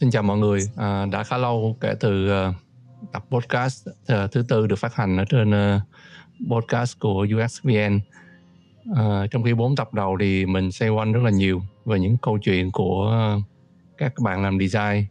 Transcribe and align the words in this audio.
xin 0.00 0.10
chào 0.10 0.22
mọi 0.22 0.38
người. 0.38 0.60
À, 0.76 1.06
đã 1.06 1.24
khá 1.24 1.38
lâu 1.38 1.76
kể 1.80 1.94
từ 2.00 2.30
uh, 2.48 2.54
tập 3.12 3.24
podcast 3.30 3.88
uh, 3.88 4.32
thứ 4.32 4.44
tư 4.48 4.66
được 4.66 4.76
phát 4.76 4.94
hành 4.94 5.16
ở 5.16 5.24
trên 5.24 5.50
uh, 5.50 5.82
podcast 6.50 6.98
của 6.98 7.26
USVN 7.36 8.00
Uh, 8.90 9.30
trong 9.30 9.42
khi 9.42 9.54
bốn 9.54 9.76
tập 9.76 9.94
đầu 9.94 10.16
thì 10.20 10.46
mình 10.46 10.72
xoay 10.72 10.90
quanh 10.90 11.12
rất 11.12 11.20
là 11.24 11.30
nhiều 11.30 11.62
về 11.84 11.98
những 11.98 12.16
câu 12.22 12.38
chuyện 12.38 12.70
của 12.70 13.34
uh, 13.36 13.42
các 13.98 14.12
bạn 14.22 14.42
làm 14.42 14.58
design 14.58 15.06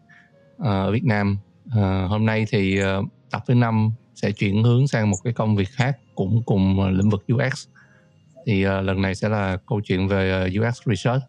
uh, 0.61 0.65
ở 0.65 0.91
Việt 0.91 1.03
Nam. 1.03 1.37
Uh, 1.67 2.09
hôm 2.09 2.25
nay 2.25 2.45
thì 2.49 2.81
uh, 2.81 3.05
tập 3.31 3.43
thứ 3.47 3.53
năm 3.53 3.91
sẽ 4.15 4.31
chuyển 4.31 4.63
hướng 4.63 4.87
sang 4.87 5.09
một 5.09 5.17
cái 5.23 5.33
công 5.33 5.55
việc 5.55 5.69
khác 5.69 5.97
cũng 6.15 6.43
cùng 6.45 6.79
uh, 6.79 6.93
lĩnh 6.93 7.09
vực 7.09 7.25
UX. 7.33 7.67
Thì 8.45 8.67
uh, 8.67 8.83
lần 8.83 9.01
này 9.01 9.15
sẽ 9.15 9.29
là 9.29 9.57
câu 9.67 9.81
chuyện 9.83 10.07
về 10.07 10.45
uh, 10.45 10.61
UX 10.61 10.81
research 10.85 11.23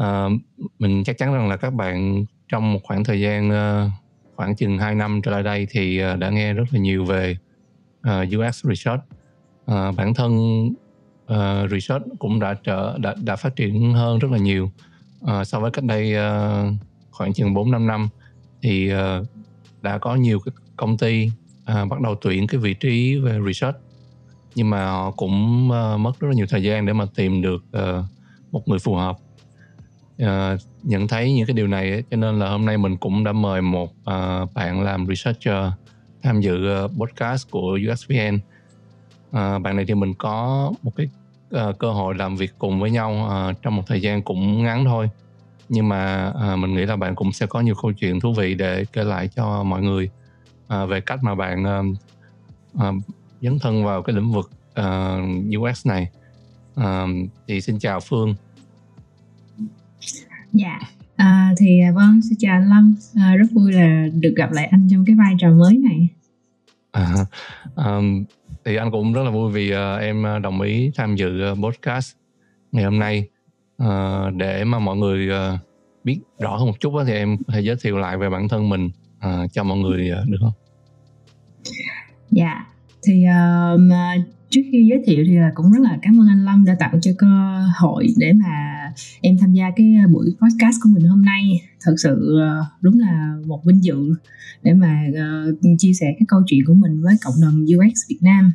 uh, 0.00 0.32
mình 0.78 1.04
chắc 1.04 1.18
chắn 1.18 1.34
rằng 1.34 1.48
là 1.48 1.56
các 1.56 1.74
bạn 1.74 2.24
trong 2.48 2.72
một 2.72 2.80
khoảng 2.82 3.04
thời 3.04 3.20
gian 3.20 3.48
uh, 3.48 3.90
khoảng 4.36 4.56
chừng 4.56 4.78
2 4.78 4.94
năm 4.94 5.20
trở 5.22 5.30
lại 5.30 5.42
đây 5.42 5.66
thì 5.70 6.02
uh, 6.12 6.18
đã 6.18 6.30
nghe 6.30 6.52
rất 6.52 6.64
là 6.72 6.80
nhiều 6.80 7.04
về 7.04 7.36
uh, 8.08 8.28
UX 8.38 8.66
research 8.66 9.02
uh, 9.72 9.96
bản 9.96 10.14
thân 10.14 10.62
uh, 11.32 11.70
research 11.70 12.04
cũng 12.18 12.40
đã 12.40 12.54
trở 12.54 12.98
đã, 12.98 13.14
đã 13.24 13.36
phát 13.36 13.56
triển 13.56 13.92
hơn 13.92 14.18
rất 14.18 14.30
là 14.30 14.38
nhiều. 14.38 14.70
Uh, 15.22 15.46
so 15.46 15.60
với 15.60 15.70
cách 15.70 15.84
đây 15.84 16.14
uh, 16.14 16.74
khoảng 17.10 17.32
chừng 17.32 17.54
4 17.54 17.70
5 17.70 17.86
năm 17.86 18.08
thì 18.62 18.92
uh, 18.94 19.26
đã 19.82 19.98
có 19.98 20.14
nhiều 20.14 20.40
cái 20.40 20.52
công 20.76 20.98
ty 20.98 21.30
uh, 21.60 21.88
bắt 21.88 22.00
đầu 22.00 22.14
tuyển 22.20 22.46
cái 22.46 22.60
vị 22.60 22.74
trí 22.74 23.16
về 23.16 23.38
research 23.46 23.76
nhưng 24.54 24.70
mà 24.70 24.90
họ 24.90 25.10
cũng 25.10 25.68
uh, 25.70 26.00
mất 26.00 26.20
rất 26.20 26.28
là 26.28 26.34
nhiều 26.34 26.46
thời 26.48 26.62
gian 26.62 26.86
để 26.86 26.92
mà 26.92 27.04
tìm 27.14 27.42
được 27.42 27.64
uh, 27.76 28.04
một 28.52 28.68
người 28.68 28.78
phù 28.78 28.94
hợp 28.94 29.18
uh, 30.22 30.60
nhận 30.82 31.08
thấy 31.08 31.32
những 31.32 31.46
cái 31.46 31.54
điều 31.54 31.66
này 31.66 31.90
ấy, 31.90 32.04
cho 32.10 32.16
nên 32.16 32.38
là 32.38 32.48
hôm 32.50 32.64
nay 32.64 32.78
mình 32.78 32.96
cũng 32.96 33.24
đã 33.24 33.32
mời 33.32 33.62
một 33.62 33.90
uh, 33.90 34.54
bạn 34.54 34.82
làm 34.82 35.06
researcher 35.06 35.72
tham 36.22 36.40
dự 36.40 36.84
uh, 36.84 36.90
podcast 36.98 37.50
của 37.50 37.78
USVN 37.92 38.34
uh, 39.30 39.62
bạn 39.62 39.76
này 39.76 39.84
thì 39.88 39.94
mình 39.94 40.14
có 40.14 40.72
một 40.82 40.92
cái 40.96 41.08
uh, 41.68 41.78
cơ 41.78 41.92
hội 41.92 42.14
làm 42.14 42.36
việc 42.36 42.52
cùng 42.58 42.80
với 42.80 42.90
nhau 42.90 43.30
uh, 43.50 43.62
trong 43.62 43.76
một 43.76 43.82
thời 43.86 44.00
gian 44.00 44.22
cũng 44.22 44.62
ngắn 44.62 44.84
thôi. 44.84 45.10
Nhưng 45.68 45.88
mà 45.88 46.32
uh, 46.52 46.58
mình 46.58 46.74
nghĩ 46.74 46.86
là 46.86 46.96
bạn 46.96 47.14
cũng 47.14 47.32
sẽ 47.32 47.46
có 47.46 47.60
nhiều 47.60 47.74
câu 47.82 47.92
chuyện 47.92 48.20
thú 48.20 48.32
vị 48.32 48.54
để 48.54 48.84
kể 48.92 49.04
lại 49.04 49.28
cho 49.36 49.62
mọi 49.62 49.82
người 49.82 50.10
uh, 50.74 50.88
về 50.88 51.00
cách 51.00 51.18
mà 51.22 51.34
bạn 51.34 51.64
uh, 51.64 51.96
uh, 52.76 53.02
dấn 53.40 53.58
thân 53.58 53.84
vào 53.84 54.02
cái 54.02 54.16
lĩnh 54.16 54.32
vực 54.32 54.50
uh, 54.80 55.60
UX 55.60 55.86
này. 55.86 56.08
Uh, 56.80 56.84
thì 57.48 57.60
xin 57.60 57.78
chào 57.78 58.00
Phương. 58.00 58.34
Dạ, 60.58 60.80
à, 61.16 61.54
thì 61.58 61.80
à, 61.80 61.92
vâng, 61.92 62.20
xin 62.28 62.38
chào 62.38 62.56
anh 62.56 62.68
Lâm, 62.68 62.96
à, 63.16 63.36
rất 63.36 63.46
vui 63.52 63.72
là 63.72 64.06
được 64.20 64.34
gặp 64.36 64.52
lại 64.52 64.66
anh 64.66 64.88
trong 64.90 65.04
cái 65.04 65.16
vai 65.16 65.34
trò 65.38 65.50
mới 65.50 65.78
này. 65.78 66.08
À, 66.92 67.14
um, 67.74 68.24
thì 68.64 68.76
anh 68.76 68.90
cũng 68.90 69.12
rất 69.12 69.22
là 69.22 69.30
vui 69.30 69.52
vì 69.52 69.72
uh, 69.72 70.00
em 70.00 70.24
đồng 70.42 70.60
ý 70.60 70.90
tham 70.94 71.16
dự 71.16 71.52
uh, 71.52 71.58
podcast 71.58 72.16
ngày 72.72 72.84
hôm 72.84 72.98
nay 72.98 73.28
uh, 73.82 74.34
để 74.36 74.64
mà 74.64 74.78
mọi 74.78 74.96
người 74.96 75.28
uh, 75.28 75.60
biết 76.04 76.20
rõ 76.38 76.56
hơn 76.56 76.66
một 76.66 76.80
chút 76.80 76.94
đó, 76.94 77.04
thì 77.06 77.12
em 77.12 77.36
có 77.46 77.52
thể 77.52 77.60
giới 77.60 77.76
thiệu 77.82 77.98
lại 77.98 78.18
về 78.18 78.30
bản 78.30 78.48
thân 78.48 78.68
mình 78.68 78.90
uh, 79.18 79.52
cho 79.52 79.64
mọi 79.64 79.78
người 79.78 80.10
uh, 80.22 80.28
được 80.28 80.38
không? 80.40 80.52
Dạ, 82.30 82.66
thì 83.06 83.24
um, 83.24 83.90
trước 84.50 84.60
khi 84.72 84.86
giới 84.90 85.02
thiệu 85.06 85.24
thì 85.28 85.36
là 85.36 85.50
cũng 85.54 85.72
rất 85.72 85.80
là 85.82 85.98
cảm 86.02 86.20
ơn 86.20 86.28
anh 86.28 86.44
Lâm 86.44 86.64
đã 86.64 86.76
tạo 86.78 86.98
cho 87.02 87.10
cơ 87.18 87.26
hội 87.78 88.06
để 88.16 88.32
mà 88.32 88.76
em 89.20 89.38
tham 89.38 89.52
gia 89.52 89.70
cái 89.76 89.94
ờ, 90.04 90.08
buổi 90.12 90.26
podcast 90.40 90.76
của 90.82 90.90
mình 90.92 91.04
hôm 91.04 91.24
nay. 91.24 91.60
Thật 91.80 91.94
sự 91.98 92.38
đúng 92.80 92.98
là 92.98 93.36
một 93.46 93.64
vinh 93.64 93.84
dự 93.84 94.14
để 94.62 94.72
mà 94.72 95.06
uh, 95.08 95.58
chia 95.78 95.92
sẻ 95.92 96.06
cái 96.18 96.26
câu 96.28 96.42
chuyện 96.46 96.60
của 96.66 96.74
mình 96.74 97.02
với 97.02 97.14
cộng 97.24 97.34
đồng 97.42 97.64
UX 97.64 97.94
Việt 98.08 98.18
Nam. 98.20 98.52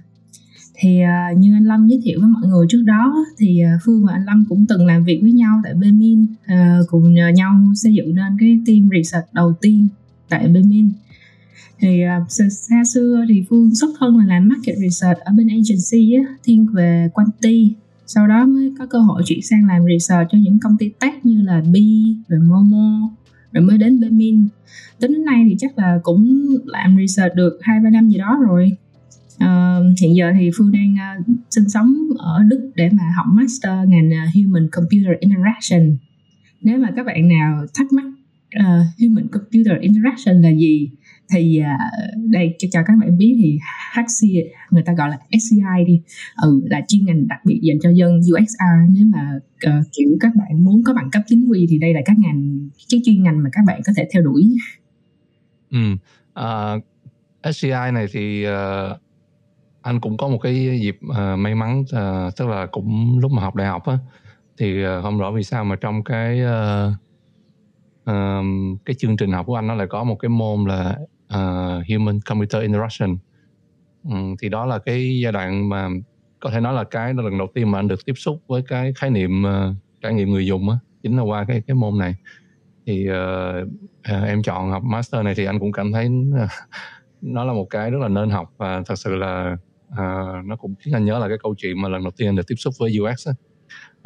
Thì 0.76 1.00
uh, 1.04 1.38
như 1.38 1.54
anh 1.56 1.66
Lâm 1.66 1.88
giới 1.88 2.02
thiệu 2.04 2.20
với 2.20 2.30
mọi 2.30 2.50
người 2.50 2.66
trước 2.70 2.84
đó 2.86 3.26
thì 3.38 3.62
uh, 3.76 3.82
Phương 3.86 4.06
và 4.06 4.14
anh 4.14 4.26
Lâm 4.26 4.46
cũng 4.50 4.66
từng 4.70 4.86
làm 4.86 5.04
việc 5.04 5.20
với 5.22 5.32
nhau 5.32 5.62
tại 5.64 5.74
Bemin 5.74 6.24
uh, 6.24 6.88
cùng 6.88 7.14
nhau 7.14 7.56
xây 7.76 7.94
dựng 7.94 8.16
nên 8.16 8.38
cái 8.40 8.60
team 8.66 8.90
research 8.94 9.34
đầu 9.34 9.54
tiên 9.62 9.88
tại 10.30 10.48
Bemin 10.48 10.92
thì 11.82 12.02
uh, 12.22 12.32
xa 12.52 12.84
xưa 12.94 13.26
thì 13.30 13.44
Phương 13.50 13.76
xuất 13.76 13.90
thân 14.00 14.18
là 14.18 14.26
làm 14.26 14.50
market 14.50 14.76
research 14.78 15.20
ở 15.20 15.32
bên 15.38 15.48
agency 15.48 16.14
á, 16.14 16.36
thiên 16.44 16.68
về 16.74 17.10
quantity. 17.14 17.74
Sau 18.06 18.28
đó 18.28 18.46
mới 18.46 18.74
có 18.80 18.86
cơ 18.86 19.00
hội 19.00 19.22
chuyển 19.26 19.42
sang 19.42 19.68
làm 19.68 19.86
research 19.86 20.30
cho 20.32 20.38
những 20.38 20.60
công 20.60 20.78
ty 20.78 20.90
tech 21.00 21.26
như 21.26 21.42
là 21.42 21.62
Bi 21.72 22.16
rồi 22.28 22.40
Momo 22.40 23.10
rồi 23.52 23.64
mới 23.64 23.78
đến 23.78 24.00
Bemin 24.00 24.48
tính 25.02 25.12
đến 25.12 25.26
nay 25.26 25.46
thì 25.50 25.56
chắc 25.60 25.78
là 25.78 26.00
cũng 26.04 26.48
làm 26.66 26.98
research 26.98 27.36
được 27.36 27.60
hai 27.62 27.80
ba 27.84 27.90
năm 27.90 28.10
gì 28.10 28.18
đó 28.18 28.40
rồi. 28.48 28.72
Uh, 29.44 30.00
hiện 30.02 30.16
giờ 30.16 30.32
thì 30.40 30.50
phương 30.58 30.72
đang 30.72 30.96
uh, 31.20 31.26
sinh 31.50 31.70
sống 31.70 31.96
ở 32.18 32.44
đức 32.44 32.72
để 32.76 32.90
mà 32.94 33.04
học 33.16 33.26
master 33.30 33.90
ngành 33.90 34.10
uh, 34.10 34.36
human 34.36 34.70
computer 34.72 35.12
interaction. 35.20 35.98
Nếu 36.62 36.80
mà 36.80 36.92
các 36.96 37.06
bạn 37.06 37.28
nào 37.28 37.66
thắc 37.74 37.88
mắc 37.94 38.06
uh, 38.60 38.86
human 39.00 39.28
computer 39.28 39.74
interaction 39.82 40.42
là 40.42 40.50
gì 40.50 40.90
thì 41.32 41.62
uh, 41.62 42.32
đây 42.32 42.56
cho, 42.60 42.68
cho 42.72 42.80
các 42.86 42.94
bạn 43.02 43.18
biết 43.18 43.38
thì 43.42 43.60
HCI 43.94 44.44
người 44.72 44.84
ta 44.84 44.94
gọi 44.94 45.10
là 45.10 45.18
SCI 45.32 45.86
đi. 45.88 46.02
Ừ 46.42 46.62
là 46.70 46.82
chuyên 46.88 47.06
ngành 47.06 47.28
đặc 47.28 47.40
biệt 47.46 47.60
dành 47.64 47.78
cho 47.84 47.90
dân 47.90 48.20
UXR 48.20 48.90
nếu 48.90 49.06
mà 49.06 49.40
uh, 49.68 49.86
kiểu 49.92 50.10
các 50.20 50.32
bạn 50.36 50.66
muốn 50.66 50.84
có 50.86 50.94
bằng 50.94 51.10
cấp 51.12 51.22
chính 51.28 51.48
quy 51.50 51.68
thì 51.70 51.80
đây 51.80 51.94
là 51.94 52.02
các 52.06 52.18
ngành 52.20 52.70
cái 52.92 53.02
chuyên 53.06 53.24
ngành 53.24 53.44
mà 53.44 53.50
các 53.54 53.62
bạn 53.68 53.82
có 53.86 53.94
thể 53.98 54.08
theo 54.14 54.24
đuổi. 54.24 54.56
Ừ 55.72 55.78
à, 56.34 56.74
uh, 56.74 57.56
SCI 57.56 57.92
này 57.94 58.06
thì 58.12 58.46
uh, 58.48 58.98
anh 59.82 60.00
cũng 60.00 60.18
có 60.18 60.28
một 60.28 60.38
cái 60.38 60.80
dịp 60.82 61.00
uh, 61.10 61.40
may 61.40 61.56
mắn 61.56 61.82
uh, 61.82 62.36
tức 62.38 62.48
là 62.48 62.66
cũng 62.66 63.20
lúc 63.20 63.32
mà 63.32 63.42
học 63.42 63.56
đại 63.56 63.68
học 63.68 63.86
á 63.86 63.98
thì 64.58 64.86
uh, 64.86 65.04
không 65.04 65.20
rõ 65.20 65.32
vì 65.32 65.44
sao 65.44 65.64
mà 65.64 65.76
trong 65.76 66.04
cái 66.04 66.42
uh, 66.42 66.94
um, 68.06 68.78
cái 68.86 68.96
chương 69.00 69.18
trình 69.18 69.32
học 69.32 69.46
của 69.46 69.56
anh 69.56 69.68
nó 69.68 69.76
lại 69.76 69.88
có 69.90 70.04
một 70.04 70.16
cái 70.16 70.30
môn 70.30 70.66
là 70.66 70.98
uh, 71.34 71.84
human 71.90 72.20
computer 72.26 72.62
interaction 72.62 73.18
um, 74.04 74.12
ừ, 74.12 74.36
thì 74.42 74.50
đó 74.50 74.66
là 74.66 74.80
cái 74.80 75.20
giai 75.24 75.32
đoạn 75.32 75.70
mà 75.70 75.90
có 76.40 76.50
thể 76.50 76.60
nói 76.60 76.74
là 76.74 76.84
cái 76.84 77.14
lần 77.14 77.38
đầu 77.38 77.48
tiên 77.54 77.72
mà 77.72 77.80
anh 77.80 77.88
được 77.88 78.06
tiếp 78.06 78.14
xúc 78.16 78.42
với 78.48 78.62
cái 78.68 78.94
khái 78.96 79.10
niệm 79.10 79.44
uh, 79.44 79.76
trải 80.02 80.14
nghiệm 80.14 80.32
người 80.32 80.46
dùng 80.46 80.70
á 80.70 80.76
chính 81.04 81.18
là 81.18 81.24
qua 81.24 81.46
cái 81.48 81.62
cái 81.68 81.76
môn 81.76 81.98
này 81.98 82.16
thì 82.86 83.08
uh, 83.10 83.68
uh, 84.18 84.28
em 84.28 84.44
chọn 84.44 84.72
học 84.72 84.84
master 84.84 85.26
này 85.26 85.36
thì 85.36 85.46
anh 85.46 85.60
cũng 85.60 85.72
cảm 85.72 85.92
thấy 85.92 86.08
uh, 86.44 86.50
nó 87.22 87.44
là 87.44 87.54
một 87.54 87.68
cái 87.70 87.92
rất 87.92 88.00
là 88.02 88.08
nên 88.08 88.30
học 88.30 88.54
và 88.58 88.82
thật 88.86 88.96
sự 88.96 89.16
là 89.16 89.58
uh, 89.92 90.46
nó 90.46 90.56
cũng 90.56 90.76
khiến 90.80 90.94
anh 90.94 91.06
nhớ 91.06 91.20
là 91.20 91.28
cái 91.28 91.38
câu 91.44 91.56
chuyện 91.58 91.82
mà 91.82 91.90
lần 91.90 92.04
đầu 92.04 92.12
tiên 92.18 92.30
anh 92.30 92.36
được 92.36 92.48
tiếp 92.48 92.56
xúc 92.58 92.74
với 92.80 92.98
UX 93.00 93.28
á. 93.28 93.34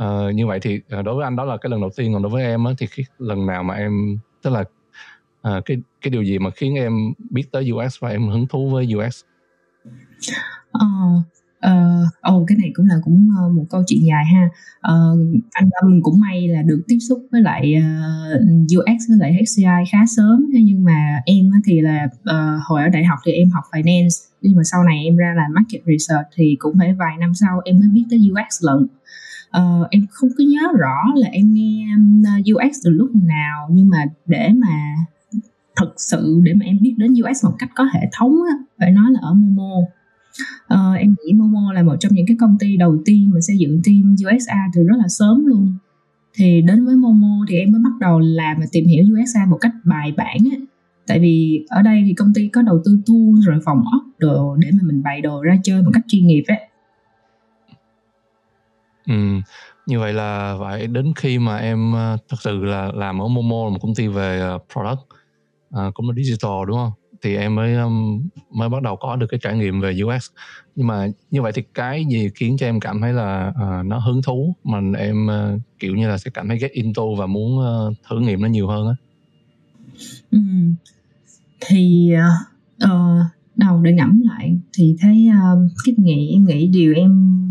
Uh, 0.05 0.35
như 0.35 0.47
vậy 0.47 0.59
thì 0.59 0.81
uh, 0.99 1.05
đối 1.05 1.15
với 1.15 1.23
anh 1.23 1.35
đó 1.35 1.45
là 1.45 1.57
cái 1.57 1.69
lần 1.69 1.81
đầu 1.81 1.89
tiên 1.97 2.13
còn 2.13 2.21
đối 2.21 2.31
với 2.31 2.43
em 2.43 2.65
á 2.65 2.71
thì 2.77 2.87
khi 2.87 3.03
lần 3.17 3.45
nào 3.45 3.63
mà 3.63 3.73
em 3.73 4.19
tức 4.43 4.49
là 4.49 4.63
à, 5.45 5.61
cái 5.65 5.77
cái 6.01 6.11
điều 6.11 6.23
gì 6.23 6.39
mà 6.39 6.49
khiến 6.49 6.75
em 6.75 6.93
biết 7.29 7.43
tới 7.51 7.71
UX 7.71 7.99
và 7.99 8.09
em 8.09 8.29
hứng 8.29 8.47
thú 8.47 8.69
với 8.69 8.87
UX? 8.95 9.23
Ờ, 10.71 10.87
uh, 11.67 12.35
oh, 12.35 12.47
cái 12.47 12.57
này 12.61 12.71
cũng 12.73 12.85
là 12.85 12.95
cũng 13.03 13.29
uh, 13.45 13.55
một 13.55 13.65
câu 13.69 13.83
chuyện 13.87 13.99
dài 14.05 14.25
ha. 14.25 14.49
Uh, 14.93 15.19
anh 15.51 15.69
Lâm 15.81 16.01
cũng 16.01 16.19
may 16.19 16.47
là 16.47 16.61
được 16.61 16.81
tiếp 16.87 16.97
xúc 17.09 17.19
với 17.31 17.41
lại 17.41 17.75
uh, 17.77 18.77
UX 18.77 19.09
với 19.09 19.17
lại 19.17 19.33
HCI 19.33 19.91
khá 19.91 19.99
sớm 20.17 20.45
nhưng 20.49 20.83
mà 20.83 21.21
em 21.25 21.51
thì 21.65 21.81
là 21.81 22.05
uh, 22.05 22.61
hồi 22.65 22.83
ở 22.83 22.89
đại 22.89 23.03
học 23.03 23.19
thì 23.25 23.31
em 23.31 23.49
học 23.49 23.63
finance 23.71 24.29
nhưng 24.41 24.55
mà 24.55 24.63
sau 24.63 24.83
này 24.83 25.03
em 25.03 25.15
ra 25.15 25.33
làm 25.37 25.53
market 25.53 25.81
research 25.85 26.27
thì 26.35 26.55
cũng 26.59 26.75
phải 26.79 26.93
vài 26.93 27.17
năm 27.19 27.33
sau 27.33 27.61
em 27.65 27.79
mới 27.79 27.89
biết 27.93 28.03
tới 28.09 28.19
UX 28.31 28.63
lận. 28.63 28.87
Uh, 29.57 29.87
em 29.89 30.05
không 30.11 30.29
có 30.37 30.43
nhớ 30.43 30.67
rõ 30.79 31.03
là 31.15 31.27
em 31.27 31.53
nghe 31.53 31.87
UX 32.53 32.77
từ 32.83 32.91
lúc 32.91 33.09
nào 33.15 33.69
nhưng 33.71 33.89
mà 33.89 34.05
để 34.25 34.49
mà 34.55 34.95
thực 35.75 35.93
sự 35.97 36.39
để 36.43 36.53
mà 36.53 36.65
em 36.65 36.77
biết 36.81 36.95
đến 36.97 37.13
US 37.13 37.45
một 37.45 37.55
cách 37.59 37.69
có 37.75 37.83
hệ 37.83 38.09
thống 38.17 38.35
á, 38.49 38.55
phải 38.79 38.91
nói 38.91 39.11
là 39.11 39.19
ở 39.21 39.33
Momo. 39.33 39.73
Uh, 40.73 40.97
em 40.97 41.15
nghĩ 41.25 41.33
Momo 41.33 41.73
là 41.73 41.83
một 41.83 41.95
trong 41.99 42.11
những 42.15 42.25
cái 42.27 42.37
công 42.39 42.57
ty 42.59 42.77
đầu 42.77 42.97
tiên 43.05 43.31
mà 43.33 43.41
xây 43.41 43.57
dựng 43.57 43.81
team 43.85 44.15
USA 44.25 44.57
từ 44.75 44.83
rất 44.83 44.95
là 44.97 45.07
sớm 45.07 45.45
luôn. 45.45 45.73
Thì 46.33 46.61
đến 46.61 46.85
với 46.85 46.95
Momo 46.95 47.45
thì 47.49 47.57
em 47.57 47.71
mới 47.71 47.81
bắt 47.83 47.93
đầu 47.99 48.19
làm 48.19 48.59
và 48.59 48.65
tìm 48.71 48.85
hiểu 48.85 49.05
USA 49.13 49.45
một 49.49 49.57
cách 49.61 49.71
bài 49.83 50.13
bản 50.17 50.37
á. 50.51 50.57
Tại 51.07 51.19
vì 51.19 51.65
ở 51.69 51.81
đây 51.81 52.03
thì 52.05 52.13
công 52.13 52.33
ty 52.33 52.47
có 52.47 52.61
đầu 52.61 52.81
tư 52.85 52.99
tool 53.05 53.45
rồi 53.45 53.59
phòng 53.65 53.83
ốc 53.91 54.01
đồ 54.17 54.55
để 54.55 54.71
mà 54.71 54.79
mình 54.83 55.03
bày 55.03 55.21
đồ 55.21 55.41
ra 55.41 55.57
chơi 55.63 55.83
một 55.83 55.91
cách 55.93 56.03
chuyên 56.07 56.27
nghiệp 56.27 56.43
ấy 56.47 56.59
ừ 59.07 59.41
như 59.85 59.99
vậy 59.99 60.13
là 60.13 60.57
phải 60.59 60.87
đến 60.87 61.13
khi 61.15 61.39
mà 61.39 61.57
em 61.57 61.93
ờ, 61.93 62.17
thật 62.29 62.37
sự 62.39 62.63
là 62.63 62.91
làm 62.95 63.21
ở 63.21 63.27
Momo 63.27 63.69
một 63.69 63.77
công 63.81 63.95
ty 63.95 64.07
về 64.07 64.39
ờ, 64.39 64.59
product 64.73 64.99
à, 65.75 65.91
cũng 65.93 66.09
là 66.09 66.15
digital 66.15 66.51
đúng 66.67 66.77
không 66.77 66.91
thì 67.21 67.35
em 67.35 67.55
mới 67.55 67.75
um, 67.75 68.27
mới 68.51 68.69
bắt 68.69 68.81
đầu 68.81 68.95
có 68.95 69.15
được 69.15 69.27
cái 69.29 69.39
trải 69.43 69.57
nghiệm 69.57 69.81
về 69.81 69.97
UX 70.03 70.29
nhưng 70.75 70.87
mà 70.87 71.07
như 71.31 71.41
vậy 71.41 71.51
thì 71.55 71.63
cái 71.73 72.05
gì 72.09 72.29
khiến 72.35 72.57
cho 72.57 72.65
em 72.65 72.79
cảm 72.79 73.01
thấy 73.01 73.13
là 73.13 73.49
uh, 73.49 73.85
nó 73.85 73.99
hứng 73.99 74.21
thú 74.21 74.55
mà 74.63 74.79
em 74.97 75.27
uh, 75.27 75.61
kiểu 75.79 75.95
như 75.95 76.07
là 76.07 76.17
sẽ 76.17 76.31
cảm 76.33 76.47
thấy 76.47 76.57
get 76.57 76.71
into 76.71 77.03
và 77.17 77.25
muốn 77.25 77.57
uh, 77.57 77.93
thử 78.09 78.19
nghiệm 78.19 78.41
nó 78.41 78.47
nhiều 78.47 78.67
hơn 78.67 78.87
á 78.87 78.95
ừ. 80.31 80.39
thì 81.67 82.11
uh, 82.83 82.89
đầu 83.55 83.81
để 83.81 83.93
ngẫm 83.93 84.21
lại 84.25 84.57
thì 84.77 84.95
thấy 85.01 85.29
uh, 85.29 85.71
cái 85.85 85.95
nghĩ 85.97 86.31
em 86.33 86.45
nghĩ 86.45 86.67
điều 86.67 86.93
em 86.93 87.41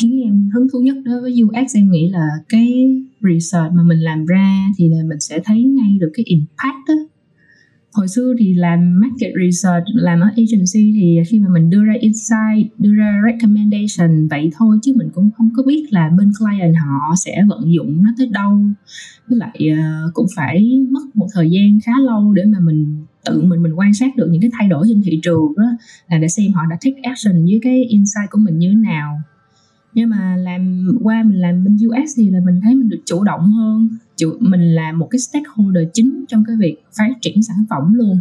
khiến 0.00 0.22
em 0.24 0.50
hứng 0.54 0.66
thú 0.72 0.78
nhất 0.80 0.96
đối 1.04 1.20
với 1.20 1.42
UX 1.42 1.76
em 1.76 1.90
nghĩ 1.90 2.10
là 2.10 2.26
cái 2.48 2.96
research 3.20 3.72
mà 3.72 3.82
mình 3.82 3.98
làm 3.98 4.26
ra 4.26 4.66
thì 4.78 4.88
là 4.88 4.96
mình 5.08 5.20
sẽ 5.20 5.40
thấy 5.44 5.62
ngay 5.62 5.98
được 6.00 6.10
cái 6.14 6.24
impact 6.24 6.88
đó 6.88 6.94
hồi 7.94 8.08
xưa 8.08 8.34
thì 8.38 8.54
làm 8.54 9.00
market 9.00 9.32
research, 9.44 9.84
làm 9.94 10.20
ở 10.20 10.26
agency 10.26 10.92
thì 10.94 11.18
khi 11.28 11.40
mà 11.40 11.48
mình 11.48 11.70
đưa 11.70 11.84
ra 11.84 11.94
insight, 12.00 12.78
đưa 12.78 12.94
ra 12.94 13.20
recommendation 13.26 14.28
vậy 14.28 14.50
thôi 14.56 14.78
chứ 14.82 14.94
mình 14.96 15.10
cũng 15.14 15.30
không 15.36 15.50
có 15.56 15.62
biết 15.62 15.86
là 15.90 16.08
bên 16.18 16.32
client 16.38 16.74
họ 16.76 17.14
sẽ 17.24 17.44
vận 17.48 17.72
dụng 17.74 18.02
nó 18.02 18.10
tới 18.18 18.28
đâu. 18.32 18.58
Với 19.28 19.38
lại 19.38 19.70
ờ, 19.78 20.10
cũng 20.14 20.26
phải 20.36 20.86
mất 20.90 21.00
một 21.14 21.26
thời 21.34 21.50
gian 21.50 21.78
khá 21.84 21.92
lâu 22.06 22.32
để 22.32 22.44
mà 22.44 22.58
mình 22.60 23.04
tự 23.24 23.42
mình 23.42 23.62
mình 23.62 23.72
quan 23.78 23.94
sát 23.94 24.16
được 24.16 24.28
những 24.30 24.40
cái 24.40 24.50
thay 24.58 24.68
đổi 24.68 24.86
trên 24.88 25.02
thị 25.04 25.20
trường 25.22 25.54
đó 25.56 25.64
là 26.08 26.18
để 26.18 26.28
xem 26.28 26.52
họ 26.52 26.62
đã 26.70 26.76
take 26.84 27.00
action 27.02 27.44
với 27.44 27.60
cái 27.62 27.84
insight 27.84 28.30
của 28.30 28.38
mình 28.38 28.58
như 28.58 28.68
thế 28.68 28.74
nào. 28.74 29.20
Nhưng 29.94 30.10
mà 30.10 30.36
làm, 30.36 30.88
qua 31.02 31.22
mình 31.22 31.40
làm 31.40 31.64
bên 31.64 31.76
US 31.88 32.10
thì 32.16 32.30
là 32.30 32.40
mình 32.44 32.60
thấy 32.62 32.74
mình 32.74 32.88
được 32.88 33.00
chủ 33.06 33.24
động 33.24 33.52
hơn 33.52 33.88
chủ, 34.16 34.36
mình 34.40 34.74
là 34.74 34.92
một 34.92 35.08
cái 35.10 35.18
stakeholder 35.18 35.88
chính 35.92 36.24
trong 36.28 36.44
cái 36.46 36.56
việc 36.56 36.76
phát 36.98 37.14
triển 37.20 37.42
sản 37.42 37.64
phẩm 37.70 37.94
luôn. 37.94 38.20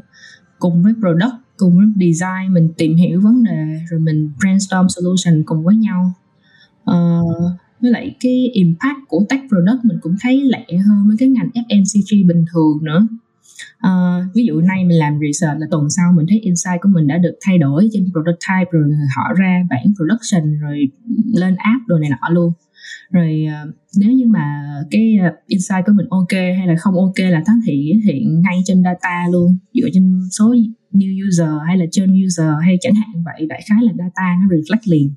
Cùng 0.60 0.84
với 0.84 0.94
product 0.94 1.44
cùng 1.58 1.78
với 1.78 1.86
design 1.96 2.54
mình 2.54 2.70
tìm 2.78 2.96
hiểu 2.96 3.22
vấn 3.22 3.44
đề 3.44 3.80
rồi 3.90 4.00
mình 4.00 4.32
brainstorm 4.40 4.88
solution 4.88 5.44
cùng 5.46 5.64
với 5.64 5.76
nhau. 5.76 6.14
Uh, 6.92 7.52
với 7.82 7.92
lại 7.92 8.16
cái 8.20 8.50
impact 8.54 8.98
của 9.08 9.26
tech 9.30 9.42
product 9.50 9.86
mình 9.86 9.98
cũng 10.02 10.16
thấy 10.22 10.44
lẹ 10.44 10.66
hơn 10.88 11.08
với 11.08 11.16
cái 11.20 11.30
ngành 11.30 11.50
FMCG 11.54 12.28
bình 12.28 12.46
thường 12.54 12.84
nữa. 12.84 13.08
Uh, 13.88 14.36
ví 14.36 14.46
dụ 14.46 14.62
nay 14.62 14.86
mình 14.86 14.98
làm 14.98 15.20
research 15.20 15.60
là 15.60 15.68
tuần 15.72 15.90
sau 15.90 16.14
mình 16.14 16.26
thấy 16.30 16.40
insight 16.40 16.82
của 16.82 16.90
mình 16.90 17.08
đã 17.08 17.18
được 17.18 17.38
thay 17.42 17.58
đổi 17.58 17.90
trên 17.92 18.12
prototype 18.12 18.70
rồi 18.72 18.84
họ 19.16 19.34
ra 19.34 19.64
bản 19.70 19.94
production 19.96 20.60
rồi 20.60 20.88
lên 21.34 21.56
app 21.56 21.88
đồ 21.88 21.98
này 21.98 22.10
nọ 22.10 22.30
luôn 22.30 22.54
rồi 23.14 23.46
ờ, 23.46 23.72
nếu 24.00 24.12
như 24.12 24.26
mà 24.28 24.64
cái 24.92 25.18
ờ, 25.22 25.32
insight 25.48 25.86
của 25.86 25.94
mình 25.96 26.06
ok 26.10 26.32
hay 26.32 26.68
là 26.68 26.76
không 26.80 26.96
ok 26.96 27.18
là 27.18 27.44
nó 27.48 27.54
hiện 27.68 28.02
hiện 28.02 28.42
ngay 28.42 28.62
trên 28.66 28.84
data 28.84 29.28
luôn. 29.32 29.58
Dựa 29.74 29.88
trên 29.94 30.20
số 30.32 30.56
new 30.94 31.28
user 31.28 31.68
hay 31.68 31.78
là 31.78 31.86
trên 31.92 32.26
user 32.26 32.48
hay 32.62 32.78
chẳng 32.82 32.94
hạn 32.94 33.24
vậy 33.26 33.46
đại 33.48 33.62
khái 33.70 33.78
là 33.82 33.94
data 33.98 34.38
nó 34.42 34.56
reflect 34.56 34.82
liền. 34.86 35.12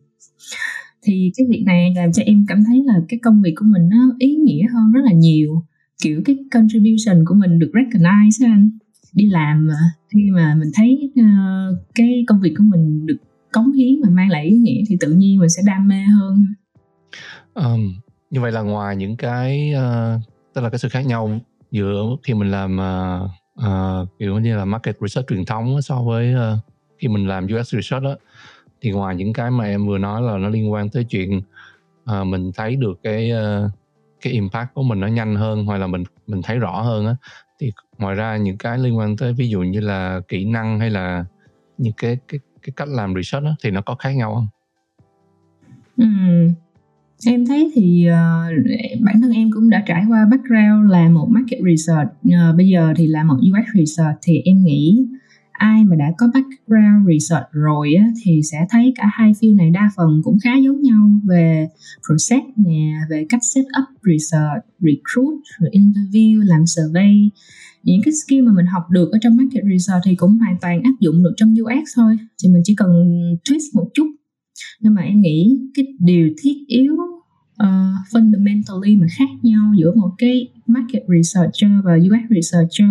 Thì 1.03 1.33
cái 1.37 1.47
việc 1.51 1.63
này 1.67 1.93
làm 1.97 2.13
cho 2.13 2.23
em 2.23 2.45
cảm 2.49 2.65
thấy 2.67 2.83
là 2.85 2.95
cái 3.09 3.21
công 3.23 3.43
việc 3.43 3.53
của 3.57 3.67
mình 3.69 3.89
nó 3.89 4.15
ý 4.19 4.35
nghĩa 4.35 4.67
hơn 4.73 4.93
rất 4.93 5.01
là 5.05 5.13
nhiều. 5.13 5.63
Kiểu 6.03 6.23
cái 6.25 6.37
contribution 6.53 7.25
của 7.27 7.35
mình 7.35 7.59
được 7.59 7.71
recognize 7.73 8.47
anh. 8.47 8.71
Đi 9.15 9.25
làm 9.27 9.67
mà 9.67 9.75
khi 10.09 10.31
mà 10.31 10.55
mình 10.55 10.69
thấy 10.75 11.13
uh, 11.21 11.79
cái 11.95 12.25
công 12.27 12.41
việc 12.41 12.55
của 12.59 12.65
mình 12.65 13.07
được 13.07 13.17
cống 13.53 13.73
hiến 13.73 14.01
và 14.05 14.11
mang 14.11 14.31
lại 14.31 14.47
ý 14.47 14.57
nghĩa 14.57 14.83
thì 14.89 14.97
tự 15.01 15.13
nhiên 15.13 15.39
mình 15.39 15.49
sẽ 15.49 15.63
đam 15.67 15.89
mê 15.89 16.03
hơn 16.03 16.47
um, 17.57 17.95
như 18.31 18.41
vậy 18.41 18.53
là 18.53 18.61
ngoài 18.61 18.97
những 18.97 19.17
cái 19.17 19.73
uh, 19.77 20.21
tức 20.55 20.61
là 20.61 20.71
cái 20.71 20.79
sự 20.79 20.89
khác 20.89 21.07
nhau 21.07 21.31
giữa 21.71 22.03
khi 22.23 22.35
mình 22.35 22.51
làm 22.51 22.79
uh, 22.79 23.31
uh, 23.67 24.19
kiểu 24.19 24.39
như 24.39 24.57
là 24.57 24.65
market 24.65 24.97
research 25.01 25.29
truyền 25.29 25.45
thống 25.45 25.83
so 25.83 26.03
với 26.03 26.35
uh, 26.35 26.59
khi 26.99 27.09
mình 27.09 27.29
làm 27.29 27.47
UX 27.47 27.75
research 27.75 28.05
đó 28.05 28.17
thì 28.81 28.91
ngoài 28.91 29.17
những 29.17 29.33
cái 29.33 29.51
mà 29.51 29.65
em 29.65 29.87
vừa 29.87 29.99
nói 29.99 30.23
là 30.23 30.39
nó 30.39 30.49
liên 30.49 30.73
quan 30.73 30.89
tới 30.89 31.05
chuyện 31.05 31.43
uh, 32.11 32.27
mình 32.27 32.53
thấy 32.53 32.77
được 32.77 33.01
cái 33.03 33.33
uh, 33.33 33.71
cái 34.21 34.33
impact 34.33 34.75
của 34.75 34.83
mình 34.83 35.01
nó 35.01 35.07
nhanh 35.07 35.37
hơn 35.37 35.65
hoặc 35.65 35.79
là 35.79 35.87
mình 35.87 36.05
mình 36.27 36.43
thấy 36.43 36.59
rõ 36.59 36.81
hơn 36.81 37.07
á 37.07 37.17
thì 37.61 37.73
ngoài 37.99 38.15
ra 38.15 38.37
những 38.37 38.59
cái 38.59 38.79
liên 38.79 38.99
quan 38.99 39.17
tới 39.17 39.33
ví 39.33 39.49
dụ 39.49 39.61
như 39.61 39.81
là 39.81 40.21
kỹ 40.29 40.45
năng 40.45 40.81
hay 40.81 40.91
là 40.91 41.25
những 41.79 41.93
cái 41.97 42.19
cái 42.29 42.41
cái 42.63 42.73
cách 42.77 42.89
làm 42.89 43.15
research 43.15 43.45
đó, 43.45 43.57
thì 43.63 43.71
nó 43.71 43.81
có 43.81 43.95
khác 43.95 44.11
nhau 44.11 44.35
không? 44.35 44.49
Ừ. 45.97 46.07
Em 47.25 47.47
thấy 47.47 47.71
thì 47.75 48.07
uh, 48.09 48.67
bản 49.01 49.21
thân 49.21 49.31
em 49.31 49.51
cũng 49.53 49.71
đã 49.71 49.83
trải 49.87 50.05
qua 50.09 50.27
background 50.31 50.91
là 50.91 51.09
một 51.09 51.29
market 51.31 51.61
research 51.71 52.11
uh, 52.27 52.57
bây 52.57 52.69
giờ 52.69 52.95
thì 52.97 53.07
là 53.07 53.25
một 53.25 53.37
UX 53.37 53.79
research 53.79 54.19
thì 54.23 54.41
em 54.45 54.65
nghĩ 54.65 55.07
ai 55.53 55.85
mà 55.85 55.97
đã 55.97 56.13
có 56.19 56.27
background 56.35 57.09
research 57.09 57.47
rồi 57.53 57.95
á, 57.95 58.07
thì 58.25 58.41
sẽ 58.53 58.67
thấy 58.71 58.93
cả 58.97 59.05
hai 59.13 59.33
field 59.33 59.57
này 59.57 59.71
đa 59.71 59.91
phần 59.97 60.21
cũng 60.25 60.39
khá 60.45 60.51
giống 60.65 60.83
nhau 60.83 61.11
về 61.25 61.69
process 62.07 62.47
nè 62.57 62.93
về 63.11 63.27
cách 63.29 63.41
set 63.55 63.65
up 63.65 64.03
research 64.03 64.65
recruit 64.81 65.41
rồi 65.59 65.71
interview 65.73 66.43
làm 66.45 66.67
survey. 66.67 67.31
Những 67.83 68.03
cái 68.05 68.15
skill 68.15 68.43
mà 68.43 68.53
mình 68.53 68.67
học 68.67 68.83
được 68.91 69.13
ở 69.13 69.19
trong 69.23 69.37
market 69.37 69.65
research 69.73 70.03
thì 70.05 70.15
cũng 70.15 70.39
hoàn 70.39 70.57
toàn 70.61 70.83
áp 70.83 70.95
dụng 71.01 71.23
được 71.23 71.33
trong 71.37 71.55
UX 71.63 71.89
thôi 71.97 72.17
thì 72.43 72.49
mình 72.49 72.63
chỉ 72.65 72.75
cần 72.75 72.91
twist 73.45 73.71
một 73.75 73.89
chút 73.95 74.07
nhưng 74.81 74.95
mà 74.95 75.03
em 75.03 75.21
nghĩ 75.21 75.59
cái 75.75 75.87
điều 75.99 76.31
thiết 76.43 76.57
yếu 76.67 76.95
uh, 77.63 77.69
fundamentally 78.13 79.01
mà 79.01 79.07
khác 79.19 79.29
nhau 79.43 79.73
giữa 79.79 79.93
một 79.95 80.11
cái 80.19 80.49
market 80.67 81.03
researcher 81.09 81.71
và 81.85 81.95
UX 81.95 82.31
researcher 82.35 82.89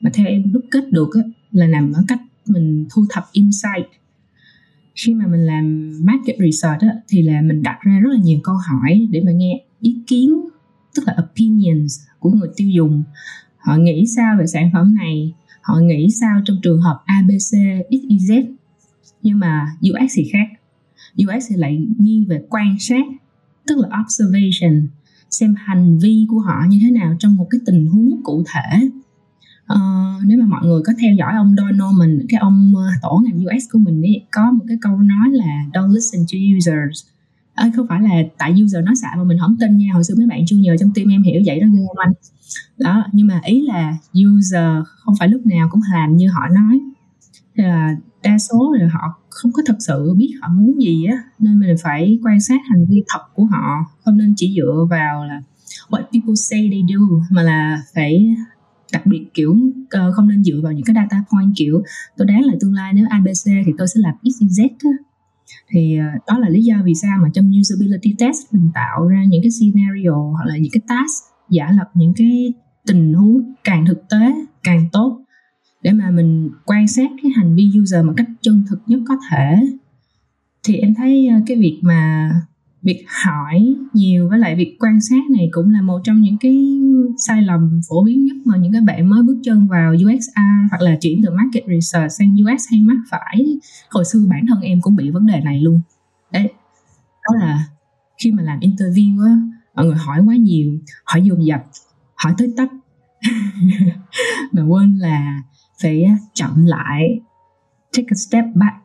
mà 0.00 0.10
theo 0.14 0.26
em 0.26 0.52
đúc 0.52 0.64
kết 0.70 0.92
được 0.92 1.08
á, 1.14 1.22
là 1.52 1.66
nằm 1.66 1.92
ở 1.92 2.04
cách 2.08 2.20
mình 2.46 2.86
thu 2.90 3.04
thập 3.10 3.24
insight. 3.32 3.86
Khi 4.94 5.14
mà 5.14 5.26
mình 5.26 5.40
làm 5.40 5.92
market 6.04 6.36
research 6.38 6.80
á, 6.80 6.88
thì 7.08 7.22
là 7.22 7.40
mình 7.42 7.62
đặt 7.62 7.78
ra 7.80 8.00
rất 8.02 8.10
là 8.12 8.18
nhiều 8.22 8.40
câu 8.42 8.54
hỏi 8.54 9.08
để 9.10 9.22
mà 9.26 9.32
nghe 9.32 9.64
ý 9.80 9.96
kiến 10.06 10.34
tức 10.94 11.02
là 11.06 11.16
opinions 11.24 12.00
của 12.18 12.30
người 12.30 12.48
tiêu 12.56 12.68
dùng. 12.68 13.02
Họ 13.58 13.76
nghĩ 13.76 14.04
sao 14.16 14.36
về 14.38 14.46
sản 14.46 14.70
phẩm 14.72 14.94
này? 14.94 15.34
Họ 15.62 15.80
nghĩ 15.80 16.08
sao 16.20 16.40
trong 16.44 16.56
trường 16.62 16.80
hợp 16.80 17.02
abc 17.04 17.56
xyz 17.90 18.44
nhưng 19.22 19.38
mà 19.38 19.66
us 20.04 20.12
thì 20.14 20.30
khác 20.32 20.59
us 21.22 21.44
thì 21.48 21.56
lại 21.56 21.86
nghiêng 21.98 22.24
về 22.28 22.42
quan 22.48 22.76
sát 22.78 23.04
tức 23.66 23.78
là 23.78 23.88
observation 24.04 24.88
xem 25.30 25.54
hành 25.58 25.98
vi 25.98 26.26
của 26.28 26.38
họ 26.38 26.64
như 26.68 26.78
thế 26.82 26.90
nào 26.90 27.16
trong 27.18 27.36
một 27.36 27.46
cái 27.50 27.60
tình 27.66 27.86
huống 27.86 28.20
cụ 28.22 28.44
thể. 28.46 28.88
Uh, 29.72 30.24
nếu 30.24 30.38
mà 30.38 30.46
mọi 30.46 30.66
người 30.66 30.82
có 30.86 30.92
theo 31.00 31.14
dõi 31.14 31.32
ông 31.36 31.54
Don 31.56 31.78
Norman 31.78 32.18
cái 32.28 32.38
ông 32.40 32.72
uh, 32.76 33.02
tổ 33.02 33.22
ngành 33.24 33.44
US 33.44 33.64
của 33.72 33.78
mình 33.78 34.02
ấy 34.02 34.26
có 34.30 34.50
một 34.50 34.64
cái 34.68 34.76
câu 34.80 34.96
nói 34.96 35.28
là 35.30 35.64
don't 35.72 35.94
listen 35.94 36.20
to 36.20 36.38
users. 36.56 37.04
À, 37.54 37.70
không 37.76 37.86
phải 37.88 38.00
là 38.00 38.22
tại 38.38 38.54
user 38.64 38.84
nói 38.84 38.94
xạo 38.96 39.16
mà 39.16 39.24
mình 39.24 39.38
không 39.40 39.56
tin 39.60 39.76
nha 39.76 39.86
hồi 39.94 40.04
xưa 40.04 40.14
mấy 40.16 40.26
bạn 40.26 40.44
junior 40.44 40.76
trong 40.80 40.90
team 40.94 41.08
em 41.08 41.22
hiểu 41.22 41.42
vậy 41.46 41.60
đó 41.60 41.66
nghe 41.70 41.86
anh 41.96 42.12
đó 42.78 43.04
nhưng 43.12 43.26
mà 43.26 43.40
ý 43.44 43.62
là 43.66 43.96
user 44.28 44.84
không 44.86 45.14
phải 45.18 45.28
lúc 45.28 45.46
nào 45.46 45.68
cũng 45.70 45.80
làm 45.92 46.16
như 46.16 46.28
họ 46.30 46.48
nói 46.48 46.80
là 47.62 47.96
đa 48.22 48.38
số 48.38 48.72
là 48.78 48.88
họ 48.92 49.00
không 49.28 49.52
có 49.52 49.62
thật 49.66 49.76
sự 49.78 50.14
biết 50.16 50.34
họ 50.40 50.48
muốn 50.52 50.82
gì 50.82 51.04
á 51.04 51.22
nên 51.38 51.60
mình 51.60 51.76
phải 51.82 52.18
quan 52.24 52.40
sát 52.40 52.60
hành 52.70 52.86
vi 52.88 53.02
thật 53.08 53.20
của 53.34 53.44
họ. 53.44 53.84
Không 54.04 54.18
nên 54.18 54.34
chỉ 54.36 54.54
dựa 54.56 54.86
vào 54.90 55.24
là 55.24 55.42
what 55.88 56.02
people 56.02 56.34
say 56.34 56.68
they 56.72 56.80
do 56.88 57.00
mà 57.30 57.42
là 57.42 57.82
phải 57.94 58.34
đặc 58.92 59.06
biệt 59.06 59.26
kiểu 59.34 59.50
uh, 59.52 60.14
không 60.14 60.28
nên 60.28 60.44
dựa 60.44 60.60
vào 60.62 60.72
những 60.72 60.84
cái 60.84 60.94
data 60.94 61.24
point 61.32 61.52
kiểu 61.56 61.82
tôi 62.16 62.26
đoán 62.26 62.42
là 62.42 62.54
tương 62.60 62.74
lai 62.74 62.92
nếu 62.92 63.06
abc 63.10 63.44
thì 63.66 63.72
tôi 63.78 63.88
sẽ 63.88 64.00
làm 64.00 64.14
xyz 64.22 64.68
á. 64.84 64.90
Thì 65.70 65.98
uh, 65.98 66.26
đó 66.26 66.38
là 66.38 66.48
lý 66.48 66.62
do 66.62 66.76
vì 66.84 66.94
sao 66.94 67.18
mà 67.22 67.28
trong 67.34 67.50
usability 67.60 68.14
test 68.18 68.36
mình 68.52 68.70
tạo 68.74 69.06
ra 69.08 69.24
những 69.24 69.42
cái 69.42 69.50
scenario 69.50 70.30
hoặc 70.32 70.44
là 70.46 70.56
những 70.56 70.72
cái 70.72 70.80
task 70.88 71.24
giả 71.50 71.70
lập 71.78 71.90
những 71.94 72.12
cái 72.16 72.52
tình 72.86 73.14
huống 73.14 73.52
càng 73.64 73.86
thực 73.86 74.08
tế 74.08 74.32
càng 74.62 74.86
tốt 74.92 75.20
để 75.82 75.92
mà 75.92 76.10
mình 76.10 76.50
quan 76.64 76.88
sát 76.88 77.10
cái 77.22 77.32
hành 77.36 77.56
vi 77.56 77.70
user 77.82 78.04
một 78.04 78.12
cách 78.16 78.26
chân 78.40 78.64
thực 78.70 78.78
nhất 78.86 79.00
có 79.08 79.16
thể. 79.30 79.60
Thì 80.62 80.76
em 80.76 80.94
thấy 80.94 81.28
ờ, 81.28 81.36
cái 81.46 81.56
việc 81.56 81.80
mà 81.82 82.30
việc 82.82 83.04
hỏi 83.24 83.74
nhiều 83.92 84.28
với 84.28 84.38
lại 84.38 84.56
việc 84.56 84.76
quan 84.80 85.00
sát 85.00 85.30
này 85.30 85.48
cũng 85.52 85.70
là 85.70 85.82
một 85.82 86.00
trong 86.04 86.20
những 86.20 86.36
cái 86.40 86.80
sai 87.26 87.42
lầm 87.42 87.80
phổ 87.88 88.04
biến 88.04 88.24
nhất 88.24 88.36
mà 88.44 88.56
những 88.56 88.72
cái 88.72 88.80
bạn 88.80 89.10
mới 89.10 89.22
bước 89.22 89.40
chân 89.42 89.68
vào 89.68 89.92
UXR 89.92 90.70
hoặc 90.70 90.80
là 90.80 90.96
chuyển 91.00 91.22
từ 91.24 91.30
market 91.30 91.64
research 91.68 92.12
sang 92.12 92.34
UX 92.34 92.64
hay 92.70 92.80
mắc 92.82 92.96
phải. 93.10 93.58
Hồi 93.90 94.04
xưa 94.04 94.20
bản 94.30 94.46
thân 94.48 94.60
em 94.60 94.80
cũng 94.80 94.96
bị 94.96 95.10
vấn 95.10 95.26
đề 95.26 95.40
này 95.40 95.60
luôn. 95.60 95.80
Đấy, 96.32 96.52
đó 97.24 97.38
là 97.40 97.64
khi 98.24 98.32
mà 98.32 98.42
làm 98.42 98.58
interview 98.58 99.26
á, 99.26 99.36
mọi 99.74 99.86
người 99.86 99.96
hỏi 99.96 100.20
quá 100.26 100.36
nhiều, 100.36 100.78
hỏi 101.04 101.22
dồn 101.22 101.46
dập, 101.46 101.66
hỏi 102.14 102.34
tới 102.38 102.54
tấp. 102.56 102.68
Mà 104.52 104.62
quên 104.62 104.96
là 104.96 105.42
phải 105.82 106.04
chậm 106.34 106.64
lại. 106.66 107.20
Take 107.96 108.06
a 108.10 108.14
step 108.14 108.44
back. 108.54 108.76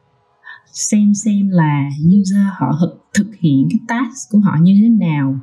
Xem 0.73 1.13
xem 1.13 1.49
là 1.49 1.89
user 2.19 2.45
họ 2.57 2.71
thực, 3.13 3.35
hiện 3.39 3.67
cái 3.71 3.79
task 3.87 4.31
của 4.31 4.39
họ 4.39 4.57
như 4.61 4.77
thế 4.81 4.89
nào. 4.89 5.39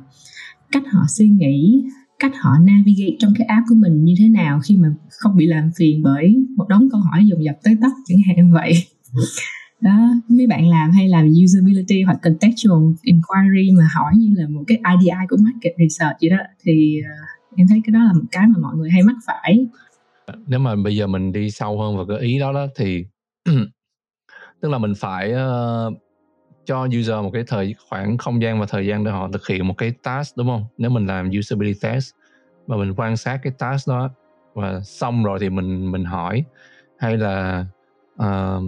Cách 0.71 0.83
họ 0.91 1.05
suy 1.07 1.29
nghĩ 1.29 1.83
cách 2.19 2.31
họ 2.41 2.51
navigate 2.63 3.15
trong 3.19 3.33
cái 3.37 3.47
app 3.47 3.65
của 3.69 3.75
mình 3.75 4.05
như 4.05 4.13
thế 4.19 4.29
nào 4.29 4.59
khi 4.63 4.77
mà 4.77 4.89
không 5.09 5.37
bị 5.37 5.45
làm 5.45 5.71
phiền 5.77 6.03
bởi 6.03 6.35
một 6.57 6.67
đống 6.69 6.89
câu 6.91 7.01
hỏi 7.01 7.25
dồn 7.25 7.43
dập 7.43 7.55
tới 7.63 7.77
tóc 7.81 7.91
chẳng 8.05 8.17
hạn 8.27 8.51
vậy. 8.51 8.73
Đó 9.81 10.13
mấy 10.27 10.47
bạn 10.47 10.67
làm 10.67 10.91
hay 10.91 11.07
làm 11.07 11.29
usability 11.43 12.01
hoặc 12.01 12.19
contextual 12.23 12.93
inquiry 13.01 13.71
mà 13.77 13.87
hỏi 13.95 14.13
như 14.17 14.33
là 14.35 14.47
một 14.47 14.63
cái 14.67 14.77
IDI 14.77 15.25
của 15.29 15.37
market 15.39 15.73
research 15.79 16.17
vậy 16.21 16.29
đó 16.29 16.37
thì 16.63 16.99
uh, 16.99 17.59
em 17.59 17.67
thấy 17.67 17.81
cái 17.85 17.91
đó 17.91 17.99
là 18.03 18.13
một 18.13 18.25
cái 18.31 18.47
mà 18.47 18.59
mọi 18.61 18.75
người 18.75 18.89
hay 18.91 19.03
mắc 19.03 19.15
phải 19.25 19.67
nếu 20.47 20.59
mà 20.59 20.75
bây 20.75 20.95
giờ 20.95 21.07
mình 21.07 21.31
đi 21.31 21.51
sâu 21.51 21.81
hơn 21.81 21.97
vào 21.97 22.05
cái 22.05 22.19
ý 22.19 22.39
đó 22.39 22.53
đó 22.53 22.67
thì 22.75 23.05
tức 24.61 24.69
là 24.69 24.77
mình 24.77 24.93
phải 24.97 25.33
uh, 25.33 25.93
cho 26.65 26.87
user 26.99 27.15
một 27.23 27.29
cái 27.33 27.43
thời 27.47 27.75
khoảng 27.89 28.17
không 28.17 28.41
gian 28.41 28.59
và 28.59 28.65
thời 28.65 28.87
gian 28.87 29.03
để 29.03 29.11
họ 29.11 29.29
thực 29.33 29.47
hiện 29.47 29.67
một 29.67 29.77
cái 29.77 29.93
task 30.03 30.37
đúng 30.37 30.47
không? 30.47 30.65
Nếu 30.77 30.89
mình 30.89 31.07
làm 31.07 31.29
usability 31.39 31.79
test 31.81 32.13
và 32.67 32.77
mình 32.77 32.93
quan 32.97 33.17
sát 33.17 33.39
cái 33.43 33.53
task 33.57 33.89
đó 33.89 34.09
và 34.53 34.79
xong 34.79 35.23
rồi 35.23 35.39
thì 35.41 35.49
mình 35.49 35.91
mình 35.91 36.05
hỏi 36.05 36.43
hay 36.97 37.17
là 37.17 37.65
uh, 38.15 38.63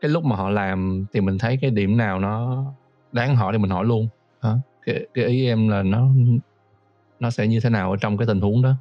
cái 0.00 0.10
lúc 0.10 0.24
mà 0.24 0.36
họ 0.36 0.50
làm 0.50 1.06
thì 1.12 1.20
mình 1.20 1.38
thấy 1.38 1.58
cái 1.60 1.70
điểm 1.70 1.96
nào 1.96 2.18
nó 2.18 2.64
đáng 3.12 3.36
hỏi 3.36 3.52
thì 3.52 3.58
mình 3.58 3.70
hỏi 3.70 3.84
luôn. 3.84 4.08
Hả? 4.42 4.54
Cái, 4.86 5.06
cái 5.14 5.24
ý 5.24 5.46
em 5.46 5.68
là 5.68 5.82
nó 5.82 6.08
nó 7.20 7.30
sẽ 7.30 7.46
như 7.46 7.60
thế 7.60 7.70
nào 7.70 7.90
ở 7.90 7.96
trong 8.00 8.16
cái 8.16 8.26
tình 8.26 8.40
huống 8.40 8.62
đó? 8.62 8.74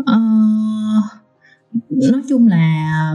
Uh, 0.00 1.04
nói 1.90 2.22
chung 2.28 2.46
là 2.46 3.14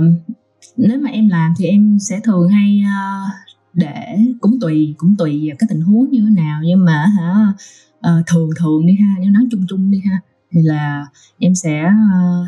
nếu 0.77 1.00
mà 1.00 1.09
em 1.09 1.29
làm 1.29 1.53
thì 1.57 1.65
em 1.65 1.97
sẽ 2.00 2.19
thường 2.23 2.50
hay 2.50 2.83
uh, 2.83 3.31
để 3.73 4.19
cũng 4.39 4.59
tùy 4.59 4.95
cũng 4.97 5.15
tùy 5.17 5.47
vào 5.47 5.55
cái 5.59 5.67
tình 5.69 5.81
huống 5.81 6.09
như 6.09 6.21
thế 6.21 6.41
nào. 6.43 6.61
Nhưng 6.63 6.85
mà 6.85 7.05
hả 7.17 7.53
uh, 7.97 8.25
thường 8.27 8.50
thường 8.59 8.85
đi 8.85 8.93
ha 8.93 9.15
nếu 9.19 9.31
nói 9.31 9.43
chung 9.51 9.65
chung 9.69 9.91
đi 9.91 10.01
ha 10.05 10.19
thì 10.51 10.61
là 10.61 11.05
em 11.39 11.55
sẽ 11.55 11.85
uh, 11.85 12.47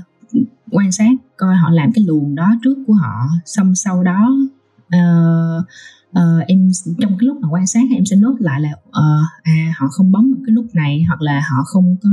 quan 0.72 0.92
sát 0.92 1.12
coi 1.38 1.56
họ 1.56 1.70
làm 1.70 1.92
cái 1.92 2.04
luồng 2.04 2.36
đó 2.36 2.54
trước 2.64 2.76
của 2.88 2.94
họ 2.94 3.28
xong 3.46 3.76
sau 3.76 4.04
đó 4.04 4.30
uh, 4.96 5.66
uh, 6.20 6.48
em 6.48 6.72
trong 7.00 7.18
cái 7.20 7.28
lúc 7.28 7.38
mà 7.42 7.48
quan 7.52 7.68
sát 7.68 7.84
em 7.96 8.06
sẽ 8.06 8.16
nốt 8.16 8.36
lại 8.40 8.62
là 8.62 8.70
uh, 8.88 9.44
à 9.44 9.74
họ 9.78 9.88
không 9.92 10.12
bấm 10.12 10.34
vào 10.34 10.44
cái 10.46 10.54
lúc 10.54 10.66
này 10.74 11.04
hoặc 11.08 11.22
là 11.22 11.44
họ 11.52 11.64
không 11.66 11.96
có 12.04 12.10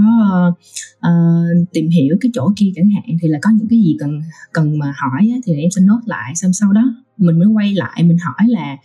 uh, 0.99 1.69
tìm 1.73 1.89
hiểu 1.89 2.17
cái 2.21 2.31
chỗ 2.35 2.53
kia 2.57 2.73
chẳng 2.75 2.91
hạn 2.91 3.17
thì 3.23 3.29
là 3.29 3.39
có 3.43 3.51
những 3.51 3.69
cái 3.69 3.79
gì 3.79 3.97
cần 4.01 4.21
cần 4.53 4.79
mà 4.79 4.93
hỏi 4.97 5.31
á, 5.33 5.39
thì 5.47 5.55
em 5.55 5.71
sẽ 5.71 5.83
nốt 5.83 6.01
lại 6.07 6.35
xong 6.35 6.53
sau 6.53 6.73
đó 6.73 6.83
mình 7.17 7.39
mới 7.39 7.49
quay 7.49 7.75
lại 7.75 8.03
mình 8.03 8.19
hỏi 8.19 8.49
là 8.49 8.77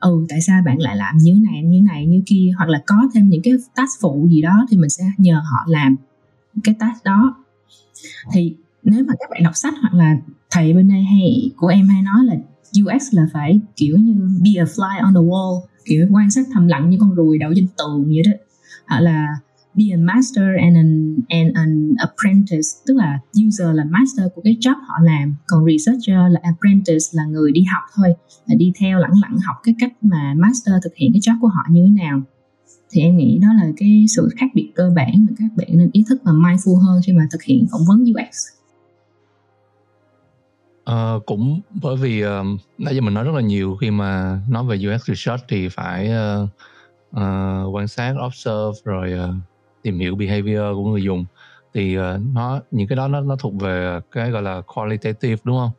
ừ 0.00 0.26
tại 0.28 0.40
sao 0.40 0.62
bạn 0.66 0.78
lại 0.78 0.96
làm 0.96 1.16
như 1.18 1.40
này 1.50 1.62
như 1.62 1.80
này 1.82 2.06
như 2.06 2.22
kia? 2.26 2.50
Hoặc 2.56 2.68
là 2.68 2.82
có 2.86 2.96
thêm 3.14 3.28
những 3.28 3.42
cái 3.42 3.54
task 3.76 4.00
phụ 4.00 4.28
gì 4.30 4.42
đó 4.42 4.66
thì 4.70 4.76
mình 4.76 4.90
sẽ 4.90 5.04
nhờ 5.18 5.34
họ 5.34 5.64
làm 5.66 5.96
cái 6.64 6.74
task 6.78 7.04
đó. 7.04 7.44
Thì 8.32 8.54
nếu 8.82 9.04
mà 9.04 9.14
các 9.18 9.30
bạn 9.30 9.42
đọc 9.42 9.56
sách 9.56 9.74
hoặc 9.80 9.94
là 9.94 10.16
thầy 10.50 10.72
bên 10.72 10.88
đây 10.88 11.02
hay 11.02 11.50
của 11.56 11.66
em 11.66 11.88
hay 11.88 12.02
nói 12.02 12.24
là 12.24 12.34
UX 12.82 13.14
là 13.14 13.26
phải 13.32 13.60
kiểu 13.76 13.96
như 13.96 14.14
be 14.42 14.50
a 14.60 14.64
fly 14.64 15.02
on 15.02 15.14
the 15.14 15.20
wall 15.20 15.60
kiểu 15.84 16.06
quan 16.10 16.30
sát 16.30 16.46
thầm 16.52 16.66
lặng 16.66 16.90
như 16.90 16.96
con 17.00 17.14
ruồi 17.14 17.38
đậu 17.38 17.52
trên 17.56 17.66
tường 17.78 18.04
vậy 18.04 18.22
đó. 18.26 18.32
Hoặc 18.86 19.00
là 19.00 19.26
be 19.74 19.84
a 19.92 19.96
master 19.96 20.44
and 20.60 20.76
an, 20.76 21.16
and 21.28 21.54
an 21.54 21.92
apprentice 21.98 22.68
tức 22.86 22.96
là 22.96 23.18
user 23.46 23.68
là 23.72 23.84
master 23.84 24.26
của 24.34 24.42
cái 24.44 24.56
job 24.60 24.74
họ 24.88 24.94
làm. 25.02 25.34
Còn 25.46 25.64
researcher 25.66 26.32
là 26.32 26.40
apprentice 26.42 27.06
là 27.12 27.24
người 27.24 27.52
đi 27.52 27.62
học 27.72 27.82
thôi 27.94 28.14
là 28.46 28.54
đi 28.54 28.72
theo 28.80 28.98
lẳng 28.98 29.14
lặng 29.22 29.36
học 29.46 29.56
cái 29.62 29.74
cách 29.78 29.92
mà 30.02 30.34
master 30.36 30.74
thực 30.84 30.94
hiện 30.96 31.10
cái 31.12 31.20
job 31.20 31.40
của 31.40 31.48
họ 31.48 31.62
như 31.70 31.82
thế 31.84 32.04
nào. 32.04 32.22
Thì 32.92 33.00
em 33.00 33.16
nghĩ 33.16 33.38
đó 33.42 33.48
là 33.52 33.72
cái 33.76 34.04
sự 34.08 34.28
khác 34.36 34.46
biệt 34.54 34.72
cơ 34.74 34.92
bản 34.96 35.26
mà 35.28 35.32
các 35.38 35.50
bạn 35.56 35.68
nên 35.72 35.90
ý 35.92 36.04
thức 36.08 36.20
và 36.24 36.32
mindful 36.32 36.76
hơn 36.76 37.00
khi 37.06 37.12
mà 37.12 37.26
thực 37.30 37.42
hiện 37.42 37.66
phỏng 37.72 37.82
vấn 37.88 38.02
UX 38.02 38.59
Uh, 40.90 41.26
cũng 41.26 41.60
bởi 41.82 41.96
vì 41.96 42.24
uh, 42.24 42.30
nãy 42.78 42.94
giờ 42.94 43.00
mình 43.00 43.14
nói 43.14 43.24
rất 43.24 43.34
là 43.34 43.40
nhiều 43.40 43.76
khi 43.80 43.90
mà 43.90 44.40
nói 44.48 44.64
về 44.64 44.76
UX 44.76 45.08
research 45.08 45.44
thì 45.48 45.68
phải 45.68 46.10
uh, 46.10 46.48
uh, 47.16 47.74
quan 47.74 47.88
sát, 47.88 48.14
observe 48.26 48.80
rồi 48.84 49.14
uh, 49.28 49.34
tìm 49.82 49.98
hiểu 49.98 50.16
behavior 50.16 50.74
của 50.74 50.84
người 50.84 51.02
dùng 51.02 51.24
thì 51.74 51.98
uh, 51.98 52.02
nó 52.34 52.60
những 52.70 52.88
cái 52.88 52.96
đó 52.96 53.08
nó 53.08 53.20
nó 53.20 53.36
thuộc 53.36 53.54
về 53.60 54.00
cái 54.10 54.30
gọi 54.30 54.42
là 54.42 54.60
qualitative 54.60 55.36
đúng 55.44 55.58
không? 55.58 55.70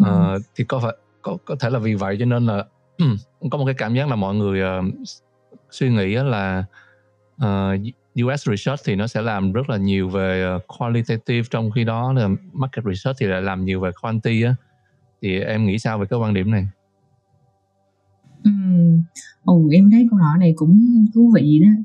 Uh, 0.00 0.34
ừ. 0.34 0.38
Thì 0.54 0.64
có 0.64 0.78
phải 0.78 0.96
có 1.22 1.36
có 1.44 1.56
thể 1.60 1.70
là 1.70 1.78
vì 1.78 1.94
vậy 1.94 2.16
cho 2.18 2.24
nên 2.24 2.46
là 2.46 2.64
có 3.50 3.58
một 3.58 3.64
cái 3.66 3.74
cảm 3.74 3.94
giác 3.94 4.08
là 4.08 4.16
mọi 4.16 4.34
người 4.34 4.78
uh, 4.78 4.84
suy 5.70 5.90
nghĩ 5.90 6.14
là 6.14 6.64
uh, 7.44 7.80
US 8.16 8.48
research 8.48 8.80
thì 8.84 8.94
nó 8.94 9.06
sẽ 9.06 9.22
làm 9.22 9.52
rất 9.52 9.70
là 9.70 9.76
nhiều 9.76 10.08
về 10.08 10.42
ờ, 10.42 10.58
qualitative 10.78 11.42
trong 11.50 11.70
khi 11.70 11.84
đó 11.84 12.12
là 12.12 12.28
market 12.52 12.84
research 12.84 13.18
thì 13.20 13.26
lại 13.26 13.42
làm 13.42 13.64
nhiều 13.64 13.80
về 13.80 13.90
quantity 14.02 14.42
á 14.42 14.54
thì 15.22 15.40
em 15.40 15.66
nghĩ 15.66 15.78
sao 15.78 15.98
về 15.98 16.06
cái 16.10 16.18
quan 16.18 16.34
điểm 16.34 16.50
này? 16.50 16.66
Ừ, 18.44 18.50
em 19.72 19.90
thấy 19.90 20.06
câu 20.10 20.18
hỏi 20.18 20.38
này 20.38 20.52
cũng 20.56 21.06
thú 21.14 21.32
vị 21.34 21.60
đó 21.64 21.82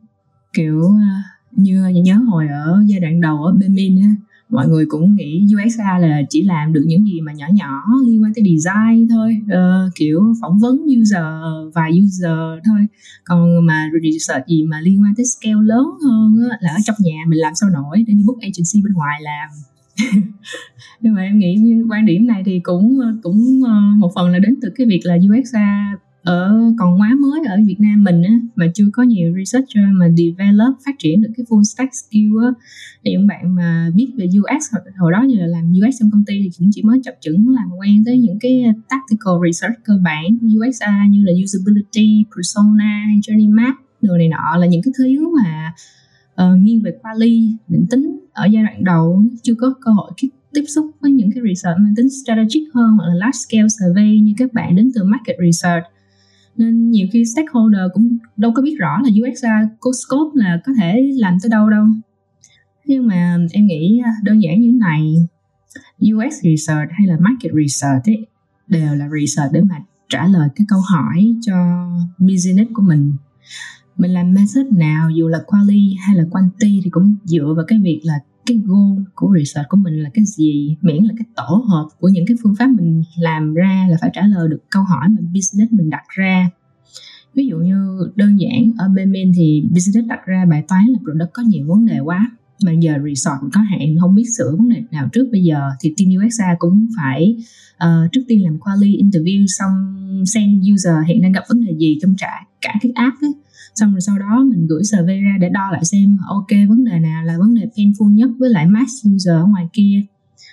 kiểu 0.53 0.81
ờ, 0.81 1.21
như 1.51 1.87
nhớ 1.87 2.15
hồi 2.15 2.47
ở 2.47 2.83
giai 2.87 2.99
đoạn 2.99 3.21
đầu 3.21 3.43
ở 3.43 3.53
Bemin 3.53 4.01
á 4.01 4.09
mọi 4.49 4.67
người 4.67 4.85
cũng 4.85 5.15
nghĩ 5.15 5.45
UXA 5.53 5.97
là 5.97 6.21
chỉ 6.29 6.43
làm 6.43 6.73
được 6.73 6.83
những 6.85 7.05
gì 7.05 7.21
mà 7.21 7.33
nhỏ 7.33 7.45
nhỏ 7.53 7.81
liên 8.05 8.23
quan 8.23 8.33
tới 8.33 8.43
design 8.43 9.07
thôi. 9.07 9.41
Uh, 9.45 9.95
kiểu 9.95 10.33
phỏng 10.41 10.59
vấn 10.59 10.85
user 11.01 11.23
và 11.73 11.89
user 12.03 12.63
thôi. 12.65 12.87
Còn 13.23 13.65
mà 13.65 13.89
research 14.03 14.47
gì 14.47 14.63
mà 14.63 14.81
liên 14.81 15.01
quan 15.01 15.13
tới 15.17 15.25
scale 15.25 15.63
lớn 15.63 15.85
hơn 16.03 16.49
á, 16.51 16.57
là 16.61 16.69
ở 16.69 16.77
trong 16.85 16.95
nhà 16.99 17.17
mình 17.27 17.39
làm 17.39 17.55
sao 17.55 17.69
nổi 17.69 18.03
để 18.07 18.13
đi 18.13 18.23
book 18.27 18.37
agency 18.41 18.81
bên 18.83 18.93
ngoài 18.93 19.21
làm. 19.21 19.49
Nhưng 21.01 21.13
mà 21.13 21.21
em 21.21 21.39
nghĩ 21.39 21.57
quan 21.89 22.05
điểm 22.05 22.27
này 22.27 22.43
thì 22.45 22.59
cũng 22.59 22.99
ờ, 22.99 23.07
cũng 23.23 23.61
ờ, 23.65 23.81
một 23.97 24.11
phần 24.15 24.29
là 24.29 24.39
đến 24.39 24.55
từ 24.61 24.69
cái 24.75 24.87
việc 24.87 24.99
là 25.03 25.15
UXA 25.15 25.97
ở 26.27 26.57
còn 26.79 26.99
quá 26.99 27.09
mới 27.19 27.41
ở 27.47 27.57
Việt 27.65 27.79
Nam 27.79 28.03
mình 28.03 28.23
á 28.23 28.33
mà 28.55 28.65
chưa 28.73 28.85
có 28.93 29.03
nhiều 29.03 29.33
researcher 29.37 29.83
ờ, 29.83 29.91
mà 29.99 30.07
develop 30.17 30.75
phát 30.85 30.95
triển 30.99 31.21
được 31.21 31.29
cái 31.37 31.45
full 31.49 31.63
stack 31.63 31.93
skill 31.95 32.43
á. 32.43 32.49
Thì 33.03 33.11
những 33.11 33.27
bạn 33.27 33.55
mà 33.55 33.89
biết 33.95 34.07
về 34.17 34.25
UX 34.25 34.75
hồi 34.97 35.11
đó 35.11 35.25
giờ 35.29 35.45
làm 35.45 35.71
UX 35.71 35.99
trong 35.99 36.11
công 36.11 36.23
ty 36.27 36.33
thì 36.43 36.49
cũng 36.59 36.69
chỉ 36.73 36.83
mới 36.83 36.99
chập 37.03 37.15
chững 37.21 37.49
làm 37.49 37.69
quen 37.79 38.03
tới 38.05 38.19
những 38.19 38.39
cái 38.39 38.63
ờ, 38.63 38.71
tactical 38.89 39.33
research 39.45 39.75
cơ 39.83 39.93
bản 40.03 40.23
của 40.41 40.47
UXA 40.47 41.05
như 41.09 41.23
là 41.23 41.31
usability, 41.43 42.25
persona, 42.35 43.05
journey 43.27 43.55
map 43.55 43.75
đồ 44.01 44.17
này 44.17 44.27
nọ. 44.27 44.57
Là 44.57 44.67
những 44.67 44.81
cái 44.81 44.91
thứ 44.97 45.05
mà 45.35 45.73
uh, 46.43 46.59
nghiêng 46.59 46.81
về 46.81 46.91
quali 47.01 47.55
định 47.67 47.85
tính 47.89 48.19
ở 48.33 48.45
giai 48.45 48.63
đoạn 48.63 48.83
đầu 48.83 49.23
chưa 49.43 49.53
có 49.55 49.73
cơ 49.81 49.91
hội 49.91 50.11
tiếp 50.53 50.63
xúc 50.67 50.85
với 51.01 51.11
những 51.11 51.29
cái 51.35 51.43
research 51.47 51.79
mang 51.79 51.95
tính 51.95 52.09
strategic 52.09 52.73
hơn 52.73 52.91
hoặc 52.97 53.07
là 53.07 53.13
large 53.13 53.37
scale 53.47 53.67
survey 53.67 54.19
như 54.19 54.33
các 54.37 54.53
bạn 54.53 54.75
đến 54.75 54.91
từ 54.95 55.03
market 55.03 55.35
research 55.45 55.83
nên 56.57 56.91
nhiều 56.91 57.07
khi 57.13 57.25
stakeholder 57.25 57.81
cũng 57.93 58.17
đâu 58.37 58.51
có 58.55 58.61
biết 58.61 58.75
rõ 58.79 59.01
là 59.03 59.09
UXA 59.21 59.69
có 59.79 59.91
scope 60.05 60.31
là 60.33 60.61
có 60.65 60.71
thể 60.77 61.11
làm 61.15 61.37
tới 61.43 61.49
đâu 61.49 61.69
đâu. 61.69 61.85
Nhưng 62.85 63.07
mà 63.07 63.37
em 63.51 63.65
nghĩ 63.65 64.01
à, 64.03 64.11
đơn 64.23 64.41
giản 64.41 64.61
như 64.61 64.71
thế 64.71 64.77
này 64.77 65.27
UX 66.01 66.33
research 66.43 66.91
hay 66.91 67.07
là 67.07 67.17
market 67.19 67.51
research 67.63 68.05
ấy, 68.05 68.25
đều 68.67 68.95
là 68.95 69.09
research 69.19 69.53
để 69.53 69.61
mà 69.61 69.75
trả 70.09 70.27
lời 70.27 70.49
cái 70.55 70.65
câu 70.69 70.79
hỏi 70.79 71.35
cho 71.41 71.55
business 72.17 72.69
của 72.73 72.81
mình. 72.81 73.13
Mình 73.97 74.11
làm 74.11 74.33
method 74.33 74.65
nào 74.77 75.09
dù 75.09 75.27
là 75.27 75.39
quality 75.47 75.95
hay 76.07 76.15
là 76.15 76.23
quantity 76.31 76.81
thì 76.83 76.89
cũng 76.89 77.15
dựa 77.23 77.53
vào 77.55 77.65
cái 77.67 77.79
việc 77.79 78.01
là 78.03 78.19
cái 78.47 78.57
goal 78.65 79.03
của 79.15 79.33
research 79.37 79.69
của 79.69 79.77
mình 79.77 80.03
là 80.03 80.09
cái 80.13 80.25
gì? 80.25 80.77
Miễn 80.81 81.03
là 81.03 81.13
cái 81.17 81.25
tổ 81.35 81.65
hợp 81.67 81.87
của 81.99 82.09
những 82.09 82.25
cái 82.27 82.37
phương 82.43 82.55
pháp 82.55 82.67
mình 82.77 83.03
làm 83.17 83.53
ra 83.53 83.87
là 83.89 83.97
phải 84.01 84.09
trả 84.13 84.21
lời 84.21 84.47
được 84.49 84.59
câu 84.69 84.83
hỏi 84.83 85.09
mà 85.09 85.21
business 85.33 85.71
mình 85.73 85.89
đặt 85.89 86.03
ra. 86.09 86.49
Ví 87.35 87.47
dụ 87.47 87.57
như 87.57 87.99
đơn 88.15 88.39
giản 88.39 88.71
ở 88.77 88.87
bên 88.95 89.11
mình 89.11 89.31
thì 89.35 89.63
business 89.71 90.07
đặt 90.07 90.19
ra 90.25 90.45
bài 90.49 90.63
toán 90.67 90.85
là 90.87 90.99
product 91.03 91.33
có 91.33 91.43
nhiều 91.43 91.65
vấn 91.67 91.85
đề 91.85 91.99
quá 91.99 92.31
mà 92.65 92.71
giờ 92.71 92.93
resort 93.05 93.53
có 93.53 93.61
hạn 93.61 93.97
không 93.99 94.15
biết 94.15 94.25
sửa 94.37 94.55
vấn 94.57 94.69
đề 94.69 94.83
nào 94.91 95.09
trước 95.13 95.29
bây 95.31 95.43
giờ 95.43 95.61
thì 95.79 95.93
team 95.97 96.25
UXA 96.25 96.55
cũng 96.59 96.87
phải 96.97 97.35
uh, 97.83 98.11
trước 98.11 98.21
tiên 98.27 98.43
làm 98.43 98.59
quality 98.59 98.97
interview 99.03 99.45
xong 99.47 99.73
xem 100.25 100.61
user 100.73 100.93
hiện 101.07 101.21
đang 101.21 101.31
gặp 101.31 101.43
vấn 101.49 101.65
đề 101.65 101.73
gì 101.77 101.97
trong 102.01 102.15
cả 102.17 102.45
cả 102.61 102.73
cái 102.81 102.91
app 102.95 103.15
ấy 103.21 103.33
xong 103.79 103.91
rồi 103.91 104.01
sau 104.01 104.19
đó 104.19 104.43
mình 104.49 104.67
gửi 104.67 104.83
survey 104.83 105.21
ra 105.21 105.37
để 105.39 105.49
đo 105.49 105.71
lại 105.71 105.85
xem, 105.85 106.17
ok, 106.27 106.47
vấn 106.69 106.83
đề 106.85 106.99
nào 106.99 107.23
là 107.23 107.37
vấn 107.37 107.53
đề 107.53 107.61
painful 107.75 108.13
nhất 108.13 108.29
với 108.39 108.49
lại 108.49 108.67
mass 108.67 109.07
user 109.15 109.33
ở 109.33 109.45
ngoài 109.45 109.67
kia. 109.73 110.01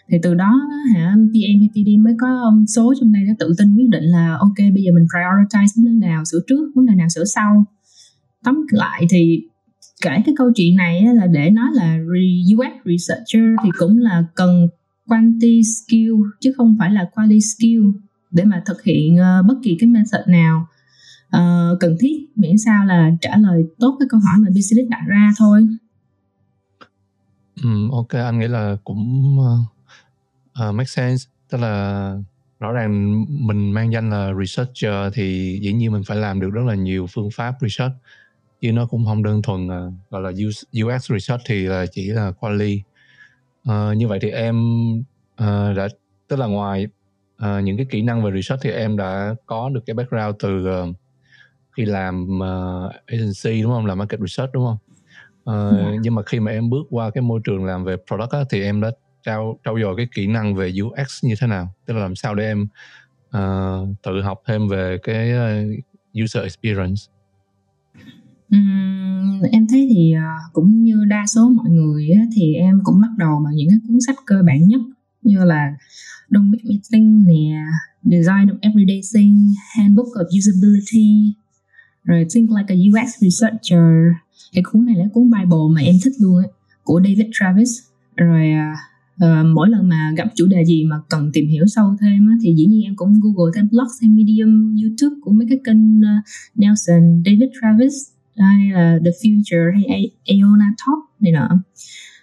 Thì 0.08 0.18
từ 0.22 0.34
đó 0.34 0.60
hả, 0.94 1.14
PM 1.32 1.58
hay 1.60 1.68
PD 1.72 1.88
mới 2.00 2.14
có 2.20 2.42
um, 2.42 2.64
số 2.66 2.94
trong 3.00 3.12
đây 3.12 3.22
đã 3.26 3.34
tự 3.38 3.54
tin 3.58 3.76
quyết 3.76 3.88
định 3.88 4.04
là, 4.04 4.36
ok, 4.40 4.58
bây 4.58 4.82
giờ 4.82 4.92
mình 4.94 5.04
prioritize 5.04 5.84
vấn 5.84 6.00
đề 6.00 6.08
nào 6.08 6.24
sửa 6.24 6.40
trước, 6.46 6.72
vấn 6.74 6.86
đề 6.86 6.94
nào 6.94 7.08
sửa 7.08 7.24
sau. 7.24 7.64
Tóm 8.44 8.66
lại 8.70 9.06
thì 9.10 9.40
kể 10.02 10.10
cái 10.26 10.34
câu 10.38 10.52
chuyện 10.56 10.76
này 10.76 11.02
là 11.14 11.26
để 11.26 11.50
nói 11.50 11.68
là 11.74 11.98
UX 12.54 12.72
researcher 12.84 13.44
thì 13.64 13.70
cũng 13.78 13.98
là 13.98 14.24
cần 14.34 14.68
quantity 15.06 15.62
skill, 15.62 16.12
chứ 16.40 16.52
không 16.56 16.76
phải 16.78 16.90
là 16.90 17.08
quality 17.14 17.40
skill 17.40 17.82
để 18.30 18.44
mà 18.44 18.62
thực 18.66 18.84
hiện 18.84 19.16
ờ, 19.16 19.42
bất 19.48 19.54
kỳ 19.62 19.76
cái 19.80 19.88
method 19.88 20.28
nào 20.28 20.66
uh, 21.34 21.80
cần 21.80 21.96
thiết 22.00 22.26
miễn 22.36 22.58
sao 22.58 22.84
là 22.84 23.10
trả 23.20 23.36
lời 23.36 23.64
tốt 23.78 23.96
cái 24.00 24.08
câu 24.10 24.20
hỏi 24.20 24.34
mà 24.38 24.48
business 24.48 24.90
đặt 24.90 25.02
ra 25.06 25.32
thôi. 25.38 25.66
Ừ, 27.62 27.70
ok 27.92 28.08
anh 28.08 28.38
nghĩ 28.38 28.48
là 28.48 28.76
cũng 28.84 29.38
uh, 29.38 30.74
make 30.74 30.88
sense. 30.88 31.24
Tức 31.50 31.58
là 31.60 32.16
rõ 32.60 32.72
ràng 32.72 33.24
mình 33.28 33.72
mang 33.72 33.92
danh 33.92 34.10
là 34.10 34.32
researcher 34.40 35.14
thì 35.14 35.58
dĩ 35.62 35.72
nhiên 35.72 35.92
mình 35.92 36.02
phải 36.06 36.16
làm 36.16 36.40
được 36.40 36.50
rất 36.50 36.64
là 36.66 36.74
nhiều 36.74 37.06
phương 37.10 37.28
pháp 37.34 37.54
research. 37.60 37.94
Chứ 38.60 38.72
nó 38.72 38.86
cũng 38.86 39.04
không 39.04 39.22
đơn 39.22 39.42
thuần 39.42 39.66
uh, 39.66 39.92
gọi 40.10 40.22
là 40.22 40.30
UX 40.82 41.10
research 41.10 41.42
thì 41.46 41.66
là 41.66 41.86
chỉ 41.92 42.06
là 42.06 42.32
quality 42.32 42.82
uh, 43.68 43.96
như 43.96 44.08
vậy 44.08 44.18
thì 44.22 44.30
em 44.30 44.56
uh, 45.42 45.76
đã 45.76 45.88
tức 46.28 46.38
là 46.38 46.46
ngoài 46.46 46.86
uh, 47.36 47.64
những 47.64 47.76
cái 47.76 47.86
kỹ 47.90 48.02
năng 48.02 48.22
về 48.22 48.30
research 48.34 48.62
thì 48.62 48.70
em 48.70 48.96
đã 48.96 49.34
có 49.46 49.68
được 49.68 49.86
cái 49.86 49.94
background 49.94 50.36
từ 50.38 50.68
uh, 50.82 50.96
khi 51.76 51.84
làm 51.84 52.38
uh, 52.38 52.92
agency 53.06 53.62
đúng 53.62 53.72
không? 53.72 53.86
Làm 53.86 53.98
market 53.98 54.20
research 54.20 54.52
đúng 54.52 54.64
không? 54.66 54.78
Uh, 55.50 55.78
yeah. 55.78 56.00
nhưng 56.02 56.14
mà 56.14 56.22
khi 56.26 56.40
mà 56.40 56.50
em 56.50 56.70
bước 56.70 56.86
qua 56.90 57.10
cái 57.10 57.22
môi 57.22 57.40
trường 57.44 57.64
làm 57.64 57.84
về 57.84 57.96
product 58.06 58.30
á, 58.30 58.40
thì 58.50 58.62
em 58.62 58.80
đã 58.80 58.90
trao 59.22 59.58
trau 59.64 59.78
dồi 59.80 59.96
cái 59.96 60.06
kỹ 60.14 60.26
năng 60.26 60.54
về 60.54 60.72
UX 60.82 61.24
như 61.24 61.34
thế 61.40 61.46
nào? 61.46 61.68
Tức 61.86 61.94
là 61.94 62.00
làm 62.00 62.14
sao 62.14 62.34
để 62.34 62.44
em 62.44 62.66
uh, 63.36 63.88
tự 64.02 64.22
học 64.22 64.42
thêm 64.46 64.68
về 64.68 64.98
cái 65.02 65.32
user 66.24 66.42
experience? 66.42 67.02
Uhm, 68.56 69.42
em 69.52 69.66
thấy 69.70 69.88
thì 69.94 70.14
uh, 70.16 70.52
cũng 70.52 70.84
như 70.84 71.04
đa 71.08 71.24
số 71.26 71.48
mọi 71.48 71.70
người 71.70 72.10
á, 72.10 72.20
thì 72.36 72.54
em 72.54 72.80
cũng 72.84 73.00
bắt 73.00 73.10
đầu 73.18 73.42
bằng 73.44 73.54
những 73.54 73.68
cái 73.68 73.78
cuốn 73.88 73.98
sách 74.06 74.16
cơ 74.26 74.42
bản 74.46 74.68
nhất 74.68 74.80
như 75.22 75.44
là 75.44 75.74
Don't 76.30 76.50
Big 76.50 76.60
Meeting 76.64 77.24
nè 77.26 77.64
Design 78.02 78.46
of 78.46 78.58
Everyday 78.60 79.00
Thing 79.14 79.52
Handbook 79.76 80.06
of 80.06 80.38
Usability 80.38 81.34
rồi 82.04 82.26
Think 82.34 82.50
Like 82.50 82.74
a 82.74 82.76
UX 82.76 83.08
Researcher. 83.20 84.12
Cái 84.52 84.64
cuốn 84.64 84.86
này 84.86 84.94
là 84.94 85.04
cuốn 85.12 85.30
Bible 85.30 85.74
mà 85.74 85.80
em 85.80 85.94
thích 86.04 86.12
luôn 86.20 86.38
á 86.38 86.44
của 86.84 87.00
David 87.04 87.26
Travis. 87.32 87.68
Rồi 88.16 88.52
uh, 89.24 89.46
mỗi 89.54 89.68
lần 89.68 89.88
mà 89.88 90.12
gặp 90.16 90.28
chủ 90.34 90.46
đề 90.46 90.64
gì 90.64 90.84
mà 90.84 90.96
cần 91.10 91.30
tìm 91.32 91.48
hiểu 91.48 91.66
sâu 91.66 91.96
thêm 92.00 92.28
á, 92.28 92.34
thì 92.42 92.54
dĩ 92.54 92.66
nhiên 92.66 92.82
em 92.82 92.96
cũng 92.96 93.20
google 93.22 93.52
thêm 93.54 93.68
blog 93.70 93.86
thêm 94.00 94.16
medium 94.16 94.76
youtube 94.82 95.16
của 95.22 95.32
mấy 95.32 95.46
cái 95.48 95.58
kênh 95.64 95.98
uh, 95.98 96.24
Nelson 96.54 97.22
David 97.26 97.50
Travis 97.60 97.94
à, 98.36 98.46
hay 98.46 98.70
là 98.70 98.98
The 99.04 99.10
Future 99.10 99.72
hay 99.88 100.10
Aona 100.26 100.74
Talk 100.78 100.98
này 101.20 101.32
nọ. 101.32 101.48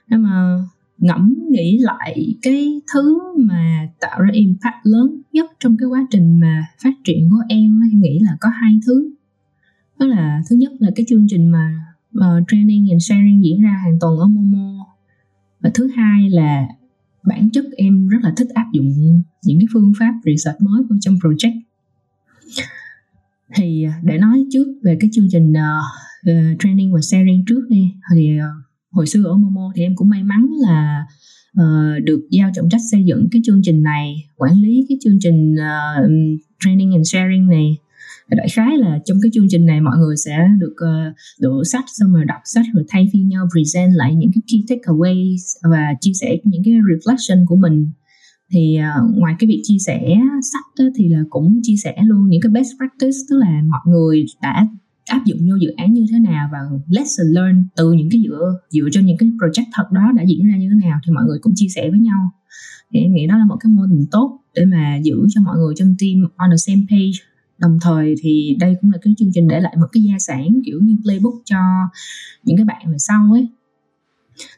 Nhưng 0.10 0.24
mà 0.24 0.58
ngẫm 0.98 1.36
nghĩ 1.50 1.78
lại 1.78 2.36
cái 2.42 2.82
thứ 2.94 3.20
mà 3.38 3.88
tạo 4.00 4.22
ra 4.22 4.30
impact 4.34 4.76
lớn 4.84 5.22
nhất 5.34 5.52
trong 5.60 5.78
cái 5.78 5.88
quá 5.88 6.08
trình 6.12 6.40
mà 6.40 6.66
phát 6.84 6.94
triển 7.04 7.30
của 7.30 7.44
em 7.50 7.82
em 7.92 8.02
nghĩ 8.02 8.20
là 8.20 8.38
có 8.40 8.50
hai 8.50 8.80
thứ 8.86 9.12
đó 10.02 10.08
là 10.08 10.42
thứ 10.50 10.56
nhất 10.56 10.72
là 10.80 10.92
cái 10.96 11.06
chương 11.10 11.28
trình 11.30 11.52
mà 11.52 11.80
uh, 12.18 12.48
training 12.48 12.90
and 12.92 13.04
sharing 13.10 13.44
diễn 13.44 13.62
ra 13.62 13.80
hàng 13.84 13.98
tuần 14.02 14.20
ở 14.20 14.28
Momo. 14.28 14.86
Và 15.60 15.72
thứ 15.74 15.88
hai 15.96 16.30
là 16.30 16.68
bản 17.24 17.50
chất 17.50 17.66
em 17.78 18.08
rất 18.08 18.18
là 18.22 18.34
thích 18.38 18.48
áp 18.54 18.66
dụng 18.74 18.94
những 19.44 19.60
cái 19.60 19.68
phương 19.74 19.94
pháp 20.00 20.14
research 20.26 20.62
mới 20.62 20.84
vào 20.90 21.00
trong 21.02 21.16
project. 21.16 21.60
Thì 23.56 23.84
ờ, 23.84 23.92
để 24.04 24.18
nói 24.18 24.46
trước 24.52 24.68
về 24.84 24.98
cái 25.00 25.10
chương 25.14 25.28
trình 25.32 25.54
uh, 25.54 26.60
training 26.60 26.94
và 26.94 27.02
sharing 27.02 27.46
trước 27.48 27.68
đi. 27.70 27.92
Thì 28.14 28.38
uh, 28.38 28.66
hồi 28.92 29.08
xưa 29.08 29.24
ở 29.24 29.38
Momo 29.38 29.72
thì 29.76 29.84
em 29.84 29.96
cũng 29.96 30.10
may 30.10 30.24
mắn 30.24 30.50
là 30.62 31.06
uh, 31.60 32.04
được 32.04 32.28
giao 32.32 32.52
trọng 32.56 32.70
trách 32.70 32.82
xây 32.92 33.04
dựng 33.04 33.28
cái 33.32 33.42
chương 33.46 33.62
trình 33.64 33.84
này 33.84 34.16
quản 34.38 34.54
lý 34.54 34.86
cái 34.90 34.98
chương 35.02 35.18
trình 35.20 35.56
uh, 35.56 36.12
training 36.60 36.92
and 36.92 37.12
sharing 37.12 37.48
này 37.48 37.78
đại 38.36 38.48
khái 38.50 38.78
là 38.78 39.00
trong 39.06 39.18
cái 39.22 39.32
chương 39.34 39.48
trình 39.50 39.66
này 39.66 39.82
mọi 39.82 39.98
người 39.98 40.16
sẽ 40.18 40.48
được 40.60 40.76
uh, 40.84 41.16
đổ 41.40 41.64
sách 41.64 41.86
xong 41.88 42.14
rồi 42.14 42.26
đọc 42.26 42.42
sách 42.46 42.66
rồi 42.74 42.84
thay 42.90 43.10
phiên 43.14 43.28
nhau 43.28 43.48
present 43.52 43.92
lại 43.96 44.16
những 44.16 44.32
cái 44.34 44.42
key 44.52 44.78
takeaways 44.78 45.72
và 45.72 45.96
chia 46.02 46.14
sẻ 46.14 46.38
những 46.44 46.62
cái 46.66 46.74
reflection 46.74 47.46
của 47.48 47.56
mình. 47.56 47.92
Thì 48.52 48.80
uh, 48.80 49.18
ngoài 49.18 49.36
cái 49.40 49.48
việc 49.48 49.62
chia 49.64 49.78
sẻ 49.86 50.18
sách 50.52 50.66
đó, 50.80 50.86
thì 50.96 51.10
là 51.10 51.24
cũng 51.30 51.60
chia 51.64 51.76
sẻ 51.84 51.96
luôn 52.06 52.30
những 52.30 52.42
cái 52.42 52.50
best 52.50 52.70
practice 52.78 53.18
tức 53.30 53.38
là 53.38 53.62
mọi 53.66 53.82
người 53.86 54.26
đã 54.42 54.68
áp 55.06 55.26
dụng 55.26 55.40
vô 55.50 55.56
dự 55.56 55.70
án 55.78 55.94
như 55.94 56.06
thế 56.12 56.20
nào 56.20 56.50
và 56.52 56.60
lesson 56.90 57.28
learn 57.28 57.66
từ 57.76 57.92
những 57.92 58.10
cái 58.12 58.22
dựa 58.28 58.60
dựa 58.70 58.90
trên 58.92 59.06
những 59.06 59.18
cái 59.18 59.30
project 59.30 59.66
thật 59.74 59.92
đó 59.92 60.12
đã 60.18 60.24
diễn 60.24 60.48
ra 60.48 60.58
như 60.58 60.70
thế 60.70 60.88
nào 60.88 61.00
thì 61.06 61.12
mọi 61.14 61.24
người 61.24 61.40
cũng 61.42 61.54
chia 61.56 61.68
sẻ 61.76 61.90
với 61.90 62.00
nhau. 62.00 62.30
Thì 62.94 63.00
em 63.00 63.14
nghĩ 63.14 63.28
đó 63.28 63.38
là 63.38 63.46
một 63.46 63.56
cái 63.60 63.72
mô 63.74 63.82
hình 63.82 64.06
tốt 64.12 64.40
để 64.56 64.66
mà 64.66 64.98
giữ 65.04 65.16
cho 65.30 65.42
mọi 65.42 65.58
người 65.58 65.74
trong 65.78 65.96
team 66.00 66.30
on 66.38 66.50
the 66.52 66.58
same 66.58 66.82
page 66.90 67.31
đồng 67.62 67.78
thời 67.82 68.16
thì 68.22 68.58
đây 68.60 68.76
cũng 68.82 68.92
là 68.92 68.98
cái 69.02 69.14
chương 69.18 69.32
trình 69.34 69.48
để 69.48 69.60
lại 69.60 69.76
một 69.78 69.88
cái 69.92 70.04
gia 70.04 70.20
sản 70.20 70.62
kiểu 70.66 70.80
như 70.82 70.96
playbook 71.04 71.34
cho 71.46 71.58
những 72.44 72.58
cái 72.58 72.66
bạn 72.66 72.92
về 72.92 72.98
sau 72.98 73.30
ấy. 73.34 73.48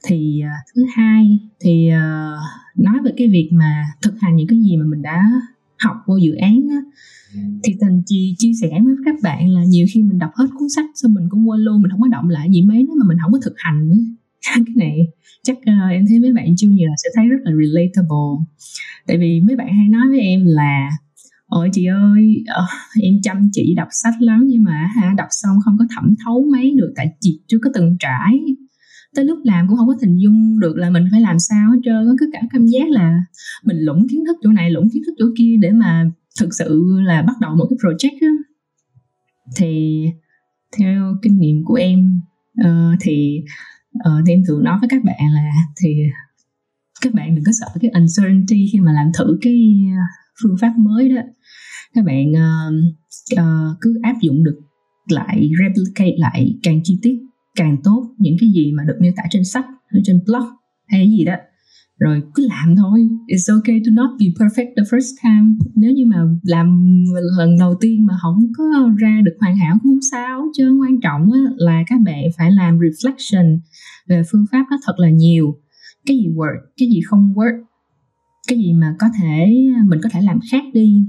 Thì 0.04 0.42
uh, 0.44 0.76
thứ 0.76 0.86
hai 0.96 1.40
thì 1.60 1.90
uh, 1.90 2.84
nói 2.84 2.96
về 3.04 3.12
cái 3.18 3.28
việc 3.28 3.50
mà 3.52 3.86
thực 4.02 4.14
hành 4.20 4.36
những 4.36 4.48
cái 4.48 4.60
gì 4.60 4.78
mà 4.78 4.86
mình 4.86 5.02
đã 5.02 5.24
học 5.80 5.96
vô 6.08 6.18
dự 6.18 6.36
án 6.36 6.68
á, 6.70 6.82
thì 7.64 7.76
tình 7.80 8.02
chị 8.06 8.36
chia 8.38 8.52
sẻ 8.62 8.70
với 8.70 8.96
các 9.06 9.16
bạn 9.24 9.50
là 9.50 9.64
nhiều 9.64 9.86
khi 9.94 10.04
mình 10.04 10.20
đọc 10.20 10.32
hết 10.36 10.46
cuốn 10.60 10.70
sách 10.70 10.86
xong 10.96 11.14
mình 11.14 11.28
cũng 11.30 11.50
quên 11.50 11.60
luôn 11.60 11.82
mình 11.82 11.92
không 11.92 12.02
có 12.02 12.08
động 12.08 12.30
lại 12.30 12.50
gì 12.52 12.62
mấy 12.62 12.78
nếu 12.78 12.96
mà 13.00 13.06
mình 13.08 13.18
không 13.22 13.32
có 13.34 13.40
thực 13.44 13.54
hành 13.58 13.90
cái 14.56 14.76
này 14.76 15.08
chắc 15.44 15.58
uh, 15.58 15.92
em 15.92 16.06
thấy 16.10 16.20
mấy 16.20 16.34
bạn 16.34 16.56
chưa 16.58 16.68
giờ 16.68 16.88
sẽ 17.04 17.10
thấy 17.16 17.26
rất 17.26 17.38
là 17.44 17.52
relatable. 17.52 18.46
Tại 19.08 19.18
vì 19.18 19.42
mấy 19.42 19.56
bạn 19.56 19.76
hay 19.76 19.88
nói 19.88 20.08
với 20.10 20.20
em 20.20 20.46
là 20.46 20.90
ôi 21.54 21.70
chị 21.74 21.86
ơi 21.86 22.44
ờ, 22.48 22.66
em 23.02 23.14
chăm 23.24 23.50
chỉ 23.54 23.74
đọc 23.78 23.88
sách 23.92 24.14
lắm 24.20 24.44
nhưng 24.48 24.64
mà 24.64 24.90
ha 24.96 25.14
đọc 25.18 25.28
xong 25.32 25.58
không 25.66 25.76
có 25.80 25.86
thẩm 25.96 26.14
thấu 26.26 26.46
mấy 26.52 26.74
được 26.78 26.94
tại 26.96 27.14
chị 27.20 27.42
chưa 27.48 27.58
có 27.64 27.70
từng 27.74 27.96
trải. 28.00 28.40
Tới 29.16 29.26
lúc 29.26 29.40
làm 29.44 29.68
cũng 29.68 29.78
không 29.78 29.88
có 29.88 29.96
hình 30.02 30.18
dung 30.18 30.60
được 30.60 30.78
là 30.78 30.90
mình 30.90 31.06
phải 31.12 31.22
làm 31.22 31.40
sao 31.40 31.72
hết 31.72 31.80
trơn 31.84 32.16
cứ 32.20 32.30
cả 32.34 32.42
cảm 32.52 32.66
giác 32.66 32.90
là 32.90 33.24
mình 33.64 33.78
lũng 33.80 34.08
kiến 34.10 34.24
thức 34.26 34.38
chỗ 34.44 34.52
này 34.52 34.72
lũng 34.72 34.90
kiến 34.94 35.04
thức 35.06 35.14
chỗ 35.18 35.26
kia 35.38 35.58
để 35.62 35.72
mà 35.72 36.06
thực 36.40 36.50
sự 36.54 37.00
là 37.04 37.22
bắt 37.22 37.36
đầu 37.42 37.56
một 37.56 37.66
cái 37.70 37.78
project 37.78 38.18
á. 38.22 38.34
Thì 39.58 40.06
theo 40.78 41.16
kinh 41.22 41.40
nghiệm 41.40 41.64
của 41.66 41.76
em 41.76 42.22
uh, 42.62 42.98
thì 43.02 43.40
uh, 43.98 44.24
thì 44.26 44.34
em 44.34 44.44
thường 44.48 44.64
nói 44.64 44.78
với 44.82 44.90
các 44.90 45.04
bạn 45.04 45.32
là 45.34 45.52
thì 45.82 45.90
các 47.02 47.14
bạn 47.14 47.36
đừng 47.36 47.46
có 47.46 47.52
sợ 47.60 47.68
cái 47.82 47.92
uncertainty 47.92 48.70
khi 48.72 48.80
mà 48.80 48.94
làm 48.94 49.12
thử 49.18 49.38
cái 49.42 49.76
phương 50.42 50.56
pháp 50.62 50.74
mới 50.78 51.10
đó. 51.10 51.22
Các 51.94 52.06
bạn 52.06 52.32
uh, 52.32 52.74
uh, 53.40 53.78
cứ 53.82 54.00
áp 54.04 54.16
dụng 54.22 54.44
được 54.44 54.60
lại 55.10 55.50
replicate 55.64 56.16
lại 56.18 56.56
càng 56.64 56.80
chi 56.84 57.00
tiết 57.02 57.20
càng 57.56 57.78
tốt 57.84 58.16
những 58.18 58.36
cái 58.40 58.50
gì 58.56 58.72
mà 58.72 58.84
được 58.84 58.98
miêu 59.00 59.12
tả 59.16 59.24
trên 59.30 59.44
sách 59.44 59.66
hay 59.88 60.02
trên 60.06 60.20
blog 60.26 60.44
hay 60.88 61.00
cái 61.00 61.10
gì 61.18 61.26
đó. 61.26 61.36
Rồi 62.00 62.22
cứ 62.36 62.48
làm 62.48 62.76
thôi. 62.76 63.08
It's 63.28 63.54
okay 63.56 63.82
to 63.86 63.92
not 63.92 64.10
be 64.20 64.26
perfect 64.26 64.72
the 64.78 64.84
first 64.84 65.14
time. 65.24 65.56
Nếu 65.76 65.92
như 65.92 66.06
mà 66.06 66.18
làm 66.44 66.96
lần 67.38 67.60
đầu 67.60 67.76
tiên 67.82 68.06
mà 68.06 68.14
không 68.22 68.40
có 68.58 68.64
ra 68.98 69.22
được 69.26 69.38
hoàn 69.40 69.58
hảo 69.58 69.78
cũng 69.84 69.92
không 69.92 70.02
sao 70.12 70.46
chứ 70.58 70.80
quan 70.82 71.02
trọng 71.02 71.32
là 71.58 71.84
các 71.88 72.00
bạn 72.06 72.24
phải 72.38 72.52
làm 72.52 72.80
reflection 72.80 73.60
về 74.08 74.22
phương 74.32 74.46
pháp 74.52 74.66
đó 74.72 74.78
thật 74.86 74.94
là 74.98 75.10
nhiều. 75.10 75.58
Cái 76.06 76.18
gì 76.18 76.28
work 76.28 76.60
cái 76.78 76.90
gì 76.90 77.02
không 77.06 77.34
work 77.36 77.64
cái 78.48 78.58
gì 78.58 78.74
mà 78.74 78.96
có 79.00 79.08
thể 79.22 79.54
mình 79.86 80.00
có 80.04 80.10
thể 80.12 80.22
làm 80.22 80.40
khác 80.52 80.64
đi 80.74 81.04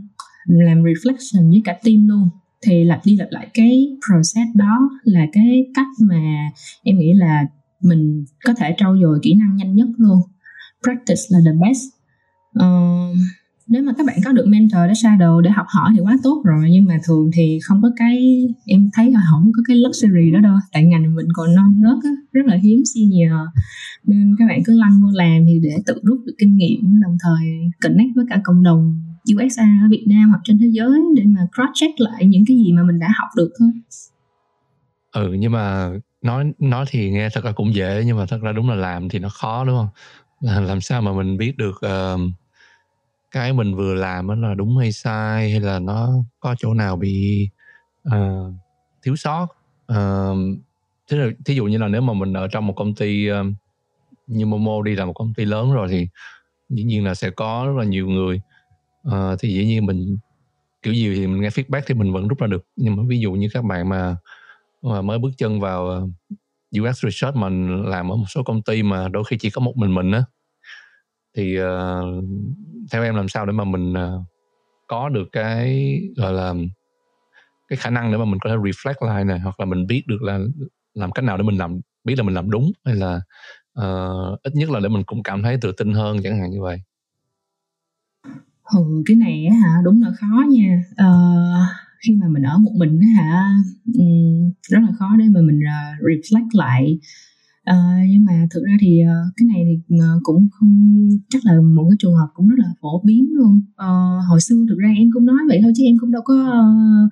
làm 0.47 0.83
reflection 0.83 1.51
với 1.51 1.63
cả 1.65 1.79
team 1.85 2.09
luôn. 2.09 2.29
Thì 2.63 2.85
lặp 2.85 3.01
đi 3.05 3.17
lặp 3.17 3.29
lại 3.31 3.49
cái 3.55 3.97
process 4.09 4.57
đó 4.57 4.91
là 5.05 5.27
cái 5.33 5.67
cách 5.75 5.87
mà 6.01 6.51
em 6.83 6.99
nghĩ 6.99 7.15
là 7.15 7.47
mình 7.81 8.25
có 8.45 8.55
thể 8.55 8.75
trau 8.79 8.97
dồi 9.03 9.19
kỹ 9.23 9.35
năng 9.35 9.57
nhanh 9.57 9.75
nhất 9.75 9.89
luôn. 9.97 10.21
Practice 10.83 11.23
là 11.29 11.39
the 11.45 11.53
best. 11.53 11.83
Uh, 12.59 13.17
nếu 13.67 13.83
mà 13.83 13.93
các 13.99 14.07
bạn 14.07 14.17
có 14.25 14.33
được 14.33 14.47
mentor 14.49 14.81
để 14.87 14.93
shadow 14.93 15.41
để 15.41 15.51
học 15.51 15.67
hỏi 15.69 15.91
thì 15.95 16.01
quá 16.01 16.17
tốt 16.23 16.43
rồi 16.45 16.69
nhưng 16.71 16.85
mà 16.85 16.99
thường 17.07 17.31
thì 17.35 17.59
không 17.65 17.83
có 17.83 17.91
cái 17.97 18.47
em 18.67 18.91
thấy 18.93 19.13
là 19.13 19.21
không 19.31 19.53
có 19.57 19.63
cái 19.69 19.77
luxury 19.77 20.31
đó 20.33 20.41
đâu 20.41 20.57
tại 20.73 20.85
ngành 20.85 21.15
mình 21.15 21.29
còn 21.35 21.55
non 21.55 21.77
nớt 21.83 21.99
á, 22.05 22.11
rất 22.33 22.47
là 22.47 22.57
hiếm 22.63 22.83
senior 22.95 23.33
nên 24.05 24.37
các 24.39 24.49
bạn 24.49 24.63
cứ 24.65 24.79
lăn 24.79 25.03
vô 25.03 25.09
làm 25.13 25.45
thì 25.47 25.61
để 25.63 25.77
tự 25.87 26.01
rút 26.03 26.21
được 26.27 26.35
kinh 26.39 26.57
nghiệm 26.57 27.01
đồng 27.01 27.17
thời 27.23 27.71
connect 27.83 28.11
với 28.17 28.25
cả 28.31 28.41
cộng 28.45 28.63
đồng 28.63 29.01
USA 29.37 29.65
ở 29.83 29.89
Việt 29.91 30.05
Nam 30.09 30.29
hoặc 30.29 30.41
trên 30.45 30.59
thế 30.59 30.67
giới 30.71 31.01
để 31.17 31.23
mà 31.27 31.41
cross 31.55 31.71
check 31.75 32.01
lại 32.01 32.27
những 32.27 32.45
cái 32.49 32.57
gì 32.57 32.73
mà 32.73 32.83
mình 32.83 32.99
đã 32.99 33.09
học 33.19 33.29
được 33.37 33.51
thôi. 33.59 33.71
Ừ 35.13 35.33
nhưng 35.33 35.53
mà 35.53 35.91
nói 36.23 36.53
nói 36.59 36.85
thì 36.89 37.11
nghe 37.11 37.29
thật 37.35 37.45
là 37.45 37.53
cũng 37.53 37.75
dễ 37.75 38.03
nhưng 38.07 38.17
mà 38.17 38.27
thật 38.27 38.39
ra 38.43 38.53
đúng 38.53 38.69
là 38.69 38.75
làm 38.75 39.09
thì 39.09 39.19
nó 39.19 39.29
khó 39.29 39.65
đúng 39.65 39.77
không? 39.77 39.89
Là 40.41 40.61
làm 40.61 40.81
sao 40.81 41.03
mà 41.03 41.13
mình 41.13 41.37
biết 41.37 41.57
được 41.57 41.75
uh, 41.77 42.21
cái 43.35 43.53
mình 43.53 43.75
vừa 43.75 43.95
làm 43.95 44.29
đó 44.29 44.35
là 44.35 44.55
đúng 44.55 44.77
hay 44.77 44.93
sai 44.93 45.51
hay 45.51 45.61
là 45.61 45.79
nó 45.79 46.13
có 46.41 46.55
chỗ 46.59 46.75
nào 46.75 46.97
bị 46.97 47.49
uh, 48.09 48.55
thiếu 49.03 49.17
sót? 49.17 49.47
Uh, 49.93 50.59
thế 51.11 51.17
là 51.17 51.31
thí 51.45 51.55
dụ 51.55 51.65
như 51.65 51.79
là 51.79 51.89
nếu 51.89 52.01
mà 52.01 52.13
mình 52.13 52.33
ở 52.33 52.49
trong 52.49 52.67
một 52.67 52.73
công 52.77 52.95
ty 52.95 53.31
uh, 53.31 53.37
như 54.27 54.47
Momo 54.47 54.83
đi 54.83 54.95
là 54.95 55.05
một 55.05 55.13
công 55.13 55.35
ty 55.35 55.45
lớn 55.45 55.73
rồi 55.73 55.89
thì 55.91 56.09
dĩ 56.69 56.85
nhiên 56.85 57.05
là 57.05 57.15
sẽ 57.15 57.31
có 57.31 57.65
rất 57.67 57.83
là 57.83 57.85
nhiều 57.85 58.09
người. 58.09 58.41
Uh, 59.09 59.41
thì 59.41 59.55
dĩ 59.55 59.67
nhiên 59.67 59.87
mình 59.87 60.17
kiểu 60.83 60.95
gì 60.95 61.15
thì 61.15 61.27
mình 61.27 61.41
nghe 61.41 61.49
feedback 61.49 61.83
thì 61.87 61.95
mình 61.95 62.13
vẫn 62.13 62.29
rút 62.29 62.39
ra 62.39 62.47
được. 62.47 62.67
Nhưng 62.77 62.97
mà 62.97 63.03
ví 63.07 63.19
dụ 63.19 63.33
như 63.33 63.49
các 63.53 63.65
bạn 63.65 63.89
mà, 63.89 64.17
mà 64.83 65.03
mới 65.03 65.19
bước 65.19 65.31
chân 65.39 65.61
vào 65.61 66.11
UX 66.81 67.05
research 67.05 67.37
mình 67.37 67.83
làm 67.85 68.13
ở 68.13 68.17
một 68.17 68.27
số 68.29 68.43
công 68.43 68.63
ty 68.63 68.83
mà 68.83 69.09
đôi 69.09 69.25
khi 69.25 69.37
chỉ 69.39 69.51
có 69.51 69.61
một 69.61 69.77
mình 69.77 69.95
mình 69.95 70.13
á 70.13 70.25
thì 71.37 71.59
uh, 71.61 72.25
theo 72.93 73.03
em 73.03 73.15
làm 73.15 73.29
sao 73.29 73.47
để 73.47 73.53
mà 73.53 73.65
mình 73.65 73.93
uh, 73.93 74.27
có 74.87 75.09
được 75.09 75.29
cái 75.33 75.99
gọi 76.17 76.33
là 76.33 76.55
cái 77.69 77.77
khả 77.77 77.91
năng 77.91 78.13
để 78.13 78.19
mà 78.19 78.25
mình 78.25 78.39
có 78.41 78.51
thể 78.51 78.57
reflect 78.57 79.07
lại 79.07 79.25
này 79.25 79.39
hoặc 79.39 79.61
là 79.61 79.67
mình 79.67 79.87
biết 79.87 80.03
được 80.07 80.23
là 80.23 80.39
làm 80.95 81.13
cách 81.13 81.25
nào 81.25 81.37
để 81.37 81.43
mình 81.43 81.59
làm 81.59 81.81
biết 82.05 82.15
là 82.17 82.23
mình 82.23 82.35
làm 82.35 82.51
đúng 82.51 82.73
hay 82.85 82.95
là 82.95 83.21
uh, 83.81 84.43
ít 84.43 84.55
nhất 84.55 84.71
là 84.71 84.81
để 84.81 84.89
mình 84.89 85.03
cũng 85.07 85.23
cảm 85.23 85.43
thấy 85.43 85.59
tự 85.61 85.73
tin 85.73 85.93
hơn 85.93 86.17
chẳng 86.23 86.39
hạn 86.39 86.51
như 86.51 86.63
vậy. 86.63 86.81
Ừ 88.65 89.03
cái 89.07 89.17
này 89.17 89.47
hả 89.63 89.79
đúng 89.85 90.03
là 90.03 90.11
khó 90.21 90.45
nha. 90.51 90.83
Uh, 90.93 91.69
khi 92.07 92.17
mà 92.21 92.27
mình 92.29 92.43
ở 92.43 92.59
một 92.59 92.73
mình 92.77 93.01
hả 93.17 93.49
um, 93.99 94.53
rất 94.63 94.79
là 94.83 94.93
khó 94.99 95.17
để 95.19 95.25
mà 95.31 95.41
mình 95.41 95.59
uh, 95.59 96.03
reflect 96.03 96.49
lại 96.53 96.99
à, 97.65 97.77
nhưng 98.11 98.25
mà 98.25 98.47
thực 98.51 98.63
ra 98.65 98.77
thì 98.81 99.01
ờ, 99.01 99.15
cái 99.37 99.47
này 99.47 99.63
thì 99.67 99.97
ờ, 99.99 100.07
cũng 100.23 100.49
không 100.53 100.95
chắc 101.31 101.43
là 101.45 101.53
một 101.61 101.87
cái 101.91 101.97
trường 101.99 102.15
hợp 102.15 102.29
cũng 102.35 102.49
rất 102.49 102.57
là 102.59 102.69
phổ 102.81 103.03
biến 103.05 103.29
luôn. 103.33 103.63
À, 103.77 103.89
hồi 104.29 104.41
xưa 104.41 104.67
thực 104.69 104.79
ra 104.79 104.89
em 104.97 105.09
cũng 105.15 105.27
nói 105.27 105.39
vậy 105.49 105.59
thôi 105.63 105.73
chứ 105.77 105.85
em 105.85 105.97
cũng 106.01 106.11
đâu 106.11 106.23
có 106.25 106.35
uh, 106.35 107.11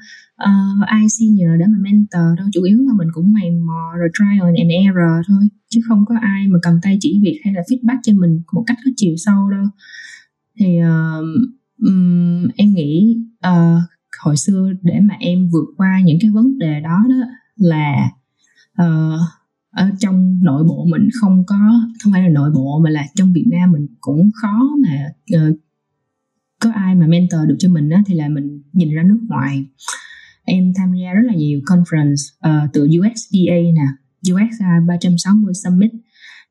uh, 0.49 0.87
ai 0.87 1.09
senior 1.09 1.51
để 1.59 1.67
mà 1.67 1.79
mentor 1.81 2.39
đâu. 2.39 2.47
Chủ 2.53 2.63
yếu 2.63 2.79
là 2.79 2.93
mình 2.99 3.09
cũng 3.13 3.33
mày 3.33 3.51
mò 3.51 3.93
rồi 3.99 4.09
trial 4.19 4.55
and 4.57 4.71
error 4.87 5.27
thôi 5.29 5.49
chứ 5.71 5.81
không 5.89 6.05
có 6.09 6.15
ai 6.21 6.49
mà 6.49 6.59
cầm 6.63 6.75
tay 6.83 6.97
chỉ 7.01 7.21
việc 7.23 7.41
hay 7.45 7.55
là 7.55 7.61
feedback 7.61 7.99
cho 8.03 8.13
mình 8.13 8.41
một 8.53 8.65
cách 8.67 8.77
có 8.85 8.91
chiều 8.97 9.15
sâu 9.17 9.51
đâu. 9.51 9.65
Thì 10.59 10.79
uh, 10.81 11.25
um, 11.89 12.49
em 12.57 12.75
nghĩ 12.75 13.17
uh, 13.49 13.81
hồi 14.23 14.37
xưa 14.37 14.73
để 14.83 15.01
mà 15.01 15.15
em 15.21 15.49
vượt 15.53 15.75
qua 15.77 16.01
những 16.05 16.19
cái 16.21 16.31
vấn 16.31 16.59
đề 16.59 16.81
đó 16.81 17.05
đó 17.09 17.17
là 17.57 18.11
uh, 18.83 19.21
ở 19.73 19.91
trong 19.99 20.39
nội 20.43 20.65
bộ 20.65 20.87
mình 20.91 21.09
không 21.21 21.45
có 21.47 21.57
không 22.03 22.13
phải 22.13 22.23
là 22.23 22.29
nội 22.29 22.51
bộ 22.55 22.81
mà 22.85 22.91
là 22.91 23.07
trong 23.15 23.33
Việt 23.33 23.47
Nam 23.51 23.73
mình 23.73 23.87
cũng 24.01 24.31
khó 24.43 24.71
mà 24.83 25.13
uh, 25.37 25.59
có 26.61 26.71
ai 26.75 26.95
mà 26.95 27.07
mentor 27.07 27.41
được 27.49 27.57
cho 27.59 27.69
mình 27.69 27.91
á 27.91 28.03
thì 28.07 28.15
là 28.15 28.29
mình 28.29 28.63
nhìn 28.73 28.91
ra 28.95 29.03
nước 29.03 29.19
ngoài. 29.29 29.67
Em 30.45 30.73
tham 30.77 30.93
gia 30.95 31.13
rất 31.13 31.23
là 31.27 31.35
nhiều 31.35 31.61
conference 31.61 32.15
uh, 32.49 32.71
từ 32.73 32.83
USDA 32.85 33.57
nè 33.75 33.87
UX 34.33 34.61
360 34.89 35.55
Summit. 35.55 35.91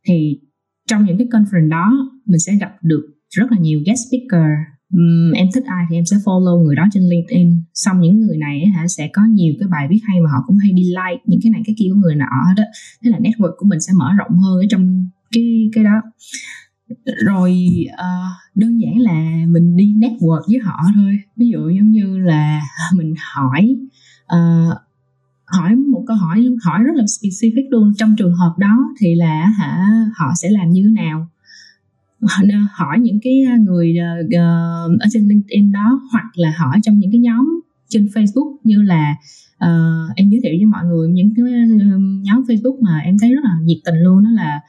Thì 0.06 0.40
trong 0.88 1.06
những 1.06 1.18
cái 1.18 1.28
conference 1.28 1.70
đó 1.70 1.92
mình 2.26 2.40
sẽ 2.40 2.54
gặp 2.56 2.72
được 2.82 3.06
rất 3.30 3.52
là 3.52 3.58
nhiều 3.58 3.82
guest 3.86 4.00
speaker 4.10 4.50
um, 4.92 5.32
em 5.32 5.48
thích 5.54 5.64
ai 5.66 5.86
thì 5.90 5.96
em 5.96 6.06
sẽ 6.06 6.18
follow 6.18 6.64
người 6.64 6.76
đó 6.76 6.84
trên 6.94 7.04
LinkedIn. 7.04 7.62
Xong 7.74 8.02
những 8.02 8.22
người 8.22 8.38
này 8.38 8.66
hả 8.66 8.88
sẽ 8.88 9.10
có 9.14 9.22
nhiều 9.32 9.54
cái 9.60 9.68
bài 9.72 9.88
viết 9.90 10.00
hay 10.08 10.22
mà 10.22 10.30
họ 10.32 10.38
cũng 10.48 10.58
hay 10.58 10.72
đi 10.72 10.84
like 10.84 11.24
những 11.26 11.40
cái 11.44 11.50
này 11.52 11.62
cái 11.66 11.76
kia 11.80 11.86
của 11.94 12.00
người 12.00 12.16
nọ 12.16 12.54
đó. 12.58 12.64
Thế 13.04 13.12
là 13.12 13.18
network 13.20 13.54
của 13.58 13.66
mình 13.66 13.80
sẽ 13.80 13.94
mở 14.00 14.12
rộng 14.18 14.40
hơn 14.40 14.58
ở 14.58 14.66
trong 14.70 15.10
cái 15.32 15.70
cái 15.74 15.84
đó. 15.84 16.02
Rồi 17.26 17.68
uh, 17.94 18.56
đơn 18.56 18.82
giản 18.82 19.00
là 19.00 19.46
mình 19.48 19.76
đi 19.76 19.94
network 19.94 20.42
với 20.48 20.60
họ 20.60 20.84
thôi. 20.96 21.20
Ví 21.38 21.48
dụ 21.48 21.70
giống 21.70 21.92
như 21.92 22.18
là 22.18 22.62
mình 22.96 23.14
hỏi 23.34 23.76
uh, 24.36 24.78
hỏi 25.46 25.76
một 25.76 26.04
câu 26.08 26.18
hỏi 26.18 26.46
hỏi 26.64 26.84
rất 26.84 26.94
là 26.96 27.04
specific 27.04 27.70
luôn. 27.70 27.94
Trong 27.98 28.16
trường 28.18 28.36
hợp 28.36 28.54
đó 28.58 28.78
thì 29.00 29.16
là 29.16 29.46
hả 29.46 29.88
họ 30.16 30.32
sẽ 30.36 30.50
làm 30.50 30.70
như 30.70 30.84
thế 30.84 31.04
nào? 31.04 31.28
Hỏi 32.72 33.00
những 33.00 33.20
cái 33.24 33.44
à, 33.48 33.58
người 33.58 33.96
uh, 34.26 35.00
ở 35.00 35.08
trên 35.12 35.28
LinkedIn 35.28 35.72
đó 35.72 36.02
hoặc 36.12 36.26
là 36.36 36.54
hỏi 36.58 36.80
trong 36.84 37.00
những 37.00 37.12
cái 37.12 37.20
nhóm 37.20 37.62
trên 37.90 38.06
Facebook 38.06 38.56
như 38.64 38.82
là 38.82 39.16
uh, 39.66 40.16
em 40.16 40.30
giới 40.30 40.40
thiệu 40.44 40.54
với 40.58 40.66
mọi 40.66 40.86
người 40.86 41.10
những 41.10 41.34
cái 41.36 41.54
à, 41.54 41.66
nhóm 42.22 42.44
Facebook 42.48 42.82
mà 42.82 43.00
em 43.00 43.18
thấy 43.22 43.34
rất 43.34 43.42
là 43.44 43.58
nhiệt 43.64 43.78
tình 43.86 43.96
luôn 43.96 44.24
đó 44.24 44.30
là 44.30 44.62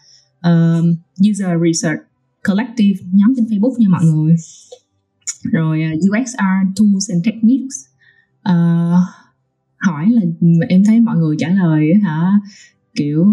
uh, 0.49 0.85
user 1.31 1.49
research 1.67 2.01
collective 2.49 3.01
nhóm 3.12 3.35
trên 3.37 3.45
Facebook 3.45 3.75
nha 3.79 3.88
mọi 3.88 4.05
người. 4.05 4.37
Rồi 5.45 5.81
uh, 5.93 6.11
UXR 6.11 6.77
tools 6.77 7.11
and 7.11 7.25
techniques 7.25 7.77
uh, 8.49 8.99
hỏi 9.79 10.11
là 10.11 10.23
em 10.69 10.85
thấy 10.85 11.01
mọi 11.01 11.17
người 11.17 11.37
trả 11.38 11.49
lời 11.49 11.95
hả? 12.03 12.41
Kiểu 12.95 13.27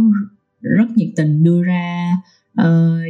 rất 0.61 0.85
nhiệt 0.95 1.09
tình 1.15 1.43
đưa 1.43 1.63
ra 1.63 2.17
uh, 2.59 3.01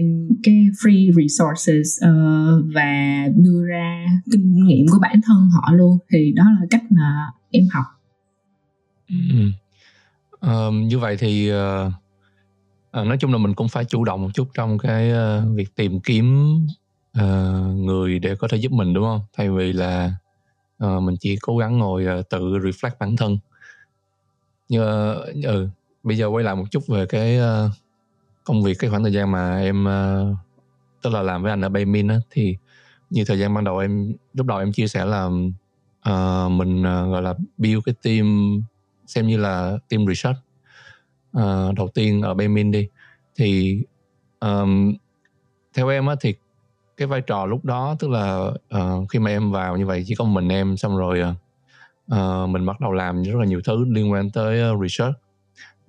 cái 0.43 0.55
free 0.55 1.11
resources 1.13 2.03
uh, 2.05 2.65
và 2.75 3.23
đưa 3.35 3.65
ra 3.65 4.05
kinh 4.31 4.65
nghiệm 4.65 4.85
của 4.91 4.99
bản 5.01 5.19
thân 5.25 5.49
họ 5.53 5.73
luôn. 5.73 5.97
Thì 6.11 6.33
đó 6.35 6.43
là 6.59 6.65
cách 6.69 6.83
mà 6.89 7.27
em 7.51 7.67
học. 7.71 7.85
Ừ. 9.09 9.15
um, 10.41 10.87
như 10.87 10.99
vậy 10.99 11.17
thì 11.19 11.51
uh, 11.51 11.87
uh, 13.01 13.07
nói 13.07 13.17
chung 13.19 13.31
là 13.31 13.37
mình 13.37 13.53
cũng 13.53 13.67
phải 13.67 13.85
chủ 13.85 14.05
động 14.05 14.21
một 14.21 14.29
chút 14.33 14.47
trong 14.53 14.77
cái 14.77 15.11
uh, 15.11 15.55
việc 15.55 15.75
tìm 15.75 15.99
kiếm 15.99 16.55
uh, 17.19 17.75
người 17.75 18.19
để 18.19 18.35
có 18.35 18.47
thể 18.47 18.57
giúp 18.57 18.71
mình 18.71 18.93
đúng 18.93 19.03
không? 19.03 19.21
Thay 19.37 19.49
vì 19.49 19.73
là 19.73 20.13
uh, 20.85 21.03
mình 21.03 21.15
chỉ 21.19 21.37
cố 21.41 21.57
gắng 21.57 21.77
ngồi 21.77 22.05
uh, 22.19 22.29
tự 22.29 22.39
reflect 22.39 22.91
bản 22.99 23.15
thân. 23.15 23.37
Như 24.69 24.81
uh, 24.83 25.43
ừ, 25.43 25.69
bây 26.03 26.17
giờ 26.17 26.27
quay 26.27 26.43
lại 26.43 26.55
một 26.55 26.65
chút 26.71 26.87
về 26.87 27.05
cái 27.05 27.39
uh, 27.39 27.71
công 28.49 28.63
việc 28.63 28.79
cái 28.79 28.89
khoảng 28.89 29.03
thời 29.03 29.13
gian 29.13 29.31
mà 29.31 29.59
em 29.59 29.85
uh, 29.85 30.37
tức 31.01 31.09
là 31.13 31.21
làm 31.21 31.43
với 31.43 31.51
anh 31.51 31.61
ở 31.61 31.69
Baymin 31.69 32.07
á 32.07 32.19
thì 32.31 32.57
như 33.09 33.23
thời 33.27 33.39
gian 33.39 33.53
ban 33.53 33.63
đầu 33.63 33.77
em 33.77 34.13
lúc 34.33 34.47
đầu 34.47 34.57
em 34.57 34.71
chia 34.71 34.87
sẻ 34.87 35.05
là 35.05 35.25
uh, 35.25 36.51
mình 36.51 36.79
uh, 36.79 37.11
gọi 37.11 37.21
là 37.21 37.33
build 37.57 37.79
cái 37.85 37.95
team 38.03 38.59
xem 39.07 39.27
như 39.27 39.37
là 39.37 39.77
team 39.89 40.05
research 40.07 40.37
uh, 41.37 41.75
đầu 41.75 41.87
tiên 41.93 42.21
ở 42.21 42.33
Baymin 42.33 42.71
đi. 42.71 42.87
Thì 43.35 43.81
um, 44.39 44.93
theo 45.73 45.87
em 45.87 46.07
á 46.07 46.15
thì 46.21 46.35
cái 46.97 47.07
vai 47.07 47.21
trò 47.21 47.45
lúc 47.45 47.65
đó 47.65 47.95
tức 47.99 48.09
là 48.09 48.51
uh, 48.75 49.09
khi 49.09 49.19
mà 49.19 49.31
em 49.31 49.51
vào 49.51 49.77
như 49.77 49.85
vậy 49.85 50.03
chỉ 50.07 50.15
có 50.15 50.25
mình 50.25 50.49
em 50.49 50.77
xong 50.77 50.97
rồi 50.97 51.21
uh, 52.13 52.49
mình 52.49 52.65
bắt 52.65 52.79
đầu 52.79 52.91
làm 52.91 53.23
rất 53.23 53.35
là 53.39 53.45
nhiều 53.45 53.61
thứ 53.65 53.85
liên 53.85 54.11
quan 54.11 54.29
tới 54.31 54.73
uh, 54.73 54.81
research 54.81 55.15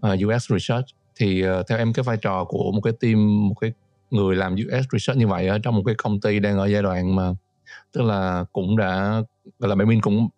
uh, 0.06 0.26
US 0.26 0.50
research 0.50 0.86
thì 1.20 1.44
uh, 1.48 1.66
theo 1.68 1.78
em 1.78 1.92
cái 1.92 2.02
vai 2.02 2.16
trò 2.16 2.44
của 2.44 2.72
một 2.72 2.80
cái 2.80 2.92
team 3.00 3.48
một 3.48 3.54
cái 3.60 3.72
người 4.10 4.36
làm 4.36 4.54
US 4.54 4.84
research 4.92 5.18
như 5.18 5.26
vậy 5.26 5.46
ở 5.46 5.58
trong 5.58 5.74
một 5.74 5.82
cái 5.86 5.94
công 5.94 6.20
ty 6.20 6.38
đang 6.38 6.58
ở 6.58 6.66
giai 6.66 6.82
đoạn 6.82 7.16
mà 7.16 7.34
tức 7.92 8.02
là 8.02 8.44
cũng 8.52 8.76
đã 8.76 9.22
gọi 9.58 9.68
là 9.68 9.74
Bamin 9.74 10.00
cũng 10.00 10.28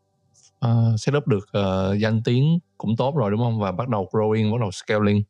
uh, 0.66 1.00
set 1.00 1.14
up 1.16 1.26
được 1.26 1.46
uh, 1.58 1.98
danh 1.98 2.22
tiếng 2.24 2.58
cũng 2.78 2.96
tốt 2.96 3.16
rồi 3.16 3.30
đúng 3.30 3.40
không? 3.40 3.60
Và 3.60 3.72
bắt 3.72 3.88
đầu 3.88 4.08
growing 4.12 4.52
bắt 4.52 4.60
đầu 4.60 4.70
scaling. 4.70 5.22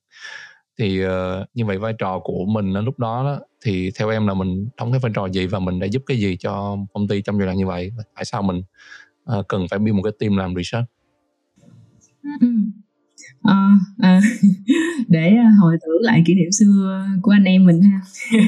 Thì 0.78 1.06
uh, 1.06 1.10
như 1.54 1.66
vậy 1.66 1.78
vai 1.78 1.92
trò 1.98 2.18
của 2.18 2.44
mình 2.44 2.72
lúc 2.72 2.98
đó, 2.98 3.24
đó 3.24 3.44
thì 3.64 3.90
theo 3.98 4.08
em 4.08 4.26
là 4.26 4.34
mình 4.34 4.68
đóng 4.76 4.92
cái 4.92 5.00
vai 5.00 5.12
trò 5.14 5.26
gì 5.26 5.46
và 5.46 5.58
mình 5.58 5.78
đã 5.78 5.86
giúp 5.86 6.02
cái 6.06 6.16
gì 6.16 6.36
cho 6.36 6.76
công 6.92 7.08
ty 7.08 7.22
trong 7.22 7.38
giai 7.38 7.46
đoạn 7.46 7.58
như 7.58 7.66
vậy? 7.66 7.92
Tại 8.14 8.24
sao 8.24 8.42
mình 8.42 8.62
uh, 9.38 9.48
cần 9.48 9.66
phải 9.70 9.78
build 9.78 9.96
một 9.96 10.02
cái 10.02 10.12
team 10.18 10.36
làm 10.36 10.54
research? 10.54 10.86
Ừ 12.40 12.48
à, 13.42 13.78
à, 13.98 14.20
để 15.08 15.28
à, 15.28 15.50
hồi 15.60 15.76
tưởng 15.86 16.02
lại 16.02 16.22
kỷ 16.26 16.34
niệm 16.34 16.50
xưa 16.50 17.06
của 17.22 17.30
anh 17.30 17.44
em 17.44 17.64
mình 17.64 17.80
ha. 17.82 18.00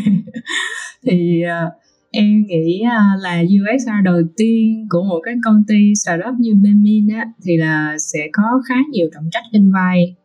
Thì 1.06 1.42
à, 1.42 1.70
em 2.10 2.46
nghĩ 2.46 2.82
uh, 2.82 3.22
là 3.22 3.42
UXR 3.42 4.04
đầu 4.04 4.22
tiên 4.36 4.86
của 4.90 5.02
một 5.02 5.20
cái 5.24 5.34
công 5.44 5.64
ty 5.68 5.92
startup 6.04 6.34
như 6.38 6.54
Bemin 6.54 7.08
á 7.08 7.26
thì 7.44 7.56
là 7.56 7.96
sẽ 7.98 8.28
có 8.32 8.42
khá 8.68 8.74
nhiều 8.90 9.06
trọng 9.14 9.28
trách 9.30 9.44
trên 9.52 9.72
vai. 9.72 10.16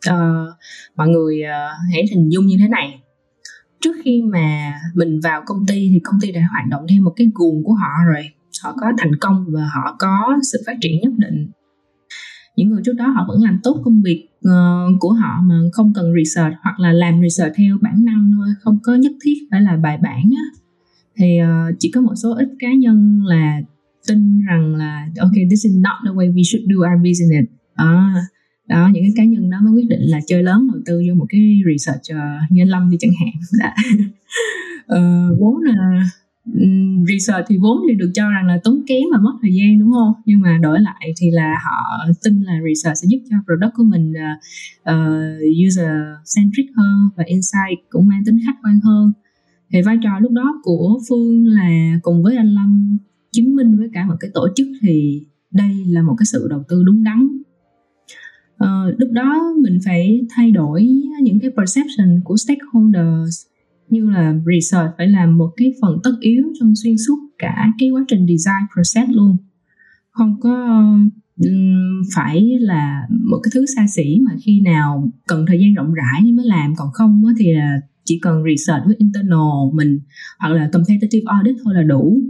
À, 0.00 0.44
mọi 0.96 1.08
người 1.08 1.42
à, 1.42 1.68
hãy 1.92 2.04
hình 2.10 2.28
dung 2.28 2.46
như 2.46 2.56
thế 2.60 2.68
này. 2.68 3.00
Trước 3.80 3.96
khi 4.04 4.22
mà 4.22 4.74
mình 4.94 5.20
vào 5.20 5.42
công 5.46 5.66
ty 5.66 5.88
thì 5.92 6.00
công 6.04 6.20
ty 6.20 6.32
đã 6.32 6.40
hoạt 6.50 6.64
động 6.70 6.86
theo 6.90 7.02
một 7.02 7.12
cái 7.16 7.30
guồng 7.34 7.64
của 7.64 7.72
họ 7.72 7.90
rồi. 8.06 8.22
Họ 8.62 8.74
có 8.80 8.92
thành 8.98 9.16
công 9.20 9.44
và 9.48 9.70
họ 9.74 9.96
có 9.98 10.38
sự 10.52 10.62
phát 10.66 10.76
triển 10.80 11.00
nhất 11.00 11.12
định 11.16 11.50
những 12.58 12.70
người 12.70 12.82
trước 12.84 12.92
đó 12.92 13.08
họ 13.08 13.24
vẫn 13.28 13.42
làm 13.42 13.58
tốt 13.62 13.80
công 13.84 14.02
việc 14.02 14.28
uh, 14.48 15.00
của 15.00 15.12
họ 15.12 15.42
mà 15.42 15.54
không 15.72 15.92
cần 15.94 16.12
research 16.16 16.54
hoặc 16.62 16.80
là 16.80 16.92
làm 16.92 17.20
research 17.22 17.56
theo 17.56 17.78
bản 17.80 18.04
năng 18.04 18.30
thôi 18.36 18.48
không 18.60 18.78
có 18.82 18.94
nhất 18.94 19.12
thiết 19.24 19.34
phải 19.50 19.60
là 19.62 19.76
bài 19.76 19.98
bản 20.02 20.30
á. 20.36 20.44
Thì 21.16 21.38
uh, 21.42 21.76
chỉ 21.78 21.90
có 21.90 22.00
một 22.00 22.14
số 22.22 22.34
ít 22.34 22.48
cá 22.58 22.68
nhân 22.74 23.20
là 23.24 23.60
tin 24.08 24.40
rằng 24.48 24.74
là 24.74 25.08
ok 25.18 25.32
this 25.50 25.64
is 25.64 25.74
not 25.76 25.96
the 26.04 26.10
way 26.10 26.34
we 26.34 26.42
should 26.42 26.66
do 26.70 26.76
our 26.76 27.02
business. 27.04 27.48
À, 27.74 28.14
đó 28.68 28.90
những 28.92 29.04
cái 29.04 29.12
cá 29.16 29.24
nhân 29.24 29.50
đó 29.50 29.58
mới 29.62 29.72
quyết 29.72 29.88
định 29.88 30.00
là 30.00 30.20
chơi 30.26 30.42
lớn 30.42 30.68
đầu 30.72 30.82
tư 30.86 31.02
vô 31.08 31.14
một 31.14 31.26
cái 31.28 31.60
research 31.72 32.02
uh, 32.12 32.52
như 32.52 32.62
anh 32.62 32.68
Lâm 32.68 32.90
đi 32.90 32.96
chẳng 33.00 33.12
hạn. 33.20 33.68
Uh, 34.92 35.40
vốn 35.40 35.62
là 35.62 36.02
research 37.08 37.44
thì 37.48 37.56
vốn 37.58 37.78
thì 37.88 37.94
được 37.94 38.10
cho 38.14 38.30
rằng 38.30 38.46
là 38.46 38.58
tốn 38.64 38.82
kém 38.86 39.02
và 39.12 39.18
mất 39.18 39.32
thời 39.42 39.54
gian 39.54 39.78
đúng 39.78 39.92
không? 39.92 40.12
Nhưng 40.24 40.40
mà 40.40 40.58
đổi 40.62 40.80
lại 40.80 41.12
thì 41.20 41.30
là 41.30 41.54
họ 41.64 42.06
tin 42.24 42.40
là 42.42 42.60
research 42.68 42.98
sẽ 42.98 43.06
giúp 43.10 43.18
cho 43.30 43.36
product 43.46 43.74
của 43.76 43.84
mình 43.84 44.12
ờ, 44.12 44.30
ờ, 44.82 45.10
uh, 45.10 45.42
uh, 45.42 45.66
user 45.66 45.90
centric 46.36 46.66
hơn 46.76 47.08
và 47.16 47.24
insight 47.26 47.90
cũng 47.90 48.08
mang 48.08 48.22
tính 48.26 48.38
khách 48.46 48.56
quan 48.62 48.80
hơn. 48.80 49.12
Thì 49.72 49.82
vai 49.82 49.98
trò 50.02 50.18
lúc 50.20 50.32
đó 50.32 50.60
của 50.62 51.00
phương 51.08 51.46
là 51.46 51.98
cùng 52.02 52.22
với 52.22 52.36
anh 52.36 52.54
lâm 52.54 52.98
chứng 53.32 53.54
minh 53.54 53.78
với 53.78 53.88
cả 53.92 54.04
một 54.04 54.14
cái 54.20 54.30
tổ 54.34 54.48
chức 54.56 54.66
thì 54.80 55.22
đây 55.50 55.84
là 55.86 56.02
một 56.02 56.14
cái 56.18 56.26
sự 56.26 56.46
đầu 56.50 56.62
tư 56.68 56.82
đúng 56.84 57.04
đắn. 57.04 57.28
Uh, 58.64 58.98
lúc 58.98 59.10
đó 59.12 59.54
mình 59.62 59.78
phải 59.84 60.26
thay 60.30 60.50
đổi 60.50 60.88
những 61.22 61.40
cái 61.40 61.50
perception 61.56 62.20
của 62.24 62.36
stakeholders 62.36 63.46
như 63.90 64.10
là 64.10 64.34
research 64.46 64.90
phải 64.98 65.08
làm 65.08 65.38
một 65.38 65.50
cái 65.56 65.72
phần 65.82 65.98
tất 66.04 66.12
yếu 66.20 66.44
trong 66.60 66.72
xuyên 66.76 66.96
suốt 66.98 67.18
cả 67.38 67.72
cái 67.78 67.90
quá 67.90 68.04
trình 68.08 68.26
design 68.26 68.66
process 68.74 69.10
luôn. 69.16 69.36
Không 70.10 70.40
có 70.40 70.84
phải 72.14 72.58
là 72.60 73.06
một 73.10 73.38
cái 73.42 73.50
thứ 73.54 73.64
xa 73.76 73.86
xỉ 73.86 74.20
mà 74.20 74.32
khi 74.42 74.60
nào 74.60 75.10
cần 75.26 75.44
thời 75.46 75.58
gian 75.60 75.74
rộng 75.74 75.94
rãi 75.94 76.32
mới 76.32 76.46
làm 76.46 76.74
còn 76.76 76.88
không 76.92 77.22
thì 77.38 77.52
là 77.52 77.80
chỉ 78.04 78.18
cần 78.22 78.42
research 78.44 78.86
với 78.86 78.96
internal 78.98 79.72
mình 79.72 80.00
hoặc 80.38 80.48
là 80.48 80.68
competitive 80.72 81.24
audit 81.26 81.56
thôi 81.64 81.74
là 81.74 81.82
đủ. 81.82 82.20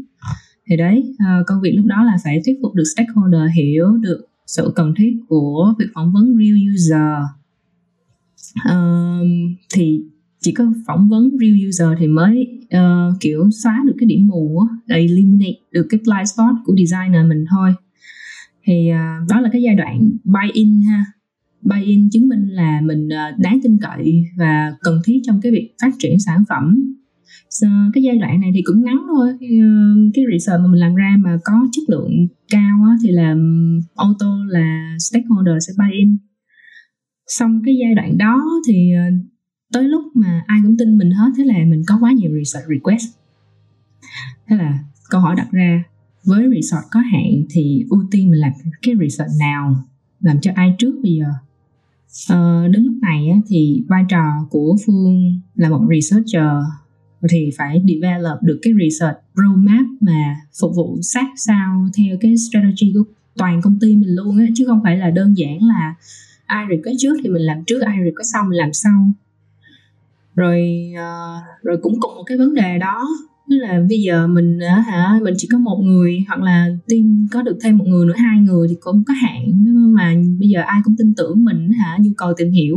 Thì 0.66 0.76
đấy 0.76 1.14
ờ, 1.18 1.44
công 1.46 1.60
việc 1.60 1.72
lúc 1.76 1.86
đó 1.86 2.04
là 2.04 2.16
phải 2.24 2.42
thuyết 2.44 2.58
phục 2.62 2.74
được 2.74 2.84
stakeholder 2.94 3.50
hiểu 3.56 3.96
được 3.96 4.28
sự 4.46 4.72
cần 4.76 4.94
thiết 4.96 5.12
của 5.28 5.74
việc 5.78 5.86
phỏng 5.94 6.12
vấn 6.12 6.36
real 6.36 6.56
user. 6.74 7.22
Um, 8.70 9.56
thì 9.74 10.02
chỉ 10.40 10.52
có 10.52 10.72
phỏng 10.86 11.08
vấn 11.08 11.30
real 11.40 11.68
user 11.68 11.88
thì 11.98 12.06
mới 12.06 12.60
uh, 12.76 13.20
kiểu 13.20 13.50
xóa 13.50 13.82
được 13.86 13.94
cái 13.98 14.06
điểm 14.06 14.26
mù 14.28 14.62
eliminate 14.88 15.58
được 15.72 15.86
cái 15.90 16.00
blind 16.04 16.30
spot 16.34 16.54
của 16.64 16.74
designer 16.76 17.26
mình 17.28 17.44
thôi. 17.50 17.74
Thì 18.64 18.90
uh, 18.90 19.28
đó 19.28 19.40
là 19.40 19.48
cái 19.52 19.62
giai 19.62 19.74
đoạn 19.74 20.10
buy 20.24 20.50
in 20.52 20.82
ha. 20.82 21.04
Buy 21.62 21.84
in 21.84 22.10
chứng 22.10 22.28
minh 22.28 22.48
là 22.48 22.80
mình 22.80 23.06
uh, 23.06 23.38
đáng 23.38 23.58
tin 23.62 23.78
cậy 23.80 24.24
và 24.36 24.74
cần 24.82 25.00
thiết 25.04 25.20
trong 25.26 25.40
cái 25.42 25.52
việc 25.52 25.74
phát 25.82 25.90
triển 25.98 26.20
sản 26.20 26.44
phẩm. 26.48 26.94
So, 27.50 27.68
cái 27.94 28.02
giai 28.02 28.18
đoạn 28.18 28.40
này 28.40 28.50
thì 28.54 28.62
cũng 28.64 28.84
ngắn 28.84 28.98
thôi 29.08 29.28
uh, 29.32 30.14
cái 30.14 30.24
research 30.32 30.60
mà 30.62 30.66
mình 30.66 30.80
làm 30.80 30.94
ra 30.94 31.16
mà 31.18 31.38
có 31.44 31.52
chất 31.72 31.82
lượng 31.88 32.28
cao 32.50 32.84
á, 32.88 32.96
thì 33.02 33.10
là 33.10 33.34
auto 33.96 34.44
là 34.48 34.96
stakeholder 34.98 35.54
sẽ 35.66 35.72
buy 35.78 35.98
in 35.98 36.16
xong 37.26 37.62
cái 37.64 37.76
giai 37.80 37.94
đoạn 37.94 38.18
đó 38.18 38.44
thì 38.68 38.92
uh, 38.94 39.24
tới 39.72 39.84
lúc 39.84 40.04
mà 40.14 40.44
ai 40.46 40.60
cũng 40.62 40.76
tin 40.76 40.98
mình 40.98 41.10
hết 41.10 41.30
thế 41.36 41.44
là 41.44 41.54
mình 41.66 41.82
có 41.86 41.98
quá 42.00 42.12
nhiều 42.12 42.30
research 42.38 42.68
request. 42.68 43.06
Thế 44.46 44.56
là 44.56 44.78
câu 45.10 45.20
hỏi 45.20 45.34
đặt 45.36 45.50
ra 45.50 45.84
với 46.24 46.44
research 46.54 46.86
có 46.90 47.00
hạn 47.00 47.42
thì 47.50 47.84
ưu 47.90 48.04
tiên 48.10 48.30
mình 48.30 48.40
làm 48.40 48.52
cái 48.82 48.94
research 49.00 49.32
nào? 49.40 49.84
Làm 50.20 50.40
cho 50.40 50.50
ai 50.54 50.74
trước 50.78 51.00
bây 51.02 51.12
giờ? 51.16 51.28
Uh, 52.32 52.70
đến 52.72 52.82
lúc 52.82 52.94
này 53.02 53.28
á, 53.28 53.38
thì 53.48 53.82
vai 53.88 54.04
trò 54.08 54.46
của 54.50 54.76
phương 54.86 55.40
là 55.54 55.68
một 55.68 55.86
researcher 55.90 56.52
thì 57.30 57.50
phải 57.56 57.82
develop 57.88 58.42
được 58.42 58.58
cái 58.62 58.72
research 58.82 59.18
roadmap 59.34 59.86
mà 60.00 60.36
phục 60.60 60.72
vụ 60.76 60.98
sát 61.02 61.26
sao 61.36 61.88
theo 61.96 62.16
cái 62.20 62.34
strategy 62.36 62.92
của 62.94 63.04
toàn 63.36 63.62
công 63.62 63.78
ty 63.80 63.96
mình 63.96 64.14
luôn 64.14 64.38
á 64.38 64.46
chứ 64.54 64.64
không 64.66 64.80
phải 64.84 64.96
là 64.96 65.10
đơn 65.10 65.34
giản 65.38 65.62
là 65.62 65.94
ai 66.46 66.66
request 66.70 66.96
trước 66.98 67.16
thì 67.22 67.30
mình 67.30 67.42
làm 67.42 67.64
trước 67.66 67.80
ai 67.80 67.96
request 68.04 68.32
sau 68.32 68.44
mình 68.44 68.58
làm 68.58 68.72
sau 68.72 69.12
rồi 70.38 70.90
uh, 70.94 71.64
rồi 71.64 71.78
cũng 71.82 72.00
cùng 72.00 72.14
một 72.14 72.22
cái 72.26 72.38
vấn 72.38 72.54
đề 72.54 72.78
đó 72.78 73.08
tức 73.50 73.56
là 73.56 73.80
bây 73.88 74.00
giờ 74.00 74.26
mình 74.26 74.58
ờ, 74.58 74.80
hả 74.80 75.18
mình 75.22 75.34
chỉ 75.36 75.48
có 75.52 75.58
một 75.58 75.80
người 75.84 76.24
hoặc 76.28 76.40
là 76.40 76.68
tin 76.86 77.26
có 77.32 77.42
được 77.42 77.58
thêm 77.62 77.78
một 77.78 77.84
người 77.88 78.06
nữa 78.06 78.14
hai 78.16 78.40
người 78.40 78.68
thì 78.68 78.76
cũng 78.80 79.04
có 79.06 79.14
hạn 79.14 79.64
mà 79.94 80.14
bây 80.38 80.48
giờ 80.48 80.60
ai 80.60 80.80
cũng 80.84 80.94
tin 80.98 81.14
tưởng 81.14 81.44
mình 81.44 81.70
hả 81.72 81.96
nhu 82.00 82.10
cầu 82.16 82.32
tìm 82.36 82.50
hiểu 82.50 82.76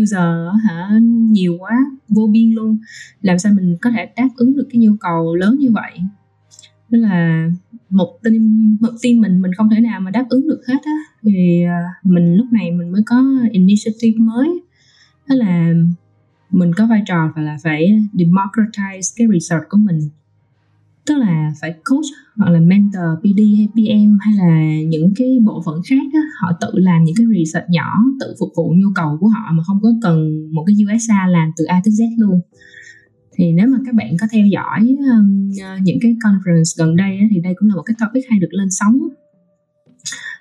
user 0.00 0.62
hả 0.64 0.90
nhiều 1.30 1.56
quá 1.58 1.76
vô 2.08 2.26
biên 2.26 2.50
luôn. 2.50 2.78
Làm 3.22 3.38
sao 3.38 3.52
mình 3.52 3.76
có 3.80 3.90
thể 3.90 4.08
đáp 4.16 4.28
ứng 4.36 4.56
được 4.56 4.66
cái 4.72 4.80
nhu 4.80 4.92
cầu 5.00 5.34
lớn 5.34 5.56
như 5.58 5.70
vậy? 5.70 5.92
Tức 6.90 6.98
là 6.98 7.50
một 7.90 8.18
team 8.22 8.76
một 8.80 8.92
team 9.02 9.20
mình 9.20 9.42
mình 9.42 9.52
không 9.56 9.70
thể 9.70 9.80
nào 9.80 10.00
mà 10.00 10.10
đáp 10.10 10.26
ứng 10.28 10.48
được 10.48 10.60
hết 10.68 10.78
á. 10.84 10.98
Thì 11.22 11.62
ờ, 11.62 11.82
mình 12.02 12.34
lúc 12.34 12.46
này 12.52 12.72
mình 12.72 12.92
mới 12.92 13.02
có 13.06 13.24
initiative 13.52 14.18
mới. 14.18 14.48
Đó 15.28 15.34
là 15.34 15.74
mình 16.52 16.72
có 16.76 16.86
vai 16.86 17.02
trò 17.06 17.32
phải 17.34 17.44
là 17.44 17.56
phải 17.62 18.00
democratize 18.12 19.14
cái 19.16 19.26
research 19.32 19.64
của 19.68 19.78
mình. 19.78 19.98
Tức 21.06 21.14
là 21.18 21.52
phải 21.60 21.74
coach 21.84 22.04
hoặc 22.36 22.50
là 22.50 22.60
mentor 22.60 23.02
PD 23.20 23.40
hay 23.56 23.68
PM 23.74 24.18
hay 24.20 24.34
là 24.34 24.82
những 24.88 25.12
cái 25.16 25.38
bộ 25.44 25.62
phận 25.66 25.80
khác 25.88 26.02
đó, 26.14 26.20
họ 26.40 26.52
tự 26.60 26.68
làm 26.74 27.04
những 27.04 27.14
cái 27.18 27.26
research 27.38 27.70
nhỏ 27.70 27.98
tự 28.20 28.34
phục 28.40 28.48
vụ 28.56 28.74
nhu 28.76 28.88
cầu 28.94 29.16
của 29.20 29.28
họ 29.28 29.52
mà 29.52 29.62
không 29.66 29.78
có 29.82 29.88
cần 30.02 30.48
một 30.52 30.64
cái 30.66 30.76
USA 30.86 31.26
làm 31.28 31.50
từ 31.56 31.64
A 31.64 31.80
tới 31.84 31.92
Z 31.92 32.04
luôn. 32.18 32.40
Thì 33.34 33.52
nếu 33.52 33.66
mà 33.66 33.78
các 33.86 33.94
bạn 33.94 34.16
có 34.20 34.26
theo 34.32 34.46
dõi 34.46 34.96
um, 34.98 35.50
những 35.82 35.98
cái 36.02 36.16
conference 36.24 36.78
gần 36.78 36.96
đây 36.96 37.18
á, 37.18 37.26
thì 37.30 37.40
đây 37.40 37.54
cũng 37.56 37.68
là 37.68 37.74
một 37.74 37.82
cái 37.82 37.94
topic 38.00 38.24
hay 38.30 38.38
được 38.38 38.48
lên 38.50 38.70
sóng 38.70 38.98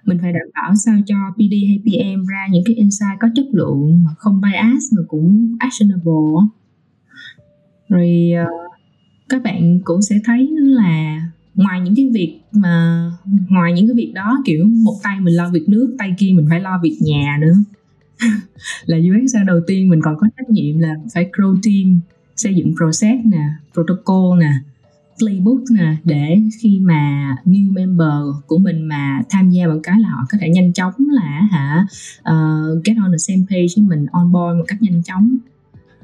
mình 0.06 0.18
phải 0.22 0.34
đảm 0.34 0.48
bảo 0.54 0.76
sao 0.76 0.96
cho 1.06 1.16
PD 1.36 1.54
hay 1.68 1.80
PM 1.86 2.26
ra 2.26 2.48
những 2.52 2.64
cái 2.66 2.76
insight 2.76 3.20
có 3.20 3.28
chất 3.36 3.46
lượng 3.52 4.04
mà 4.04 4.12
không 4.18 4.42
bias 4.42 4.84
mà 4.96 5.02
cũng 5.08 5.56
actionable 5.60 6.48
rồi 7.90 8.32
ờ, 8.38 8.46
các 9.30 9.44
bạn 9.44 9.80
cũng 9.84 10.02
sẽ 10.02 10.16
thấy 10.26 10.50
là 10.52 11.22
ngoài 11.56 11.82
những 11.82 11.96
cái 11.96 12.10
việc 12.14 12.40
mà, 12.52 13.06
ngoài 13.50 13.74
những 13.74 13.88
cái 13.88 13.96
việc 13.96 14.12
đó, 14.16 14.42
kiểu, 14.46 14.66
một 14.66 14.96
tay 15.04 15.20
mình 15.20 15.36
lo 15.36 15.50
việc 15.50 15.70
nước, 15.70 15.96
tay 15.98 16.14
kia 16.18 16.32
mình 16.36 16.48
phải 16.50 16.60
lo 16.60 16.80
việc 16.84 16.98
nhà 17.02 17.38
nữa. 17.42 17.54
Là 18.86 18.98
UX 18.98 19.36
đầu 19.48 19.60
tiên 19.68 19.90
mình 19.90 20.02
còn 20.02 20.18
có 20.18 20.28
trách 20.38 20.50
nhiệm 20.50 20.80
là 20.80 20.96
phải 21.14 21.30
grow 21.34 21.56
team, 21.64 22.00
xây 22.36 22.56
dựng 22.56 22.76
process 22.78 23.26
nè, 23.26 23.44
protocol 23.74 24.40
nè 24.40 24.52
playbook 25.22 25.60
nè 25.78 25.96
để 26.04 26.38
khi 26.62 26.80
mà 26.80 27.36
new 27.46 27.74
member 27.74 28.44
của 28.48 28.58
mình 28.58 28.84
mà 28.88 29.22
tham 29.30 29.50
gia 29.50 29.68
một 29.68 29.80
cái 29.84 30.00
là 30.00 30.10
họ 30.10 30.18
có 30.32 30.38
thể 30.42 30.50
nhanh 30.50 30.74
chóng 30.74 30.94
là 30.98 31.42
hả 31.52 31.86
uh, 32.20 32.84
get 32.84 32.98
on 32.98 33.12
the 33.12 33.18
same 33.18 33.42
page 33.50 33.68
với 33.76 33.86
mình 33.88 34.06
on 34.12 34.32
board 34.32 34.58
một 34.58 34.66
cách 34.68 34.82
nhanh 34.82 35.04
chóng. 35.04 35.38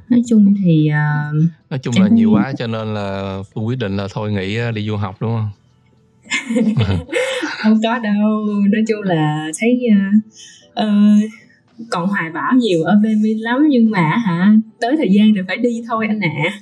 Nói 0.10 0.22
chung 0.28 0.56
thì 0.64 0.90
uh, 0.90 1.50
nói 1.70 1.80
chung 1.80 1.94
là 2.00 2.08
nhiều 2.08 2.32
quá 2.32 2.54
cho 2.58 2.68
nên 2.68 2.94
là 2.94 3.38
phương 3.54 3.68
quyết 3.68 3.80
định 3.80 3.98
là 3.98 4.08
thôi 4.14 4.32
nghỉ 4.32 4.58
đi 4.76 4.88
du 4.88 4.96
học 4.96 5.18
đúng 5.20 5.38
không? 5.38 5.50
Không 7.64 7.80
có 7.84 8.00
đâu. 8.00 8.46
Nói 8.72 8.82
chung 8.88 9.02
là 9.02 9.52
thấy 9.60 9.80
uh, 9.92 10.16
uh, 10.84 11.32
còn 11.92 12.08
hoài 12.08 12.30
bão 12.32 12.54
nhiều 12.54 12.84
ở 12.84 13.00
bên 13.04 13.22
mình 13.22 13.44
lắm 13.44 13.68
nhưng 13.70 13.92
mà 13.92 14.18
hả 14.26 14.54
tới 14.80 14.96
thời 14.98 15.10
gian 15.12 15.34
thì 15.36 15.42
phải 15.48 15.58
đi 15.58 15.84
thôi 15.88 16.06
anh 16.10 16.20
ạ. 16.20 16.60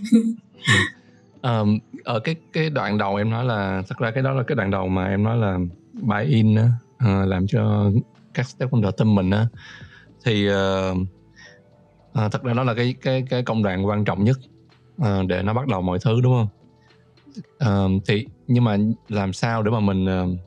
À. 1.42 1.60
um, 1.60 1.80
ở 2.06 2.20
cái 2.20 2.36
cái 2.54 2.70
đoạn 2.70 2.98
đầu 2.98 3.16
em 3.16 3.30
nói 3.30 3.46
là 3.46 3.84
thật 3.88 3.98
ra 3.98 4.12
cái 4.12 4.24
đó 4.24 4.32
là 4.32 4.44
cái 4.44 4.56
đoạn 4.56 4.72
đầu 4.72 4.88
mà 4.88 5.06
em 5.08 5.24
nói 5.24 5.38
là 5.38 5.58
buy 5.94 6.24
in 6.26 6.56
á 6.56 6.70
uh, 6.96 7.28
làm 7.28 7.48
cho 7.48 7.92
các 8.34 8.48
stakeholder 8.48 8.94
tâm 8.98 9.16
mình 9.16 9.30
á. 9.30 9.48
Thì 10.26 10.50
uh, 10.50 10.98
uh, 12.26 12.32
thật 12.32 12.44
ra 12.44 12.54
đó 12.54 12.64
là 12.64 12.74
cái 12.74 12.96
cái 13.02 13.24
cái 13.30 13.44
công 13.44 13.64
đoạn 13.64 13.86
quan 13.86 14.06
trọng 14.06 14.24
nhất 14.24 14.38
uh, 15.02 15.28
để 15.28 15.44
nó 15.44 15.54
bắt 15.54 15.68
đầu 15.68 15.82
mọi 15.82 16.00
thứ 16.00 16.22
đúng 16.22 16.34
không? 16.34 16.48
Uh, 17.96 18.02
thì 18.08 18.26
nhưng 18.48 18.64
mà 18.64 18.78
làm 19.10 19.34
sao 19.34 19.64
để 19.64 19.72
mà 19.72 19.80
mình 19.80 20.06
uh, 20.06 20.40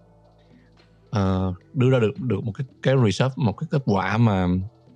uh, 1.16 1.74
đưa 1.74 1.90
ra 1.90 1.98
được 1.98 2.20
được 2.20 2.44
một 2.44 2.52
cái 2.52 2.66
cái 2.82 2.94
research 3.04 3.38
một 3.38 3.52
cái 3.52 3.68
kết 3.70 3.82
quả 3.84 4.18
mà 4.18 4.46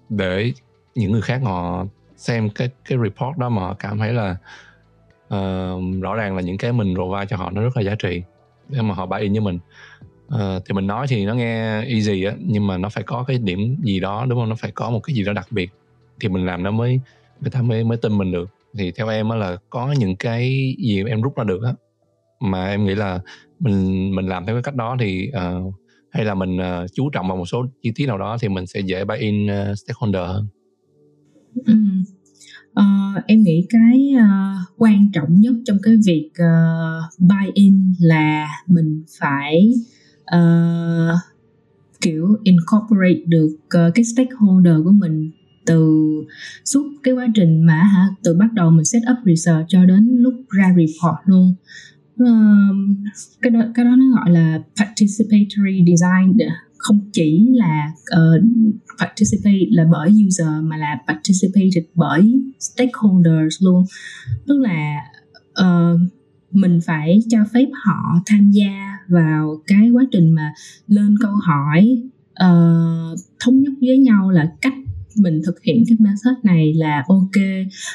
để 0.08 0.52
những 0.94 1.12
người 1.12 1.22
khác 1.22 1.40
họ 1.44 1.84
xem 2.16 2.50
cái 2.50 2.70
cái 2.84 2.98
report 2.98 3.38
đó 3.38 3.48
mà 3.48 3.62
họ 3.62 3.74
cảm 3.78 3.98
thấy 3.98 4.12
là 4.12 4.36
uh, 5.36 6.02
rõ 6.02 6.14
ràng 6.14 6.36
là 6.36 6.42
những 6.42 6.58
cái 6.58 6.72
mình 6.72 6.94
provide 6.94 7.26
cho 7.26 7.36
họ 7.36 7.50
nó 7.50 7.62
rất 7.62 7.76
là 7.76 7.82
giá 7.82 7.94
trị 7.94 8.22
để 8.68 8.82
mà 8.82 8.94
họ 8.94 9.06
buy 9.06 9.18
in 9.20 9.32
với 9.32 9.40
mình. 9.40 9.58
Uh, 10.34 10.62
thì 10.66 10.74
mình 10.74 10.86
nói 10.86 11.06
thì 11.08 11.26
nó 11.26 11.34
nghe 11.34 11.84
easy 11.84 12.24
á 12.24 12.34
nhưng 12.38 12.66
mà 12.66 12.78
nó 12.78 12.88
phải 12.88 13.04
có 13.04 13.24
cái 13.24 13.38
điểm 13.38 13.76
gì 13.82 14.00
đó 14.00 14.26
đúng 14.28 14.38
không? 14.38 14.48
Nó 14.48 14.56
phải 14.58 14.70
có 14.70 14.90
một 14.90 15.00
cái 15.00 15.14
gì 15.14 15.24
đó 15.24 15.32
đặc 15.32 15.46
biệt 15.50 15.70
thì 16.20 16.28
mình 16.28 16.46
làm 16.46 16.62
nó 16.62 16.70
mới 16.70 17.00
người 17.40 17.50
ta 17.50 17.62
mới 17.62 17.84
mới 17.84 17.98
tin 17.98 18.18
mình 18.18 18.32
được. 18.32 18.50
Thì 18.78 18.90
theo 18.90 19.08
em 19.08 19.28
á 19.28 19.36
là 19.36 19.56
có 19.70 19.94
những 19.98 20.16
cái 20.16 20.74
gì 20.78 21.04
em 21.08 21.22
rút 21.22 21.36
ra 21.36 21.44
được 21.44 21.62
á 21.64 21.72
mà 22.40 22.68
em 22.68 22.84
nghĩ 22.84 22.94
là 22.94 23.20
mình 23.58 24.10
mình 24.14 24.26
làm 24.26 24.46
theo 24.46 24.54
cái 24.54 24.62
cách 24.62 24.74
đó 24.74 24.96
thì 25.00 25.30
uh, 25.30 25.74
hay 26.10 26.24
là 26.24 26.34
mình 26.34 26.56
uh, 26.56 26.92
chú 26.92 27.10
trọng 27.10 27.28
vào 27.28 27.36
một 27.36 27.46
số 27.46 27.66
chi 27.82 27.92
tiết 27.94 28.06
nào 28.06 28.18
đó 28.18 28.36
thì 28.40 28.48
mình 28.48 28.66
sẽ 28.66 28.80
dễ 28.80 29.04
buy 29.04 29.16
in 29.16 29.46
uh, 29.46 29.78
stakeholder 29.78 30.22
hơn. 30.26 30.46
Ừ 31.66 31.74
uh, 32.80 33.26
em 33.26 33.42
nghĩ 33.42 33.66
cái 33.68 34.14
uh, 34.16 34.72
quan 34.78 35.10
trọng 35.12 35.40
nhất 35.40 35.54
trong 35.64 35.78
cái 35.82 35.94
việc 36.06 36.30
uh, 36.32 37.20
buy 37.20 37.50
in 37.54 37.94
là 38.00 38.48
mình 38.66 39.02
phải 39.20 39.72
uh, 40.36 41.18
kiểu 42.00 42.36
incorporate 42.42 43.20
được 43.26 43.56
uh, 43.64 43.94
cái 43.94 44.04
stakeholder 44.04 44.74
của 44.84 44.90
mình 44.92 45.30
từ 45.66 46.02
suốt 46.64 46.92
cái 47.02 47.14
quá 47.14 47.26
trình 47.34 47.62
mà 47.62 47.82
hả 47.82 48.06
từ 48.22 48.34
bắt 48.34 48.52
đầu 48.52 48.70
mình 48.70 48.84
set 48.84 49.02
up 49.10 49.26
research 49.26 49.66
cho 49.68 49.84
đến 49.84 50.08
lúc 50.20 50.34
ra 50.48 50.68
report 50.68 51.16
luôn. 51.24 51.54
Uh, 52.22 52.76
cái 53.42 53.50
đó 53.50 53.60
cái 53.74 53.84
đó 53.84 53.90
nó 53.96 54.04
gọi 54.16 54.30
là 54.30 54.58
participatory 54.76 55.84
design 55.86 56.38
không 56.82 57.00
chỉ 57.12 57.48
là 57.52 57.92
uh, 58.16 58.44
participate 58.98 59.66
là 59.70 59.84
bởi 59.92 60.10
user 60.26 60.46
mà 60.62 60.76
là 60.76 60.98
participated 61.08 61.84
bởi 61.94 62.42
stakeholders 62.60 63.62
luôn. 63.62 63.84
Tức 64.46 64.58
là 64.58 64.96
uh, 65.60 66.00
mình 66.50 66.80
phải 66.86 67.20
cho 67.30 67.38
phép 67.54 67.66
họ 67.84 68.20
tham 68.26 68.50
gia 68.50 68.98
vào 69.08 69.62
cái 69.66 69.90
quá 69.90 70.04
trình 70.12 70.30
mà 70.30 70.52
lên 70.86 71.14
câu 71.20 71.32
hỏi 71.42 72.02
uh, 72.32 73.18
thống 73.40 73.60
nhất 73.60 73.72
với 73.80 73.98
nhau 73.98 74.30
là 74.30 74.52
cách 74.60 74.74
mình 75.16 75.40
thực 75.46 75.62
hiện 75.62 75.84
cái 75.88 75.96
method 76.00 76.44
này 76.44 76.74
là 76.74 77.04
ok. 77.08 77.42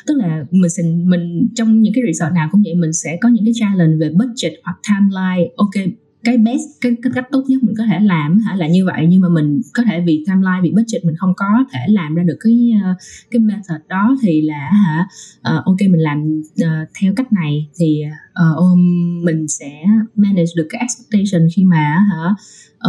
Tức 0.07 0.17
là 0.17 0.45
mình 0.51 0.69
sẽ 0.69 0.83
mình 0.83 1.47
trong 1.55 1.81
những 1.81 1.93
cái 1.93 2.03
resort 2.07 2.33
nào 2.33 2.49
cũng 2.51 2.61
vậy 2.63 2.75
mình 2.75 2.93
sẽ 2.93 3.17
có 3.21 3.29
những 3.29 3.45
cái 3.45 3.53
challenge 3.55 3.95
về 3.95 4.09
budget 4.09 4.53
hoặc 4.63 4.77
timeline 4.89 5.53
ok 5.55 5.93
cái 6.27 6.37
best 6.37 6.63
cái, 6.81 6.91
cái 7.03 7.11
cách 7.15 7.27
tốt 7.31 7.43
nhất 7.47 7.63
mình 7.63 7.75
có 7.77 7.83
thể 7.85 7.99
làm 7.99 8.39
hả 8.39 8.55
là 8.55 8.67
như 8.67 8.85
vậy. 8.85 9.05
Nhưng 9.09 9.21
mà 9.21 9.29
mình 9.29 9.61
có 9.73 9.83
thể 9.83 10.01
vì 10.05 10.23
timeline 10.27 10.59
vì 10.63 10.71
budget 10.71 11.05
mình 11.05 11.15
không 11.15 11.33
có 11.37 11.45
thể 11.71 11.79
làm 11.87 12.15
ra 12.15 12.23
được 12.23 12.37
cái 12.39 12.71
ờ, 12.83 12.93
cái 13.31 13.39
method 13.39 13.81
đó 13.87 14.17
thì 14.21 14.41
là 14.41 14.71
hả 14.85 15.07
uh, 15.37 15.65
ok 15.65 15.77
mình 15.79 16.01
làm 16.01 16.41
uh, 16.61 16.89
theo 17.01 17.13
cách 17.15 17.33
này 17.33 17.67
thì 17.79 18.01
uh, 18.51 18.57
um, 18.57 18.81
mình 19.25 19.47
sẽ 19.47 19.83
manage 20.15 20.51
được 20.55 20.67
cái 20.69 20.81
expectation 20.81 21.47
khi 21.55 21.63
mà 21.63 22.05
hả 22.11 22.35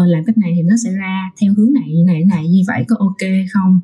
uh, 0.03 0.09
làm 0.09 0.25
cách 0.25 0.39
này 0.39 0.53
thì 0.57 0.63
nó 0.63 0.75
sẽ 0.85 0.91
ra 0.93 1.31
theo 1.41 1.53
hướng 1.57 1.73
này 1.73 1.89
như 1.89 2.05
này 2.07 2.25
này 2.25 2.49
như 2.49 2.63
vậy 2.67 2.85
có 2.89 2.97
ok 2.99 3.31
không? 3.53 3.81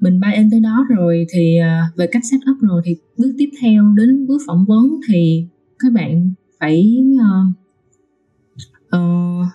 Mình 0.00 0.20
buy 0.20 0.32
in 0.34 0.50
tới 0.50 0.60
đó 0.60 0.86
rồi 0.88 1.26
thì 1.32 1.58
uh, 1.60 1.96
về 1.96 2.06
cách 2.06 2.22
set 2.30 2.40
up 2.50 2.56
rồi 2.60 2.82
thì 2.84 2.96
bước 3.18 3.34
tiếp 3.38 3.50
theo 3.60 3.94
đến 3.96 4.26
bước 4.26 4.38
phỏng 4.46 4.64
vấn 4.68 5.00
thì 5.08 5.46
các 5.78 5.92
bạn 5.92 6.32
phải 6.60 6.98
uh, 7.14 7.57
uh, 8.96 9.46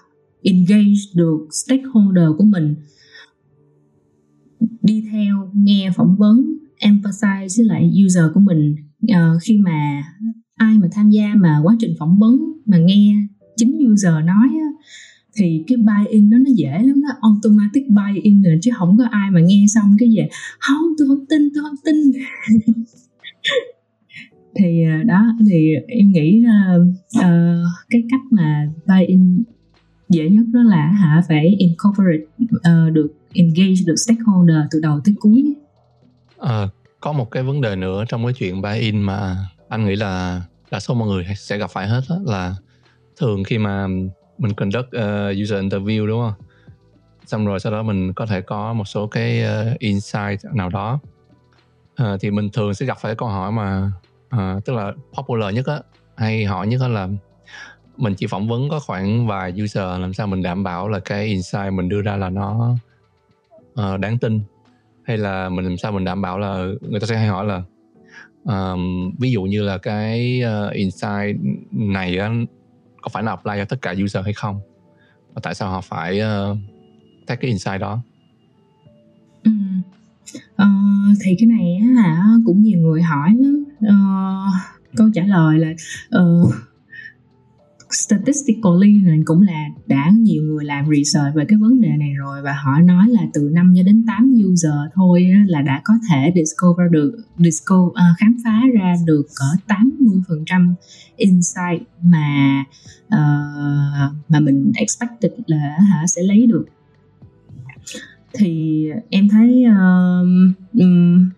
engage 0.41 1.01
được 1.15 1.47
stakeholder 1.51 2.27
của 2.37 2.43
mình. 2.43 2.75
Đi 4.81 5.07
theo 5.11 5.51
nghe 5.53 5.91
phỏng 5.95 6.15
vấn 6.17 6.57
emphasize 6.79 7.47
với 7.57 7.65
lại 7.65 7.91
user 8.05 8.23
của 8.33 8.39
mình. 8.39 8.75
Uh, 9.03 9.41
khi 9.41 9.57
mà 9.57 10.03
ai 10.55 10.79
mà 10.79 10.87
tham 10.91 11.09
gia 11.09 11.33
mà 11.35 11.59
quá 11.63 11.75
trình 11.79 11.95
phỏng 11.99 12.19
vấn 12.19 12.53
mà 12.65 12.77
nghe 12.77 13.15
chính 13.57 13.91
user 13.91 14.13
nói 14.25 14.47
á, 14.49 14.69
thì 15.35 15.63
cái 15.67 15.77
buy 15.77 16.07
in 16.09 16.29
đó 16.29 16.37
nó 16.37 16.51
dễ 16.55 16.71
lắm 16.71 17.01
nó 17.01 17.09
automatic 17.21 17.89
buy 17.89 18.21
in 18.21 18.41
rồi 18.41 18.59
chứ 18.61 18.71
không 18.75 18.97
có 18.97 19.05
ai 19.11 19.31
mà 19.31 19.41
nghe 19.41 19.65
xong 19.73 19.95
cái 19.99 20.09
gì 20.09 20.21
không 20.59 20.83
tôi 20.97 21.07
không 21.07 21.25
tin 21.29 21.49
tôi 21.55 21.63
không 21.63 21.75
tin. 21.85 21.95
thì 24.55 24.83
à, 24.85 25.03
đó 25.05 25.25
thì 25.49 25.73
em 25.87 26.11
nghĩ 26.11 26.43
uh, 26.45 26.87
uh, 27.19 27.65
cái 27.89 28.03
cách 28.11 28.21
mà 28.31 28.67
buy 28.87 29.05
in 29.05 29.43
dễ 30.09 30.29
nhất 30.29 30.45
đó 30.53 30.63
là 30.63 30.85
hả 30.85 31.21
phải 31.27 31.55
incorporate 31.57 32.23
uh, 32.55 32.93
được 32.93 33.07
engage 33.33 33.81
được 33.85 33.95
stakeholder 33.95 34.57
từ 34.71 34.79
đầu 34.79 34.99
tới 35.05 35.15
cuối. 35.19 35.53
À, 36.39 36.67
có 36.99 37.11
một 37.11 37.31
cái 37.31 37.43
vấn 37.43 37.61
đề 37.61 37.75
nữa 37.75 38.03
trong 38.07 38.23
cái 38.25 38.33
chuyện 38.33 38.61
buy 38.61 38.79
in 38.79 39.01
mà 39.01 39.37
anh 39.69 39.85
nghĩ 39.85 39.95
là 39.95 40.41
đa 40.71 40.79
số 40.79 40.93
mọi 40.93 41.07
người 41.07 41.25
sẽ 41.37 41.57
gặp 41.57 41.71
phải 41.71 41.87
hết 41.87 42.01
đó 42.09 42.19
là 42.25 42.55
thường 43.17 43.43
khi 43.43 43.57
mà 43.57 43.87
mình 44.37 44.53
conduct 44.53 44.87
uh, 44.87 45.41
user 45.41 45.63
interview 45.63 46.07
đúng 46.07 46.21
không? 46.21 46.33
Xong 47.25 47.45
rồi 47.45 47.59
sau 47.59 47.71
đó 47.71 47.83
mình 47.83 48.13
có 48.13 48.25
thể 48.25 48.41
có 48.41 48.73
một 48.73 48.85
số 48.87 49.07
cái 49.07 49.43
uh, 49.43 49.79
insight 49.79 50.45
nào 50.53 50.69
đó. 50.69 50.99
Uh, 52.03 52.21
thì 52.21 52.31
mình 52.31 52.49
thường 52.53 52.73
sẽ 52.73 52.85
gặp 52.85 52.97
phải 53.01 53.15
câu 53.15 53.29
hỏi 53.29 53.51
mà 53.51 53.91
Ờ, 54.37 54.59
tức 54.65 54.73
là 54.73 54.93
popular 55.17 55.55
nhất 55.55 55.65
á 55.65 55.79
hay 56.15 56.45
hỏi 56.45 56.67
nhất 56.67 56.81
là 56.89 57.07
mình 57.97 58.15
chỉ 58.15 58.27
phỏng 58.27 58.47
vấn 58.47 58.69
có 58.69 58.79
khoảng 58.79 59.27
vài 59.27 59.53
user 59.63 59.83
làm 59.83 60.13
sao 60.13 60.27
mình 60.27 60.43
đảm 60.43 60.63
bảo 60.63 60.89
là 60.89 60.99
cái 60.99 61.25
insight 61.25 61.73
mình 61.73 61.89
đưa 61.89 62.01
ra 62.01 62.15
là 62.15 62.29
nó 62.29 62.75
uh, 63.71 63.99
đáng 63.99 64.17
tin 64.17 64.41
hay 65.03 65.17
là 65.17 65.49
mình 65.49 65.65
làm 65.65 65.77
sao 65.77 65.91
mình 65.91 66.03
đảm 66.03 66.21
bảo 66.21 66.39
là 66.39 66.65
người 66.81 66.99
ta 66.99 67.07
sẽ 67.07 67.17
hay 67.17 67.27
hỏi 67.27 67.45
là 67.45 67.63
um, 68.43 69.11
ví 69.19 69.31
dụ 69.31 69.43
như 69.43 69.63
là 69.63 69.77
cái 69.77 70.41
uh, 70.67 70.73
insight 70.73 71.37
này 71.71 72.17
á, 72.17 72.31
có 73.01 73.09
phải 73.09 73.23
là 73.23 73.31
apply 73.31 73.53
cho 73.57 73.65
tất 73.65 73.81
cả 73.81 73.95
user 74.03 74.23
hay 74.23 74.33
không 74.33 74.59
và 75.33 75.41
tại 75.43 75.55
sao 75.55 75.69
họ 75.69 75.81
phải 75.81 76.21
uh, 76.21 76.57
take 77.27 77.41
cái 77.41 77.49
insight 77.49 77.79
đó. 77.81 78.01
Ờ, 80.55 80.67
thì 81.21 81.35
cái 81.39 81.47
này 81.47 81.79
á 81.81 82.03
hả 82.03 82.23
cũng 82.45 82.61
nhiều 82.61 82.79
người 82.79 83.01
hỏi 83.01 83.29
lắm 83.39 83.63
ờ, 83.87 83.95
câu 84.95 85.09
trả 85.13 85.23
lời 85.23 85.59
là 85.59 85.73
uh, 86.21 86.53
statistically 87.93 89.01
này 89.03 89.19
cũng 89.25 89.41
là 89.41 89.65
đã 89.87 90.11
nhiều 90.15 90.43
người 90.43 90.65
làm 90.65 90.85
research 90.97 91.35
về 91.35 91.45
cái 91.47 91.59
vấn 91.61 91.81
đề 91.81 91.89
này 91.97 92.13
rồi 92.13 92.41
và 92.41 92.53
họ 92.63 92.79
nói 92.79 93.09
là 93.09 93.21
từ 93.33 93.49
5 93.53 93.73
cho 93.77 93.83
đến 93.83 94.05
8 94.07 94.33
user 94.51 94.73
thôi 94.95 95.25
là 95.47 95.61
đã 95.61 95.81
có 95.83 95.93
thể 96.09 96.33
discover 96.35 96.91
được 96.91 97.17
discover, 97.37 97.87
uh, 97.87 97.93
ờ, 97.95 98.05
khám 98.19 98.37
phá 98.43 98.61
ra 98.73 98.95
được 99.05 99.25
cỡ 99.39 99.75
80% 100.47 100.73
insight 101.15 101.81
mà 102.01 102.63
uh, 103.05 104.13
mà 104.29 104.39
mình 104.39 104.71
expected 104.75 105.31
là 105.45 105.77
hả 105.91 106.07
sẽ 106.07 106.23
lấy 106.23 106.47
được 106.47 106.65
thì 108.33 108.85
em 109.09 109.29
thấy 109.29 109.65
uh, 109.69 110.27
um, 110.73 111.29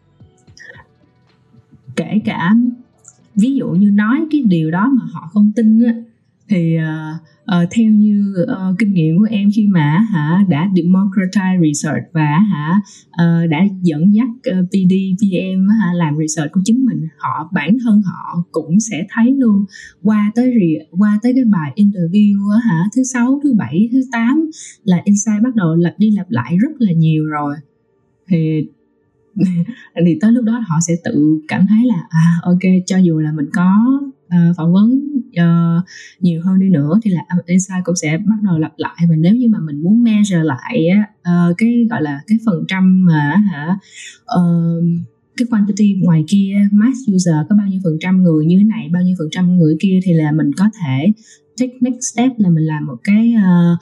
kể 1.95 2.21
cả 2.25 2.55
ví 3.36 3.55
dụ 3.55 3.69
như 3.69 3.91
nói 3.91 4.25
cái 4.31 4.41
điều 4.41 4.71
đó 4.71 4.91
mà 4.93 5.05
họ 5.12 5.29
không 5.34 5.51
tin 5.55 5.84
á 5.84 5.93
thì 6.47 6.77
uh, 6.77 7.21
uh, 7.51 7.69
theo 7.71 7.91
như 7.91 8.34
uh, 8.43 8.79
kinh 8.79 8.93
nghiệm 8.93 9.17
của 9.17 9.27
em 9.29 9.49
khi 9.55 9.67
mà 9.67 10.05
hả 10.12 10.45
đã 10.49 10.69
democratize 10.75 11.62
research 11.67 12.03
và 12.13 12.39
hả 12.51 12.81
uh, 13.10 13.49
đã 13.49 13.65
dẫn 13.81 14.13
dắt 14.13 14.27
uh, 14.29 14.67
PD 14.69 14.93
PM 15.21 15.67
hả 15.81 15.93
làm 15.93 16.17
research 16.17 16.51
của 16.51 16.62
chính 16.65 16.86
mình 16.86 17.08
họ 17.17 17.49
bản 17.53 17.77
thân 17.84 18.01
họ 18.05 18.43
cũng 18.51 18.79
sẽ 18.79 19.08
thấy 19.10 19.36
luôn. 19.38 19.65
Qua 20.03 20.31
tới 20.36 20.53
qua 20.91 21.19
tới 21.23 21.34
cái 21.36 21.45
bài 21.45 21.71
interview 21.75 22.49
hả 22.49 22.84
thứ 22.95 23.03
sáu 23.03 23.39
thứ 23.43 23.53
bảy 23.53 23.89
thứ 23.91 23.99
tám 24.12 24.49
là 24.84 25.01
insight 25.03 25.43
bắt 25.43 25.55
đầu 25.55 25.75
lặp 25.75 25.93
đi 25.97 26.12
lặp 26.12 26.25
lại 26.29 26.58
rất 26.58 26.71
là 26.79 26.91
nhiều 26.91 27.25
rồi. 27.25 27.55
Thì 28.27 28.67
thì 30.05 30.17
tới 30.21 30.31
lúc 30.31 30.43
đó 30.43 30.63
họ 30.67 30.75
sẽ 30.88 30.93
tự 31.03 31.39
cảm 31.47 31.65
thấy 31.69 31.86
là 31.86 32.08
à 32.10 32.39
ok 32.43 32.60
cho 32.86 32.97
dù 32.97 33.19
là 33.19 33.31
mình 33.31 33.45
có 33.53 34.01
uh, 34.27 34.55
phỏng 34.57 34.73
vấn 34.73 34.99
uh, 35.27 35.83
nhiều 36.19 36.41
hơn 36.43 36.59
đi 36.59 36.69
nữa 36.69 36.99
thì 37.03 37.11
là 37.11 37.21
insight 37.45 37.83
cũng 37.83 37.95
sẽ 37.95 38.17
bắt 38.17 38.35
đầu 38.43 38.59
lặp 38.59 38.73
lại 38.77 39.05
và 39.09 39.15
nếu 39.15 39.35
như 39.35 39.47
mà 39.49 39.59
mình 39.59 39.83
muốn 39.83 40.03
measure 40.03 40.43
lại 40.43 40.88
uh, 41.19 41.57
cái 41.57 41.88
gọi 41.89 42.01
là 42.01 42.21
cái 42.27 42.38
phần 42.45 42.65
trăm 42.67 43.05
mà 43.05 43.35
hả 43.51 43.77
uh, 44.39 44.83
cái 45.38 45.45
quantity 45.49 45.95
ngoài 46.01 46.23
kia 46.27 46.55
mass 46.71 46.99
user 47.15 47.35
có 47.49 47.55
bao 47.55 47.67
nhiêu 47.67 47.81
phần 47.83 47.97
trăm 47.99 48.23
người 48.23 48.45
như 48.45 48.57
thế 48.57 48.63
này 48.63 48.89
bao 48.93 49.03
nhiêu 49.03 49.15
phần 49.19 49.27
trăm 49.31 49.57
người 49.57 49.77
kia 49.79 49.99
thì 50.03 50.13
là 50.13 50.31
mình 50.31 50.51
có 50.57 50.69
thể 50.81 51.11
take 51.57 51.73
next 51.81 52.13
step 52.13 52.31
là 52.38 52.49
mình 52.49 52.63
làm 52.63 52.85
một 52.85 52.97
cái 53.03 53.33
uh, 53.35 53.79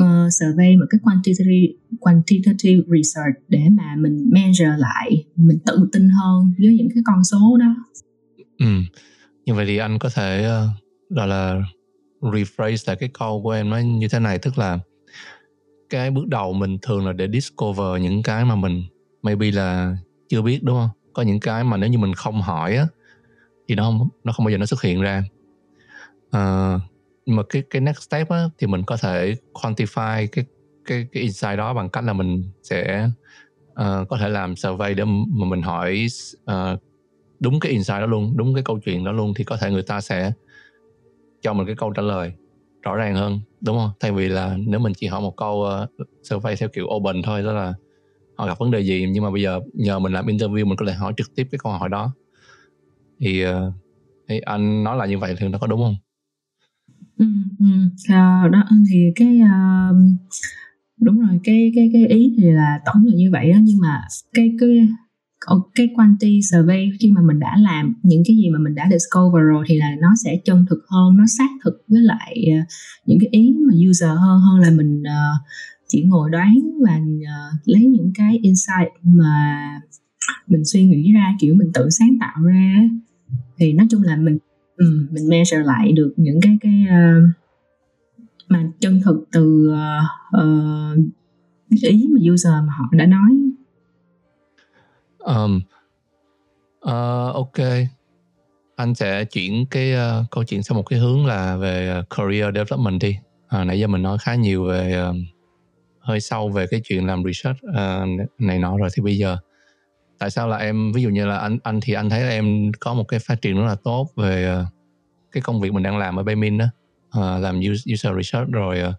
uh, 0.00 0.32
survey 0.32 0.76
một 0.76 0.86
cái 0.90 0.98
quantitative 1.02 1.74
quantitative 2.00 2.82
research 2.96 3.36
để 3.48 3.62
mà 3.70 3.96
mình 3.98 4.30
measure 4.32 4.76
lại 4.78 5.24
mình 5.36 5.58
tự 5.66 5.88
tin 5.92 6.08
hơn 6.08 6.54
với 6.58 6.74
những 6.74 6.88
cái 6.94 7.02
con 7.06 7.24
số 7.24 7.56
đó. 7.60 7.76
Ừ. 8.58 8.66
Như 9.46 9.54
vậy 9.54 9.66
thì 9.66 9.76
anh 9.78 9.98
có 9.98 10.08
thể 10.14 10.44
ờ, 10.44 10.68
gọi 11.10 11.28
là 11.28 11.62
rephrase 12.32 12.84
lại 12.86 12.96
cái 13.00 13.08
câu 13.18 13.42
của 13.42 13.50
em 13.50 13.70
ấy 13.70 13.84
như 13.84 14.08
thế 14.08 14.18
này 14.18 14.38
tức 14.38 14.58
là 14.58 14.78
cái 15.90 16.10
bước 16.10 16.26
đầu 16.28 16.52
mình 16.52 16.78
thường 16.82 17.06
là 17.06 17.12
để 17.12 17.28
discover 17.32 18.02
những 18.02 18.22
cái 18.22 18.44
mà 18.44 18.54
mình 18.54 18.84
maybe 19.22 19.50
là 19.50 19.96
chưa 20.28 20.42
biết 20.42 20.60
đúng 20.62 20.76
không? 20.76 20.88
Có 21.12 21.22
những 21.22 21.40
cái 21.40 21.64
mà 21.64 21.76
nếu 21.76 21.90
như 21.90 21.98
mình 21.98 22.14
không 22.14 22.42
hỏi 22.42 22.76
á 22.76 22.86
thì 23.68 23.74
nó 23.74 23.82
không 23.82 24.08
nó 24.24 24.32
không 24.32 24.46
bao 24.46 24.50
giờ 24.50 24.58
nó 24.58 24.66
xuất 24.66 24.82
hiện 24.82 25.00
ra. 25.00 25.24
à, 26.30 26.78
nhưng 27.26 27.36
mà 27.36 27.42
cái 27.48 27.62
cái 27.70 27.80
next 27.80 28.02
step 28.02 28.28
á, 28.28 28.44
thì 28.58 28.66
mình 28.66 28.82
có 28.86 28.96
thể 28.96 29.34
quantify 29.52 30.26
cái 30.32 30.44
cái 30.84 31.06
cái 31.12 31.22
insight 31.22 31.56
đó 31.56 31.74
bằng 31.74 31.88
cách 31.90 32.04
là 32.04 32.12
mình 32.12 32.50
sẽ 32.62 33.08
uh, 33.70 34.08
có 34.08 34.16
thể 34.20 34.28
làm 34.28 34.56
survey 34.56 34.94
để 34.94 35.04
mà 35.04 35.46
mình 35.46 35.62
hỏi 35.62 36.06
uh, 36.50 36.80
đúng 37.40 37.60
cái 37.60 37.72
insight 37.72 38.00
đó 38.00 38.06
luôn 38.06 38.32
đúng 38.36 38.54
cái 38.54 38.62
câu 38.62 38.78
chuyện 38.84 39.04
đó 39.04 39.12
luôn 39.12 39.34
thì 39.36 39.44
có 39.44 39.56
thể 39.56 39.70
người 39.70 39.82
ta 39.82 40.00
sẽ 40.00 40.32
cho 41.42 41.52
mình 41.52 41.66
cái 41.66 41.76
câu 41.76 41.92
trả 41.92 42.02
lời 42.02 42.32
rõ 42.82 42.96
ràng 42.96 43.14
hơn 43.14 43.40
đúng 43.60 43.76
không? 43.76 43.90
Thay 44.00 44.12
vì 44.12 44.28
là 44.28 44.56
nếu 44.66 44.80
mình 44.80 44.92
chỉ 44.96 45.06
hỏi 45.06 45.20
một 45.20 45.36
câu 45.36 45.66
uh, 45.82 46.08
survey 46.22 46.56
theo 46.56 46.68
kiểu 46.68 46.86
open 46.86 47.22
thôi 47.22 47.42
đó 47.42 47.52
là 47.52 47.74
họ 48.34 48.46
gặp 48.46 48.58
vấn 48.58 48.70
đề 48.70 48.80
gì 48.80 49.06
nhưng 49.10 49.24
mà 49.24 49.30
bây 49.30 49.42
giờ 49.42 49.60
nhờ 49.72 49.98
mình 49.98 50.12
làm 50.12 50.26
interview 50.26 50.66
mình 50.66 50.76
có 50.76 50.86
thể 50.86 50.92
hỏi 50.92 51.12
trực 51.16 51.34
tiếp 51.34 51.48
cái 51.50 51.58
câu 51.62 51.72
hỏi 51.72 51.88
đó. 51.88 52.12
Thì, 53.20 53.46
uh, 53.46 53.50
thì 54.28 54.40
anh 54.40 54.84
nói 54.84 54.96
là 54.96 55.06
như 55.06 55.18
vậy 55.18 55.34
thì 55.38 55.48
nó 55.48 55.58
có 55.58 55.66
đúng 55.66 55.80
không? 55.80 55.96
Ừ, 57.16 57.26
ừ. 57.60 57.66
À, 58.08 58.48
đó, 58.52 58.64
thì 58.90 59.12
cái, 59.16 59.40
uh, 59.42 59.96
đúng 61.00 61.20
rồi, 61.20 61.40
cái 61.44 61.72
cái 61.74 61.90
cái 61.92 62.06
ý 62.06 62.34
thì 62.38 62.50
là 62.50 62.80
tổng 62.86 63.04
là 63.06 63.12
như 63.14 63.30
vậy 63.32 63.50
đó 63.50 63.56
nhưng 63.62 63.78
mà 63.80 64.02
cái 64.32 64.52
cái 64.60 64.88
cái 65.74 65.88
quanti 65.94 66.40
survey 66.52 66.90
khi 67.00 67.10
mà 67.12 67.20
mình 67.22 67.38
đã 67.40 67.56
làm 67.58 67.94
những 68.02 68.22
cái 68.26 68.36
gì 68.36 68.50
mà 68.50 68.58
mình 68.58 68.74
đã 68.74 68.88
discover 68.92 69.42
rồi 69.42 69.64
thì 69.68 69.76
là 69.78 69.96
nó 70.00 70.08
sẽ 70.24 70.36
chân 70.44 70.66
thực 70.70 70.84
hơn, 70.88 71.16
nó 71.16 71.24
xác 71.38 71.48
thực 71.64 71.82
với 71.88 72.00
lại, 72.02 72.44
ờ, 72.50 72.64
những 73.06 73.18
cái 73.20 73.28
ý 73.30 73.54
mà 73.68 73.74
user 73.90 74.08
hơn 74.10 74.40
hơn 74.40 74.60
là 74.60 74.70
mình, 74.70 75.02
ờ, 75.02 75.32
chỉ 75.88 76.02
ngồi 76.02 76.30
đoán 76.30 76.54
và, 76.86 77.00
ờ, 77.26 77.50
lấy 77.64 77.84
những 77.84 78.12
cái 78.14 78.38
insight 78.42 78.88
mà 79.02 79.80
mình 80.48 80.64
suy 80.64 80.84
nghĩ 80.84 81.12
ra, 81.12 81.34
kiểu, 81.40 81.54
mình 81.54 81.70
tự 81.74 81.90
sáng 81.90 82.16
tạo 82.20 82.42
ra 82.44 82.74
Thì 83.58 83.72
nói 83.72 83.86
chung 83.90 84.02
là 84.02 84.16
mình 84.16 84.38
ừ, 84.76 85.06
mình 85.10 85.28
measure 85.28 85.62
lại 85.64 85.92
được 85.92 86.14
những 86.16 86.40
cái 86.42 86.58
cái, 86.60 86.84
mà 88.48 88.70
chân 88.80 89.00
thực 89.04 89.24
từ, 89.32 89.72
uh, 89.72 90.98
ý 91.82 92.08
mà 92.12 92.32
user 92.34 92.52
mà 92.52 92.72
họ 92.78 92.88
đã 92.92 93.06
nói. 93.06 93.53
Ờm, 95.24 95.60
uh, 96.84 97.34
ok. 97.34 97.58
Anh 98.76 98.94
sẽ 98.94 99.24
chuyển 99.24 99.66
cái 99.70 99.92
uh, 99.94 100.30
câu 100.30 100.44
chuyện 100.44 100.62
sang 100.62 100.76
một 100.76 100.82
cái 100.82 100.98
hướng 100.98 101.26
là 101.26 101.56
về 101.56 101.98
uh, 102.00 102.10
career 102.10 102.54
development 102.54 103.00
đi. 103.00 103.18
À, 103.48 103.64
nãy 103.64 103.80
giờ 103.80 103.86
mình 103.86 104.02
nói 104.02 104.18
khá 104.20 104.34
nhiều 104.34 104.64
về 104.64 105.02
uh, 105.10 105.16
hơi 106.00 106.20
sâu 106.20 106.48
về 106.48 106.66
cái 106.70 106.80
chuyện 106.84 107.06
làm 107.06 107.22
research 107.24 107.58
uh, 107.64 108.30
này 108.38 108.58
nọ 108.58 108.76
rồi 108.76 108.88
thì 108.96 109.02
bây 109.02 109.18
giờ 109.18 109.36
tại 110.18 110.30
sao 110.30 110.48
là 110.48 110.56
em 110.56 110.92
ví 110.92 111.02
dụ 111.02 111.08
như 111.08 111.26
là 111.26 111.38
anh 111.38 111.58
anh 111.62 111.80
thì 111.82 111.92
anh 111.92 112.10
thấy 112.10 112.20
là 112.20 112.30
em 112.30 112.72
có 112.80 112.94
một 112.94 113.04
cái 113.04 113.20
phát 113.20 113.42
triển 113.42 113.56
rất 113.56 113.66
là 113.66 113.76
tốt 113.84 114.08
về 114.16 114.56
uh, 114.62 114.68
cái 115.32 115.42
công 115.42 115.60
việc 115.60 115.72
mình 115.72 115.82
đang 115.82 115.98
làm 115.98 116.16
ở 116.16 116.22
Baymin 116.22 116.58
đó. 116.58 116.66
Uh, 117.18 117.42
làm 117.42 117.60
user 117.92 118.16
research 118.16 118.50
rồi 118.52 118.82
uh, 118.88 118.94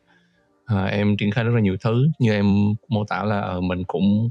uh, 0.74 0.90
em 0.92 1.18
triển 1.18 1.32
khai 1.32 1.44
rất 1.44 1.52
là 1.56 1.62
nhiều 1.62 1.78
thứ. 1.82 2.08
Như 2.20 2.34
em 2.34 2.74
mô 2.88 3.06
tả 3.06 3.24
là 3.24 3.56
uh, 3.56 3.64
mình 3.64 3.84
cũng 3.84 4.30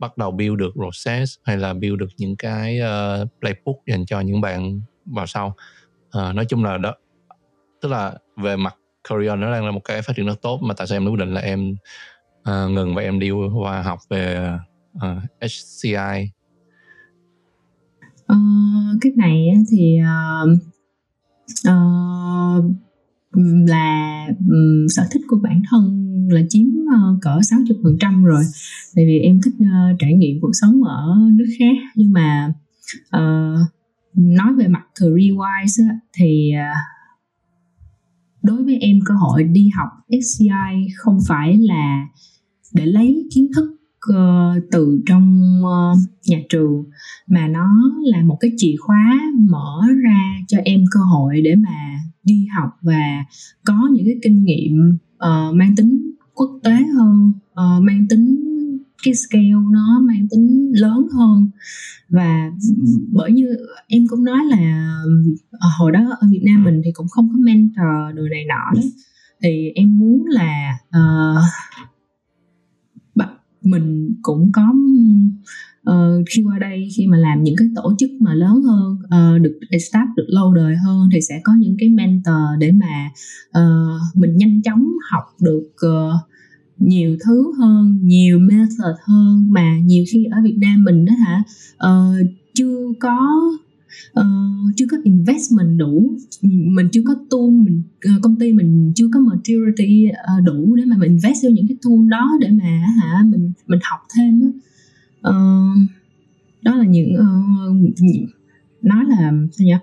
bắt 0.00 0.18
đầu 0.18 0.30
build 0.30 0.58
được 0.58 0.70
process 0.74 1.38
hay 1.44 1.56
là 1.56 1.74
build 1.74 1.98
được 1.98 2.08
những 2.16 2.36
cái 2.36 2.78
uh, 2.80 3.28
playbook 3.40 3.76
dành 3.86 4.06
cho 4.06 4.20
những 4.20 4.40
bạn 4.40 4.80
vào 5.04 5.26
sau. 5.26 5.56
Uh, 6.06 6.34
nói 6.34 6.44
chung 6.48 6.64
là 6.64 6.78
đó 6.78 6.94
tức 7.82 7.88
là 7.88 8.14
về 8.36 8.56
mặt 8.56 8.74
career 9.08 9.38
nó 9.38 9.52
đang 9.52 9.64
là 9.64 9.70
một 9.70 9.80
cái 9.84 10.02
phát 10.02 10.12
triển 10.16 10.26
rất 10.26 10.42
tốt 10.42 10.60
mà 10.62 10.74
tại 10.74 10.86
sao 10.86 10.96
em 10.96 11.04
quyết 11.04 11.18
định 11.18 11.34
là 11.34 11.40
em 11.40 11.74
uh, 12.40 12.70
ngừng 12.70 12.94
và 12.94 13.02
em 13.02 13.18
đi 13.18 13.30
qua 13.30 13.82
học 13.82 13.98
về 14.10 14.52
uh, 14.96 15.22
HCI 15.40 16.30
uh, 18.32 18.98
cái 19.00 19.12
này 19.16 19.52
thì 19.70 19.98
uh, 20.02 20.58
uh, 21.68 22.64
là 23.68 24.26
um, 24.48 24.86
sở 24.88 25.02
thích 25.10 25.22
của 25.28 25.38
bản 25.42 25.62
thân 25.70 26.07
là 26.30 26.40
chiếm 26.48 26.66
uh, 26.66 27.22
cỡ 27.22 27.38
60% 27.38 28.24
rồi. 28.24 28.42
Tại 28.94 29.04
vì 29.06 29.18
em 29.18 29.40
thích 29.44 29.54
uh, 29.60 29.98
trải 29.98 30.14
nghiệm 30.14 30.40
cuộc 30.40 30.52
sống 30.52 30.84
ở 30.84 31.16
nước 31.32 31.46
khác. 31.58 31.76
Nhưng 31.94 32.12
mà 32.12 32.54
uh, 33.16 33.58
nói 34.14 34.54
về 34.58 34.68
mặt 34.68 34.82
career 35.00 35.32
wise 35.32 35.88
thì 36.16 36.52
đối 38.42 38.64
với 38.64 38.78
em 38.78 38.98
cơ 39.04 39.14
hội 39.14 39.44
đi 39.44 39.70
học 39.76 39.88
SCI 40.08 40.88
không 40.96 41.18
phải 41.28 41.58
là 41.58 42.06
để 42.74 42.86
lấy 42.86 43.28
kiến 43.34 43.46
thức 43.56 43.78
uh, 44.10 44.62
từ 44.70 45.02
trong 45.06 45.52
uh, 45.62 45.98
nhà 46.26 46.38
trường 46.48 46.84
mà 47.26 47.48
nó 47.48 47.66
là 48.04 48.22
một 48.22 48.36
cái 48.40 48.50
chìa 48.56 48.76
khóa 48.80 49.20
mở 49.50 49.82
ra 50.04 50.38
cho 50.48 50.58
em 50.64 50.84
cơ 50.92 51.00
hội 51.00 51.40
để 51.40 51.54
mà 51.54 52.00
đi 52.24 52.46
học 52.56 52.70
và 52.82 53.24
có 53.64 53.88
những 53.92 54.04
cái 54.04 54.14
kinh 54.22 54.44
nghiệm 54.44 54.98
uh, 55.14 55.54
mang 55.54 55.76
tính 55.76 56.12
quốc 56.38 56.60
tế 56.64 56.76
hơn 56.94 57.32
uh, 57.52 57.82
mang 57.82 58.06
tính 58.08 58.44
cái 59.04 59.14
scale 59.14 59.52
nó 59.70 60.00
mang 60.00 60.26
tính 60.30 60.72
lớn 60.74 61.06
hơn. 61.12 61.50
Và 62.08 62.52
bởi 63.12 63.32
như 63.32 63.56
em 63.86 64.02
cũng 64.08 64.24
nói 64.24 64.44
là 64.44 64.92
ờ, 65.50 65.68
hồi 65.78 65.92
đó 65.92 66.16
ở 66.20 66.28
Việt 66.30 66.42
Nam 66.44 66.64
mình 66.64 66.80
thì 66.84 66.90
cũng 66.94 67.08
không 67.08 67.28
có 67.32 67.38
mentor 67.38 68.16
đồ 68.16 68.22
này 68.30 68.44
nọ 68.48 68.80
đó. 68.80 68.88
Thì 69.42 69.70
em 69.74 69.98
muốn 69.98 70.24
là 70.26 70.78
uh, 70.88 71.44
mình 73.62 74.14
cũng 74.22 74.52
có 74.52 74.74
uh, 75.90 76.24
khi 76.30 76.42
qua 76.42 76.58
đây 76.58 76.88
khi 76.96 77.06
mà 77.06 77.16
làm 77.16 77.42
những 77.42 77.56
cái 77.56 77.68
tổ 77.74 77.94
chức 77.98 78.10
mà 78.20 78.34
lớn 78.34 78.62
hơn 78.62 78.92
uh, 78.92 79.42
được 79.42 79.58
staff 79.70 80.06
được 80.16 80.26
lâu 80.28 80.54
đời 80.54 80.76
hơn 80.76 81.08
thì 81.12 81.20
sẽ 81.20 81.40
có 81.44 81.52
những 81.58 81.76
cái 81.78 81.88
mentor 81.88 82.58
để 82.58 82.72
mà 82.72 83.10
uh, 83.58 84.16
mình 84.16 84.36
nhanh 84.36 84.62
chóng 84.62 84.88
học 85.10 85.24
được 85.40 85.68
uh, 85.86 86.14
nhiều 86.78 87.16
thứ 87.24 87.52
hơn 87.58 87.98
nhiều 88.02 88.38
method 88.38 88.96
hơn. 89.06 89.52
Mà 89.52 89.78
nhiều 89.78 90.04
khi 90.12 90.24
ở 90.24 90.38
Việt 90.44 90.56
Nam 90.60 90.84
mình 90.84 91.04
đó 91.04 91.12
hả 91.26 91.42
uh, 91.74 92.26
chưa 92.54 92.92
có 93.00 93.40
uh, 94.20 94.76
chưa 94.76 94.86
có 94.90 94.96
investment 95.04 95.78
đủ. 95.78 96.16
Mình 96.42 96.88
chưa 96.92 97.02
có 97.06 97.14
tool 97.30 97.50
mình 97.50 97.82
uh, 98.16 98.22
công 98.22 98.36
ty 98.36 98.52
mình 98.52 98.92
chưa 98.94 99.08
có 99.14 99.20
maturity 99.20 100.06
uh, 100.08 100.44
đủ 100.44 100.74
để 100.76 100.84
mà 100.84 100.96
mình 100.96 101.10
invest 101.10 101.44
vô 101.44 101.50
những 101.50 101.68
cái 101.68 101.76
tool 101.82 102.08
đó 102.08 102.30
để 102.40 102.50
mà 102.50 102.86
hả 103.02 103.24
mình 103.30 103.52
mình 103.66 103.80
học 103.90 104.00
thêm 104.16 104.40
đó, 104.40 104.46
uh, 105.20 105.90
đó 106.62 106.74
là 106.74 106.84
những 106.84 107.14
uh, 107.14 108.00
nói 108.82 109.04
là 109.08 109.32
sao 109.52 109.64
nhỉ? 109.64 109.74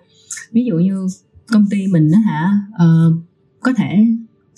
Ví 0.52 0.66
dụ 0.66 0.76
như 0.76 1.08
công 1.48 1.66
ty 1.70 1.88
mình 1.88 2.12
đó 2.12 2.18
hả 2.18 2.52
uh, 2.76 3.14
có 3.60 3.74
thể 3.74 4.08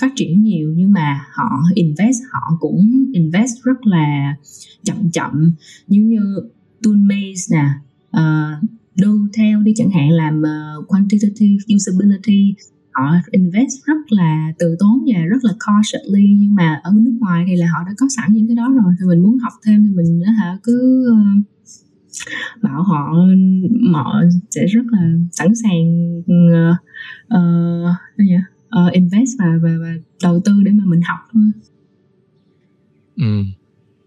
phát 0.02 0.14
triển 0.16 0.44
nhiều 0.44 0.74
nhưng 0.78 0.92
mà 0.92 1.26
họ 1.34 1.50
invest 1.74 2.18
họ 2.32 2.58
cũng 2.60 3.06
invest 3.14 3.64
rất 3.64 3.86
là 3.86 4.36
chậm 4.84 5.12
chậm. 5.12 5.52
Như 5.88 6.02
như 6.02 6.50
Toolmaze 6.82 7.52
nè 7.52 7.66
uh, 8.18 8.70
đu 8.96 9.28
theo 9.34 9.62
đi 9.62 9.74
chẳng 9.76 9.90
hạn 9.90 10.10
làm 10.12 10.42
uh, 10.42 10.88
quantitative 10.88 11.58
usability 11.76 12.56
họ 12.98 13.16
invest 13.32 13.86
rất 13.86 14.12
là 14.12 14.52
từ 14.60 14.76
tốn 14.80 15.06
và 15.14 15.22
rất 15.22 15.38
là 15.42 15.54
cautiously 15.66 16.38
nhưng 16.40 16.56
mà 16.56 16.80
ở 16.84 16.92
nước 16.96 17.18
ngoài 17.20 17.46
thì 17.48 17.56
là 17.56 17.68
họ 17.74 17.84
đã 17.86 17.92
có 17.98 18.06
sẵn 18.16 18.34
những 18.34 18.48
cái 18.48 18.56
đó 18.56 18.74
rồi 18.84 18.94
thì 19.00 19.06
mình 19.06 19.20
muốn 19.20 19.38
học 19.38 19.54
thêm 19.66 19.84
thì 19.84 19.90
mình 19.96 20.22
hả 20.40 20.58
cứ 20.64 21.06
ờ, 21.08 21.16
bảo 22.62 22.84
họ 22.84 23.14
họ 23.94 24.22
sẽ 24.50 24.66
rất 24.66 24.84
là 24.92 25.12
sẵn 25.32 25.48
sàng 25.56 26.18
uh, 26.20 26.76
uh, 27.34 28.86
uh, 28.86 28.94
invest 28.94 29.32
và, 29.40 29.46
và 29.62 29.70
và 29.82 29.94
đầu 30.24 30.42
tư 30.46 30.54
để 30.64 30.72
mà 30.72 30.84
mình 30.86 31.02
học 31.02 31.20
thôi. 31.34 31.44
Ừ, 33.16 33.44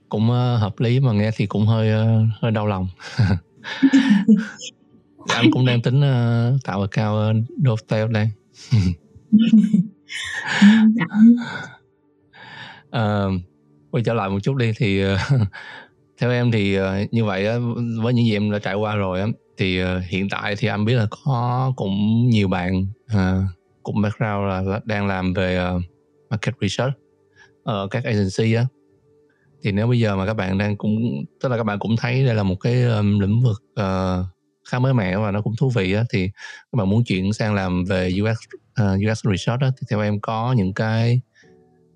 cũng 0.09 0.22
uh, 0.22 0.61
hợp 0.61 0.80
lý 0.80 1.01
mà 1.01 1.12
nghe 1.12 1.30
thì 1.36 1.47
cũng 1.47 1.66
hơi 1.66 1.88
uh, 2.03 2.28
hơi 2.41 2.53
đau 2.53 2.66
lòng. 2.66 2.88
Dạ, 5.28 5.34
anh 5.34 5.51
cũng 5.51 5.66
đang 5.66 5.82
tính 5.82 5.97
uh, 5.97 6.64
tạo 6.64 6.80
account 6.80 7.38
uh, 7.38 7.59
Dovetail 7.64 8.12
đây 8.12 8.30
à, 12.90 13.24
quay 13.90 14.04
trở 14.04 14.14
lại 14.14 14.30
một 14.30 14.40
chút 14.42 14.56
đi 14.56 14.72
thì 14.76 15.02
ờ, 15.02 15.16
theo 16.18 16.30
em 16.30 16.50
thì 16.50 16.74
ờ, 16.74 16.98
như 17.11 17.24
vậy 17.24 17.48
với 18.02 18.14
những 18.14 18.24
gì 18.24 18.36
em 18.36 18.50
đã 18.50 18.58
trải 18.58 18.74
qua 18.74 18.94
rồi 18.94 19.20
thì 19.56 19.80
ờ, 19.80 20.00
hiện 20.08 20.28
tại 20.30 20.56
thì 20.58 20.68
anh 20.68 20.84
biết 20.84 20.94
là 20.94 21.06
có 21.11 21.72
cũng 21.76 22.28
nhiều 22.28 22.48
bạn 22.48 22.86
uh, 23.04 23.44
cũng 23.82 24.02
background 24.02 24.48
là 24.48 24.80
đang 24.84 25.06
làm 25.06 25.34
về 25.34 25.70
market 26.30 26.54
research 26.61 26.94
ở 27.64 27.88
các 27.90 28.04
agency 28.04 28.54
á. 28.54 28.66
Thì 29.62 29.72
nếu 29.72 29.86
bây 29.86 29.98
giờ 29.98 30.16
mà 30.16 30.26
các 30.26 30.34
bạn 30.34 30.58
đang 30.58 30.76
cũng 30.76 31.24
tức 31.42 31.48
là 31.48 31.56
các 31.56 31.64
bạn 31.64 31.78
cũng 31.78 31.96
thấy 31.96 32.24
đây 32.26 32.34
là 32.34 32.42
một 32.42 32.54
cái 32.61 32.82
um, 32.82 33.18
lĩnh 33.18 33.42
vực 33.42 33.62
uh, 33.80 34.26
khá 34.71 34.79
mới 34.79 34.95
mẻ 34.95 35.18
và 35.18 35.31
nó 35.31 35.43
cũng 35.43 35.55
thú 35.59 35.71
vị 35.71 35.93
á, 35.93 36.05
thì 36.12 36.29
các 36.73 36.77
bạn 36.77 36.91
muốn 36.91 37.05
chuyển 37.05 37.33
sang 37.33 37.55
làm 37.55 37.85
về 37.85 38.12
UX 38.23 38.37
ờ, 38.75 38.95
uh, 38.95 39.11
UX 39.11 39.27
research 39.31 39.62
á, 39.62 39.71
thì 39.81 39.87
theo 39.91 40.01
em 40.01 40.21
có 40.21 40.53
những 40.53 40.73
cái 40.73 41.21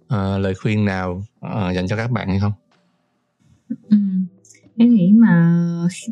uh, 0.04 0.40
lời 0.40 0.54
khuyên 0.54 0.84
nào 0.84 1.22
uh, 1.46 1.74
dành 1.74 1.88
cho 1.88 1.96
các 1.96 2.10
bạn 2.10 2.28
hay 2.28 2.40
không? 2.40 2.52
Ừ. 3.88 3.96
Em 4.76 4.94
nghĩ 4.94 5.12
mà 5.12 5.54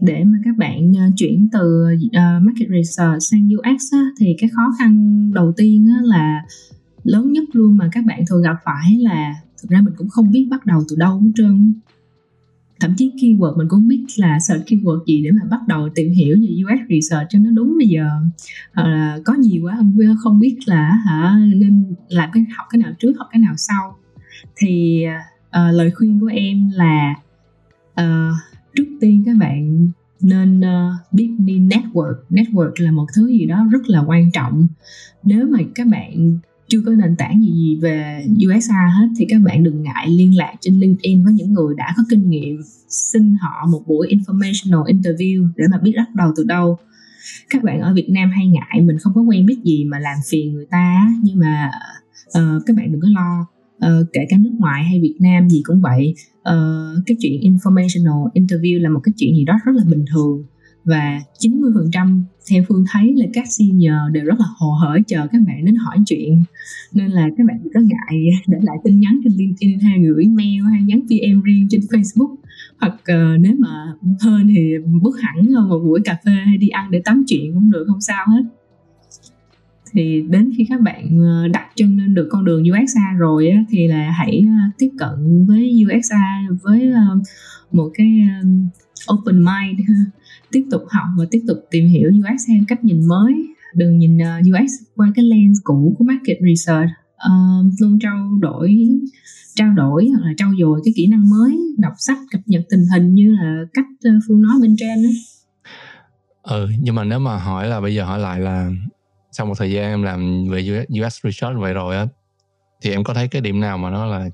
để 0.01 0.25
mà 0.25 0.39
các 0.45 0.57
bạn 0.57 0.93
chuyển 1.17 1.49
từ 1.53 1.87
uh, 2.07 2.43
market 2.43 2.69
research 2.69 3.23
sang 3.23 3.49
UX 3.59 3.93
á, 3.93 4.07
thì 4.19 4.37
cái 4.39 4.51
khó 4.57 4.63
khăn 4.79 5.31
đầu 5.35 5.53
tiên 5.57 5.89
á, 5.97 6.03
là 6.03 6.43
lớn 7.05 7.33
nhất 7.33 7.45
luôn 7.53 7.77
mà 7.77 7.89
các 7.93 8.05
bạn 8.05 8.25
thường 8.29 8.43
gặp 8.43 8.57
phải 8.65 8.99
là 8.99 9.35
thực 9.63 9.71
ra 9.71 9.81
mình 9.81 9.95
cũng 9.97 10.09
không 10.09 10.33
biết 10.33 10.47
bắt 10.51 10.67
đầu 10.67 10.85
từ 10.89 10.97
đâu 10.97 11.21
hết 11.21 11.31
trơn 11.35 11.75
thậm 12.83 12.95
chí 12.97 13.13
keyword 13.17 13.57
mình 13.57 13.69
cũng 13.69 13.89
biết 13.89 14.05
là 14.17 14.39
search 14.41 14.65
keyword 14.67 15.05
gì 15.07 15.23
để 15.25 15.31
mà 15.31 15.41
bắt 15.51 15.61
đầu 15.67 15.89
tìm 15.95 16.13
hiểu 16.13 16.37
về 16.37 16.49
UX 16.65 16.81
research 16.91 17.27
cho 17.31 17.39
nó 17.39 17.51
đúng 17.51 17.79
bây 17.79 17.89
giờ. 17.89 18.07
À, 18.73 19.19
có 19.25 19.35
nhiều 19.35 19.63
quá 19.63 19.75
không 19.77 19.97
không 20.23 20.41
biết 20.41 20.57
là 20.67 20.91
hả 21.07 21.37
nên 21.55 21.95
làm 22.09 22.31
cái 22.33 22.45
học 22.57 22.67
cái 22.71 22.79
nào 22.79 22.93
trước 22.99 23.13
học 23.19 23.29
cái 23.31 23.41
nào 23.41 23.55
sau. 23.57 23.97
Thì 24.57 25.05
à, 25.51 25.73
lời 25.73 25.91
khuyên 25.91 26.21
của 26.21 26.27
em 26.27 26.71
là 26.75 27.15
à, 27.95 28.31
trước 28.77 28.87
tiên 29.01 29.23
các 29.27 29.37
bạn 29.37 29.89
nên 30.23 30.61
uh, 30.61 31.13
biết 31.13 31.31
đi 31.39 31.59
network. 31.59 32.15
Network 32.31 32.73
là 32.77 32.91
một 32.91 33.07
thứ 33.17 33.27
gì 33.27 33.47
đó 33.47 33.67
rất 33.71 33.89
là 33.89 34.05
quan 34.07 34.31
trọng. 34.33 34.67
Nếu 35.23 35.47
mà 35.47 35.59
các 35.75 35.87
bạn 35.87 36.39
chưa 36.69 36.83
có 36.87 36.93
nền 36.93 37.17
tảng 37.17 37.43
gì, 37.43 37.53
gì 37.53 37.79
về 37.83 38.27
USA 38.49 38.91
hết 38.99 39.09
thì 39.19 39.27
các 39.29 39.41
bạn 39.45 39.65
đừng 39.65 39.83
ngại 39.83 40.09
liên 40.09 40.37
lạc 40.37 40.55
trên 40.61 40.81
LinkedIn 40.81 41.25
với 41.25 41.33
những 41.33 41.53
người 41.53 41.75
đã 41.77 41.95
có 41.97 42.03
kinh 42.11 42.31
nghiệm 42.31 42.61
xin 42.89 43.35
họ 43.41 43.67
một 43.73 43.83
buổi 43.87 44.09
informational 44.09 44.85
interview 44.85 45.49
để 45.57 45.65
mà 45.71 45.79
biết 45.83 45.93
bắt 45.97 46.15
đầu 46.15 46.33
từ 46.37 46.45
đâu. 46.45 46.79
Các 47.51 47.63
bạn 47.63 47.81
ở 47.81 47.95
Việt 47.95 48.09
Nam 48.11 48.31
hay 48.31 48.47
ngại 48.47 48.81
mình 48.83 48.99
không 48.99 49.13
có 49.15 49.21
quen 49.21 49.47
biết 49.47 49.59
gì 49.65 49.85
mà 49.85 49.99
làm 49.99 50.17
phiền 50.31 50.53
người 50.53 50.67
ta 50.71 51.09
nhưng 51.23 51.39
mà 51.39 51.71
uh, 52.39 52.63
các 52.67 52.77
bạn 52.77 52.93
đừng 52.93 53.01
có 53.01 53.09
lo. 53.09 53.47
Uh, 53.87 54.07
kể 54.13 54.21
cả 54.29 54.37
nước 54.41 54.53
ngoài 54.59 54.85
hay 54.85 55.01
Việt 55.01 55.17
Nam 55.21 55.51
gì 55.51 55.63
cũng 55.65 55.81
vậy. 55.81 56.15
Uh, 56.39 57.07
cái 57.07 57.17
chuyện 57.21 57.41
informational 57.41 58.29
interview 58.35 58.81
là 58.81 58.89
một 58.89 59.01
cái 59.03 59.13
chuyện 59.17 59.37
gì 59.37 59.45
đó 59.45 59.59
rất 59.65 59.73
là 59.75 59.85
bình 59.91 60.05
thường 60.15 60.45
và 60.85 61.21
90% 61.39 62.23
theo 62.51 62.63
phương 62.69 62.85
thấy 62.93 63.15
là 63.17 63.27
các 63.33 63.45
senior 63.51 64.13
đều 64.13 64.25
rất 64.25 64.41
là 64.41 64.47
hồ 64.57 64.73
hởi 64.73 65.01
chờ 65.07 65.27
các 65.33 65.39
bạn 65.47 65.65
đến 65.65 65.75
hỏi 65.75 65.99
chuyện. 66.07 66.43
Nên 66.93 67.11
là 67.11 67.29
các 67.37 67.47
bạn 67.47 67.59
có 67.75 67.81
ngại 67.81 68.29
để 68.47 68.59
lại 68.63 68.77
tin 68.85 69.01
nhắn 69.01 69.21
trên 69.25 69.33
LinkedIn 69.37 69.79
hay 69.79 70.01
gửi 70.03 70.27
mail 70.29 70.63
hay 70.71 70.83
nhắn 70.83 71.01
PM 71.01 71.43
riêng 71.43 71.67
trên 71.71 71.81
Facebook. 71.81 72.35
Hoặc 72.81 72.95
uh, 72.95 73.41
nếu 73.41 73.55
mà 73.59 73.95
hơn 74.21 74.49
thì 74.49 74.73
bước 75.03 75.21
hẳn 75.21 75.69
một 75.69 75.79
buổi 75.79 76.01
cà 76.05 76.17
phê 76.25 76.33
hay 76.33 76.57
đi 76.59 76.69
ăn 76.69 76.91
để 76.91 77.03
tắm 77.05 77.25
chuyện 77.27 77.55
cũng 77.55 77.71
được 77.71 77.85
không 77.89 78.01
sao 78.01 78.27
hết. 78.29 78.43
Thì 79.93 80.25
đến 80.29 80.51
khi 80.57 80.67
các 80.69 80.81
bạn 80.81 81.21
ờ, 81.21 81.49
đặt 81.49 81.67
chân 81.77 81.99
lên 81.99 82.15
được 82.15 82.29
con 82.31 82.45
đường 82.45 82.63
UXA 82.63 83.13
rồi 83.19 83.49
á, 83.49 83.65
thì 83.71 83.89
là 83.89 84.11
hãy 84.11 84.45
ờ, 84.47 84.71
tiếp 84.79 84.91
cận 84.99 85.47
với 85.47 85.85
UXA 85.85 86.41
với 86.63 86.93
một 87.73 87.91
cái 87.95 88.29
open 89.13 89.37
mind 89.37 89.81
tiếp 90.53 90.65
tục 90.71 90.83
học 90.89 91.07
và 91.19 91.25
tiếp 91.31 91.41
tục 91.49 91.59
tìm 91.71 91.87
hiểu 91.87 92.09
UX 92.09 92.49
theo 92.49 92.57
cách 92.69 92.85
nhìn 92.85 93.09
mới. 93.09 93.33
Đừng 93.75 93.99
nhìn 93.99 94.19
ờ, 94.19 94.39
UX 94.39 94.71
qua 94.97 95.13
cái 95.15 95.25
lens 95.25 95.59
cũ 95.65 95.95
của 95.99 96.05
market 96.05 96.37
research. 96.49 96.91
Uh, 97.27 97.73
luôn 97.81 97.99
trao 98.03 98.39
đổi 98.41 98.89
trao 99.55 99.73
đổi 99.73 100.09
hoặc 100.09 100.27
là 100.27 100.33
trau 100.37 100.53
dồi 100.61 100.81
cái 100.85 100.93
kỹ 100.97 101.07
năng 101.07 101.31
mới 101.31 101.59
đọc 101.79 101.93
sách 101.99 102.19
cập 102.31 102.41
nhật 102.47 102.63
tình 102.71 102.85
hình 102.95 103.15
như 103.15 103.35
là 103.41 103.65
cách 103.75 103.85
ờ, 104.05 104.11
phương 104.29 104.43
nói 104.43 104.55
bên 104.63 104.77
trên 104.79 105.03
đó. 105.03 105.11
ừ 106.43 106.69
nhưng 106.81 106.95
mà 106.95 107.05
nếu 107.05 107.19
mà 107.19 107.37
hỏi 107.37 107.69
là 107.69 107.81
bây 107.81 107.95
giờ 107.95 108.05
hỏi 108.05 108.19
lại 108.19 108.41
là 108.41 108.71
sau 109.33 109.47
một 109.47 109.55
thời 109.59 109.73
gian 109.73 109.85
em 109.85 110.03
làm 110.03 110.49
về 110.51 110.87
us 111.07 111.25
research 111.25 111.59
vậy 111.59 111.75
rồi 111.75 111.97
á 111.97 112.07
thì 112.81 112.91
em 112.91 113.05
có 113.05 113.15
thấy 113.15 113.29
cái 113.29 113.43
điểm 113.43 113.61
nào 113.61 113.79
mà 113.79 113.91
nó 113.91 114.07
là 114.07 114.31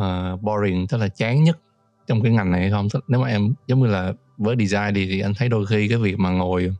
uh, 0.00 0.42
boring 0.42 0.86
tức 0.86 0.98
là 0.98 1.08
chán 1.08 1.44
nhất 1.44 1.58
trong 2.06 2.22
cái 2.22 2.32
ngành 2.32 2.50
này 2.50 2.60
hay 2.60 2.70
không? 2.70 2.88
Nếu 3.08 3.20
mà 3.20 3.28
em 3.28 3.52
giống 3.66 3.80
như 3.80 3.86
là 3.86 4.12
với 4.40 4.56
design 4.58 4.94
thì, 4.94 5.06
thì 5.06 5.20
anh 5.20 5.34
thấy 5.34 5.48
đôi 5.48 5.66
khi 5.66 5.88
cái 5.88 5.98
việc 5.98 6.18
mà 6.18 6.30
ngồi 6.30 6.74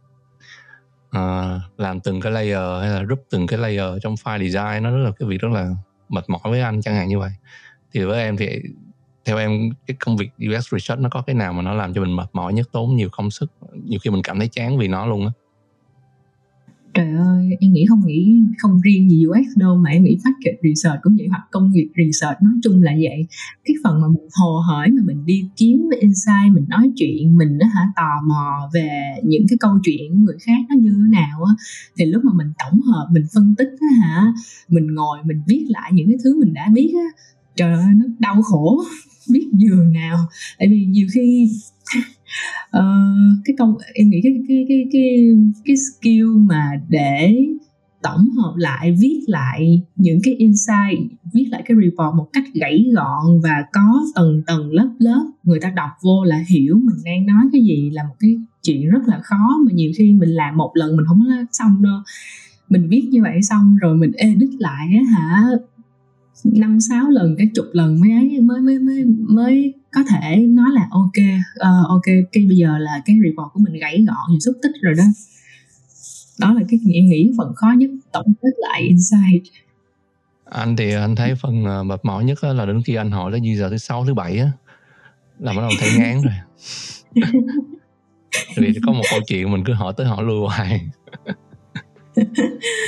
uh, 1.16 1.62
làm 1.76 2.00
từng 2.00 2.20
cái 2.20 2.32
layer 2.32 2.80
hay 2.80 2.90
là 2.90 3.02
rút 3.02 3.24
từng 3.30 3.46
cái 3.46 3.58
layer 3.58 4.02
trong 4.02 4.14
file 4.14 4.50
design 4.50 4.82
nó 4.82 4.90
rất 4.90 5.04
là 5.04 5.10
cái 5.18 5.28
việc 5.28 5.40
rất 5.40 5.48
là 5.52 5.70
mệt 6.08 6.24
mỏi 6.28 6.40
với 6.44 6.60
anh 6.60 6.82
chẳng 6.82 6.94
hạn 6.94 7.08
như 7.08 7.18
vậy. 7.18 7.30
Thì 7.92 8.04
với 8.04 8.22
em 8.22 8.36
thì 8.36 8.62
theo 9.24 9.38
em 9.38 9.70
cái 9.86 9.96
công 10.04 10.16
việc 10.16 10.30
UX 10.38 10.72
research 10.72 11.02
nó 11.02 11.08
có 11.08 11.22
cái 11.22 11.34
nào 11.34 11.52
mà 11.52 11.62
nó 11.62 11.74
làm 11.74 11.94
cho 11.94 12.00
mình 12.00 12.16
mệt 12.16 12.28
mỏi 12.32 12.52
nhất 12.52 12.68
tốn 12.72 12.96
nhiều 12.96 13.08
công 13.12 13.30
sức 13.30 13.52
nhiều 13.84 13.98
khi 14.02 14.10
mình 14.10 14.22
cảm 14.22 14.38
thấy 14.38 14.48
chán 14.48 14.78
vì 14.78 14.88
nó 14.88 15.06
luôn 15.06 15.26
á? 15.26 15.32
Trời 16.94 17.12
ơi, 17.12 17.56
em 17.60 17.72
nghĩ 17.72 17.86
không 17.88 18.06
nghĩ, 18.06 18.40
không 18.58 18.80
riêng 18.80 19.10
gì 19.10 19.26
UX 19.26 19.56
đâu 19.56 19.76
mà 19.76 19.90
em 19.90 20.04
nghĩ 20.04 20.18
market 20.24 20.54
research 20.62 21.02
cũng 21.02 21.16
vậy 21.16 21.26
hoặc 21.28 21.42
công 21.50 21.70
nghiệp 21.70 21.88
research, 21.96 22.42
nói 22.42 22.52
chung 22.62 22.82
là 22.82 22.92
vậy. 22.92 23.26
Cái 23.64 23.74
phần 23.84 24.00
mà 24.00 24.08
mình 24.08 24.28
hồ 24.34 24.58
hởi 24.68 24.88
mà 24.90 25.02
mình 25.06 25.26
đi 25.26 25.44
kiếm 25.56 25.88
insight, 26.00 26.52
mình 26.52 26.64
nói 26.68 26.90
chuyện, 26.96 27.36
mình 27.36 27.58
đó 27.58 27.66
hả, 27.74 27.82
tò 27.96 28.20
mò 28.28 28.70
về 28.74 28.88
những 29.24 29.46
cái 29.48 29.56
câu 29.60 29.78
chuyện 29.82 30.12
của 30.12 30.18
người 30.18 30.36
khác 30.40 30.60
nó 30.68 30.74
như 30.78 30.90
thế 30.90 31.10
nào 31.20 31.44
á, 31.44 31.52
thì 31.98 32.04
lúc 32.04 32.24
mà 32.24 32.32
mình 32.34 32.52
tổng 32.58 32.80
hợp, 32.80 33.08
mình 33.12 33.24
phân 33.34 33.54
tích 33.58 33.70
á 33.80 33.88
hả, 34.02 34.32
mình 34.68 34.94
ngồi 34.94 35.18
mình 35.24 35.42
viết 35.46 35.64
lại 35.68 35.90
những 35.94 36.08
cái 36.08 36.16
thứ 36.24 36.40
mình 36.40 36.54
đã 36.54 36.68
biết 36.74 36.92
á, 36.94 37.22
trời 37.56 37.72
ơi, 37.72 37.92
nó 37.96 38.04
đau 38.18 38.42
khổ 38.42 38.82
biết 39.32 39.48
giường 39.52 39.92
nào. 39.92 40.18
Tại 40.58 40.68
vì 40.68 40.84
nhiều 40.84 41.06
khi 41.14 41.50
uh, 42.76 42.82
cái 43.44 43.56
công 43.58 43.74
em 43.94 44.10
nghĩ 44.10 44.20
cái 44.22 44.32
cái 44.48 44.66
cái 44.68 44.86
cái 44.92 45.36
cái 45.64 45.76
skill 45.76 46.26
mà 46.36 46.70
để 46.88 47.46
tổng 48.02 48.30
hợp 48.30 48.54
lại 48.56 48.96
viết 49.00 49.20
lại 49.26 49.82
những 49.96 50.18
cái 50.22 50.34
insight 50.34 51.12
viết 51.32 51.46
lại 51.50 51.62
cái 51.66 51.76
report 51.82 52.16
một 52.16 52.28
cách 52.32 52.44
gãy 52.54 52.86
gọn 52.94 53.40
và 53.42 53.64
có 53.72 54.04
tầng 54.14 54.42
tầng 54.46 54.72
lớp 54.72 54.90
lớp 54.98 55.30
người 55.42 55.60
ta 55.60 55.72
đọc 55.76 55.90
vô 56.02 56.24
là 56.24 56.44
hiểu 56.48 56.80
mình 56.82 56.96
đang 57.04 57.26
nói 57.26 57.44
cái 57.52 57.62
gì 57.62 57.90
là 57.92 58.02
một 58.02 58.14
cái 58.20 58.36
chuyện 58.62 58.88
rất 58.88 59.00
là 59.06 59.20
khó 59.22 59.58
mà 59.66 59.72
nhiều 59.72 59.92
khi 59.98 60.12
mình 60.12 60.30
làm 60.30 60.56
một 60.56 60.70
lần 60.74 60.96
mình 60.96 61.06
không 61.06 61.20
có 61.28 61.44
xong 61.52 61.82
đâu. 61.82 61.98
Mình 62.68 62.88
viết 62.88 63.02
như 63.10 63.22
vậy 63.22 63.42
xong 63.42 63.76
rồi 63.76 63.96
mình 63.96 64.12
edit 64.12 64.50
lại 64.58 64.88
á 64.98 65.02
hả 65.16 65.44
năm 66.44 66.80
sáu 66.80 67.10
lần 67.10 67.34
cái 67.38 67.50
chục 67.54 67.66
lần 67.72 68.00
mới 68.00 68.12
ấy 68.12 68.40
mới 68.40 68.60
mới 68.60 68.78
mới 68.78 69.04
mới 69.18 69.74
có 69.92 70.00
thể 70.10 70.36
nói 70.36 70.66
là 70.74 70.86
ok 70.90 71.18
uh, 71.54 71.88
ok 71.88 72.04
cái 72.32 72.44
bây 72.48 72.56
giờ 72.56 72.78
là 72.78 73.02
cái 73.04 73.16
report 73.24 73.52
của 73.52 73.60
mình 73.60 73.80
gãy 73.80 74.04
gọn 74.08 74.28
và 74.28 74.38
xúc 74.40 74.56
tích 74.62 74.72
rồi 74.82 74.94
đó. 74.94 75.04
Đó 76.38 76.52
là 76.52 76.60
cái 76.68 76.80
em 76.94 77.06
nghĩ 77.06 77.32
phần 77.38 77.54
khó 77.54 77.72
nhất 77.78 77.90
tổng 78.12 78.32
kết 78.42 78.50
lại 78.56 78.82
insight. 78.82 79.42
Anh 80.44 80.76
thì 80.76 80.94
anh 80.94 81.16
thấy 81.16 81.34
phần 81.34 81.64
ờ, 81.64 81.82
mệt 81.82 82.04
mỏi 82.04 82.24
nhất 82.24 82.44
là 82.44 82.66
đến 82.66 82.82
khi 82.82 82.94
anh 82.94 83.10
hỏi 83.10 83.32
tới 83.32 83.56
giờ 83.56 83.70
thứ 83.70 83.76
sáu 83.76 84.04
thứ 84.04 84.14
bảy 84.14 84.38
á 84.38 84.50
là 85.38 85.52
bắt 85.52 85.60
đầu 85.60 85.70
thấy 85.80 85.90
ngán 85.98 86.22
rồi. 86.22 86.34
Vì 88.56 88.74
có 88.86 88.92
một 88.92 89.02
câu 89.10 89.20
chuyện 89.26 89.52
mình 89.52 89.64
cứ 89.64 89.72
hỏi 89.72 89.94
tới 89.96 90.06
hỏi 90.06 90.24
lui 90.24 90.48
hoài. 90.48 90.80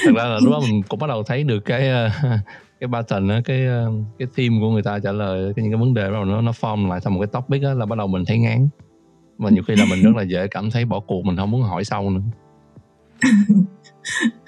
Thật 0.05 0.13
ra 0.17 0.25
là 0.25 0.39
lúc 0.43 0.53
đó 0.53 0.61
mình 0.61 0.83
cũng 0.89 1.01
bắt 1.01 1.07
đầu 1.07 1.23
thấy 1.23 1.45
được 1.45 1.61
cái 1.61 1.89
ờ, 1.89 2.11
cái 2.83 2.89
pattern 2.93 3.29
á, 3.29 3.41
cái 3.45 3.67
ờ, 3.67 3.93
cái 4.19 4.29
theme 4.37 4.57
của 4.61 4.71
người 4.71 4.83
ta 4.83 4.99
trả 4.99 5.13
lời, 5.13 5.53
cái 5.57 5.63
những 5.63 5.73
cái 5.73 5.81
vấn 5.81 5.95
đề 5.95 6.11
bắt 6.11 6.25
nó 6.25 6.41
nó 6.41 6.51
form 6.51 6.89
lại 6.89 7.01
thành 7.05 7.15
một 7.15 7.21
cái 7.21 7.27
topic 7.27 7.63
á, 7.63 7.75
là 7.75 7.87
bắt 7.87 7.99
đầu 7.99 8.07
mình 8.07 8.25
thấy 8.25 8.39
ngán. 8.39 8.69
Mà 9.39 9.51
nhiều 9.51 9.63
khi 9.69 9.77
là 9.77 9.85
mình 9.91 10.03
rất 10.03 10.17
là 10.17 10.23
dễ 10.23 10.47
cảm 10.47 10.71
thấy 10.71 10.85
bỏ 10.85 11.01
cuộc, 11.01 11.25
mình 11.25 11.37
không 11.37 11.51
muốn 11.51 11.63
hỏi 11.63 11.85
sâu 11.85 12.11
nữa. 12.11 12.21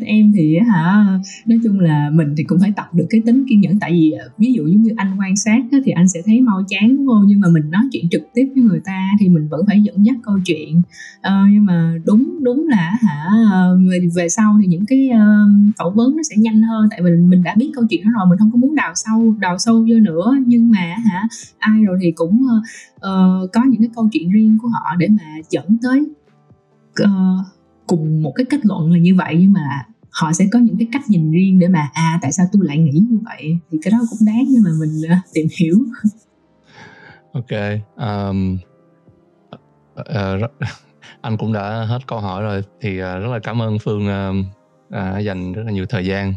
em 0.00 0.32
thì 0.36 0.58
hả 0.58 1.04
nói 1.46 1.58
chung 1.64 1.80
là 1.80 2.10
mình 2.12 2.34
thì 2.36 2.44
cũng 2.44 2.58
phải 2.60 2.72
tập 2.76 2.94
được 2.94 3.06
cái 3.10 3.22
tính 3.26 3.44
kiên 3.48 3.60
nhẫn. 3.60 3.78
Tại 3.78 3.92
vì 3.92 4.10
ờ, 4.10 4.28
ví 4.38 4.52
dụ 4.52 4.66
giống 4.66 4.82
như 4.82 4.90
anh 4.96 5.16
quan 5.20 5.36
sát 5.36 5.62
thì 5.84 5.92
anh 5.92 6.08
sẽ 6.08 6.22
thấy 6.26 6.40
mau 6.40 6.62
chán 6.68 6.96
đúng 6.96 7.06
không? 7.06 7.22
Nhưng 7.26 7.40
mà 7.40 7.48
mình 7.48 7.70
nói 7.70 7.82
chuyện 7.92 8.08
trực 8.10 8.22
tiếp 8.34 8.52
với 8.54 8.64
người 8.64 8.80
ta 8.84 9.08
thì 9.20 9.28
mình 9.28 9.48
vẫn 9.48 9.66
phải 9.66 9.82
dẫn 9.82 10.06
dắt 10.06 10.16
câu 10.22 10.38
chuyện. 10.44 10.82
Uh, 11.18 11.50
nhưng 11.50 11.64
mà 11.64 11.94
đúng 12.04 12.38
đúng 12.42 12.68
là 12.68 12.96
hả 13.00 13.28
về, 13.90 14.00
về 14.14 14.28
sau 14.28 14.56
thì 14.62 14.66
những 14.66 14.86
cái 14.86 15.10
uh, 15.12 15.74
phỏng 15.78 15.94
vấn 15.94 16.16
nó 16.16 16.22
sẽ 16.30 16.36
nhanh 16.38 16.62
hơn. 16.62 16.88
Tại 16.90 17.02
vì 17.02 17.10
mình 17.10 17.42
đã 17.42 17.54
biết 17.58 17.70
câu 17.74 17.84
chuyện 17.90 18.04
đó 18.04 18.10
rồi 18.14 18.26
mình 18.30 18.38
không 18.38 18.50
có 18.52 18.56
muốn 18.56 18.74
đào 18.74 18.92
sâu 18.94 19.36
đào 19.40 19.58
sâu 19.58 19.74
vô 19.74 20.00
nữa. 20.00 20.36
Nhưng 20.46 20.70
mà 20.70 20.96
hả 21.04 21.22
ai 21.58 21.84
rồi 21.84 21.98
thì 22.02 22.12
cũng 22.12 22.46
uh, 22.96 23.52
có 23.52 23.64
những 23.68 23.80
cái 23.80 23.90
câu 23.94 24.08
chuyện 24.12 24.30
riêng 24.30 24.58
của 24.62 24.68
họ 24.68 24.96
để 24.98 25.08
mà 25.08 25.40
dẫn 25.50 25.76
tới 25.82 26.00
uh, 27.02 27.46
cùng 27.86 28.22
một 28.22 28.32
cái 28.36 28.46
kết 28.50 28.60
luận 28.62 28.92
là 28.92 28.98
như 28.98 29.14
vậy 29.14 29.36
nhưng 29.40 29.52
mà 29.52 29.86
họ 30.20 30.32
sẽ 30.32 30.44
có 30.52 30.58
những 30.58 30.78
cái 30.78 30.88
cách 30.92 31.02
nhìn 31.08 31.32
riêng 31.32 31.58
để 31.58 31.68
mà 31.68 31.90
à 31.92 32.18
tại 32.22 32.32
sao 32.32 32.46
tôi 32.52 32.62
lại 32.66 32.78
nghĩ 32.78 32.90
như 33.10 33.18
vậy? 33.24 33.58
Thì 33.70 33.78
cái 33.82 33.90
đó 33.90 33.98
cũng 34.10 34.26
đáng 34.26 34.44
nhưng 34.48 34.62
mà 34.64 34.70
mình 34.80 35.12
uh, 35.12 35.18
tìm 35.32 35.46
hiểu. 35.60 35.76
Ok 37.32 37.80
um, 37.96 38.58
uh, 40.00 40.50
anh 41.20 41.36
cũng 41.36 41.52
đã 41.52 41.84
hết 41.88 41.98
câu 42.06 42.20
hỏi 42.20 42.42
rồi. 42.42 42.62
Thì 42.80 42.90
uh, 42.90 42.98
rất 42.98 43.28
là 43.32 43.38
cảm 43.38 43.62
ơn 43.62 43.78
phương 43.78 44.06
uh, 44.06 44.46
uh, 44.88 45.24
dành 45.24 45.52
rất 45.52 45.62
là 45.66 45.72
nhiều 45.72 45.86
thời 45.86 46.06
gian 46.06 46.34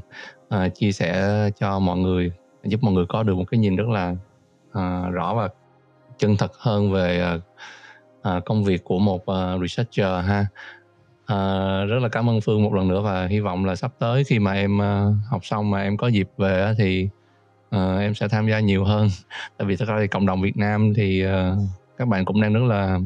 uh, 0.56 0.76
chia 0.76 0.92
sẻ 0.92 1.50
cho 1.60 1.80
mọi 1.80 1.98
người 1.98 2.32
giúp 2.64 2.84
mọi 2.84 2.94
người 2.94 3.06
có 3.10 3.24
được 3.24 3.36
một 3.36 3.46
cái 3.52 3.60
nhìn 3.60 3.76
rất 3.76 3.88
là 3.90 4.16
uh, 4.70 5.14
rõ 5.14 5.34
và 5.36 5.50
chân 6.18 6.38
thật 6.38 6.52
hơn 6.58 6.92
về 6.92 7.36
uh, 7.36 7.42
uh, 8.38 8.46
công 8.46 8.64
việc 8.64 8.84
của 8.84 9.00
một 9.00 9.22
uh, 9.32 9.62
researcher 9.62 10.26
ha. 10.26 10.46
À, 11.30 11.86
rất 11.86 12.00
là 12.00 12.10
cảm 12.10 12.30
ơn 12.30 12.42
Phương 12.42 12.64
một 12.64 12.74
lần 12.74 12.88
nữa 12.88 13.02
và 13.02 13.28
hy 13.28 13.40
vọng 13.40 13.66
là 13.66 13.76
sắp 13.76 13.92
tới 14.00 14.24
khi 14.24 14.40
mà 14.40 14.54
em 14.54 14.78
uh, 14.78 15.16
học 15.30 15.46
xong 15.46 15.72
mà 15.72 15.82
em 15.82 15.98
có 15.98 16.08
dịp 16.08 16.30
về 16.38 16.74
thì 16.78 17.10
uh, 17.76 18.00
em 18.00 18.14
sẽ 18.14 18.28
tham 18.28 18.48
gia 18.48 18.60
nhiều 18.60 18.84
hơn. 18.84 19.10
Tại 19.58 19.68
vì 19.68 19.76
thật 19.76 19.88
ra 19.88 19.98
thì 20.00 20.08
cộng 20.08 20.26
đồng 20.26 20.42
Việt 20.42 20.58
Nam 20.58 20.94
thì 20.94 21.26
uh, 21.26 21.30
các 21.98 22.08
bạn 22.08 22.26
cũng 22.26 22.42
đang 22.42 22.54
rất 22.54 22.64
là 22.64 23.00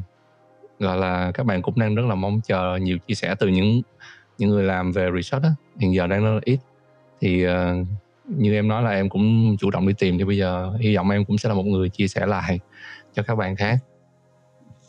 gọi 0.79 0.97
là 0.97 1.31
các 1.31 1.45
bạn 1.45 1.61
cũng 1.61 1.79
đang 1.79 1.95
rất 1.95 2.05
là 2.05 2.15
mong 2.15 2.41
chờ 2.41 2.77
nhiều 2.81 2.97
chia 2.97 3.13
sẻ 3.13 3.35
từ 3.39 3.47
những 3.47 3.81
những 4.37 4.49
người 4.49 4.63
làm 4.63 4.91
về 4.91 5.09
research 5.15 5.43
á 5.43 5.51
hiện 5.79 5.93
giờ 5.93 6.07
đang 6.07 6.23
rất 6.23 6.31
là 6.33 6.41
ít 6.43 6.59
thì 7.21 7.47
uh, 7.47 7.51
như 8.27 8.53
em 8.53 8.67
nói 8.67 8.83
là 8.83 8.89
em 8.89 9.09
cũng 9.09 9.57
chủ 9.59 9.71
động 9.71 9.87
đi 9.87 9.93
tìm 9.99 10.17
thì 10.17 10.23
bây 10.23 10.37
giờ 10.37 10.73
hy 10.79 10.95
vọng 10.95 11.09
em 11.09 11.25
cũng 11.25 11.37
sẽ 11.37 11.49
là 11.49 11.55
một 11.55 11.65
người 11.65 11.89
chia 11.89 12.07
sẻ 12.07 12.25
lại 12.25 12.59
cho 13.13 13.23
các 13.23 13.35
bạn 13.35 13.55
khác 13.55 13.77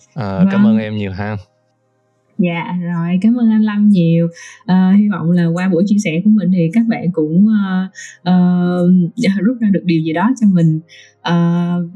uh, 0.09 0.15
vâng. 0.15 0.49
cảm 0.51 0.67
ơn 0.67 0.79
em 0.79 0.97
nhiều 0.97 1.13
ha 1.13 1.37
dạ 2.39 2.65
rồi 2.83 3.19
cảm 3.23 3.35
ơn 3.35 3.51
anh 3.51 3.63
lâm 3.63 3.89
nhiều. 3.89 4.27
Uh, 4.63 4.99
hy 4.99 5.09
vọng 5.09 5.31
là 5.31 5.47
qua 5.47 5.69
buổi 5.69 5.85
chia 5.87 5.99
sẻ 6.05 6.21
của 6.25 6.31
mình 6.31 6.51
thì 6.53 6.71
các 6.73 6.87
bạn 6.89 7.13
cũng 7.13 7.47
uh, 7.47 7.91
uh, 8.31 9.43
rút 9.43 9.57
ra 9.61 9.69
được 9.73 9.83
điều 9.85 10.01
gì 10.01 10.13
đó 10.13 10.31
cho 10.41 10.47
mình. 10.47 10.81
Uh, 11.29 11.91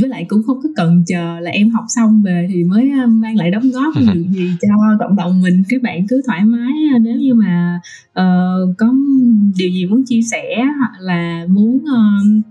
với 0.00 0.08
lại 0.08 0.26
cũng 0.28 0.42
không 0.46 0.58
có 0.62 0.68
cần 0.76 1.04
chờ 1.06 1.40
là 1.40 1.50
em 1.50 1.70
học 1.70 1.84
xong 1.88 2.22
về 2.22 2.48
thì 2.50 2.64
mới 2.64 2.90
mang 3.08 3.36
lại 3.36 3.50
đóng 3.50 3.70
góp 3.70 3.94
được 4.14 4.24
gì 4.30 4.50
cho 4.60 4.68
cộng 5.00 5.16
đồng 5.16 5.42
mình. 5.42 5.62
Các 5.68 5.82
bạn 5.82 6.06
cứ 6.08 6.22
thoải 6.26 6.44
mái 6.44 6.72
nếu 7.00 7.16
như 7.16 7.34
mà 7.34 7.80
uh, 8.10 8.76
có 8.78 8.94
điều 9.58 9.70
gì 9.70 9.86
muốn 9.86 10.04
chia 10.06 10.22
sẻ 10.22 10.64
hoặc 10.78 10.92
là 11.00 11.46
muốn 11.48 11.76
uh, 11.76 12.44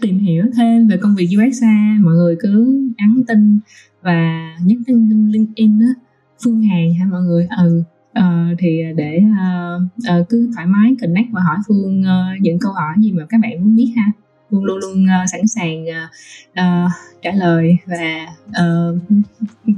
tìm 0.00 0.18
hiểu 0.18 0.44
thêm 0.56 0.88
về 0.88 0.96
công 0.96 1.14
việc 1.14 1.28
UXA 1.38 1.98
mọi 2.00 2.14
người 2.14 2.36
cứ 2.40 2.80
nhắn 2.98 3.22
tin 3.28 3.58
và 4.02 4.50
nhắn 4.64 4.82
tin 4.86 5.30
LinkedIn 5.30 5.78
đó 5.78 5.86
phương 6.44 6.62
hàng 6.62 6.94
hả 6.94 7.06
mọi 7.10 7.22
người? 7.22 7.48
Ừ 7.58 7.84
uh, 8.18 8.58
thì 8.58 8.82
để 8.96 9.20
uh, 9.30 9.82
uh, 10.20 10.28
cứ 10.28 10.50
thoải 10.54 10.66
mái 10.66 10.94
connect 11.00 11.28
và 11.32 11.40
hỏi 11.46 11.56
phương 11.68 12.00
uh, 12.00 12.40
những 12.40 12.58
câu 12.58 12.72
hỏi 12.72 12.94
gì 12.98 13.12
mà 13.12 13.26
các 13.28 13.40
bạn 13.40 13.64
muốn 13.64 13.76
biết 13.76 13.92
ha. 13.96 14.12
Luôn 14.50 14.64
luôn 14.64 14.78
luôn 14.78 15.04
uh, 15.04 15.30
sẵn 15.30 15.40
sàng 15.46 15.84
uh, 15.84 16.10
uh, 16.50 16.90
trả 17.22 17.30
lời 17.32 17.76
và 17.86 18.26
uh, 18.48 18.98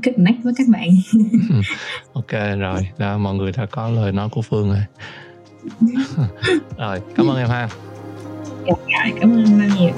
kết 0.03 0.13
connect 0.17 0.43
với 0.43 0.53
các 0.57 0.69
bạn. 0.69 0.89
Ok 2.13 2.33
rồi. 2.59 2.89
Đó 2.99 3.19
mọi 3.19 3.35
người 3.35 3.53
đã 3.57 3.67
có 3.71 3.91
lời 3.91 4.13
nói 4.13 4.29
của 4.33 4.43
phương 4.43 4.69
rồi. 4.69 4.85
Rồi 6.79 7.01
cảm 7.17 7.31
ơn 7.31 7.37
em 7.37 7.49
ha. 7.49 7.69
Dạ, 8.67 9.11
cảm 9.21 9.33
ơn 9.33 9.61
anh 9.61 9.71
nhiều 9.79 9.93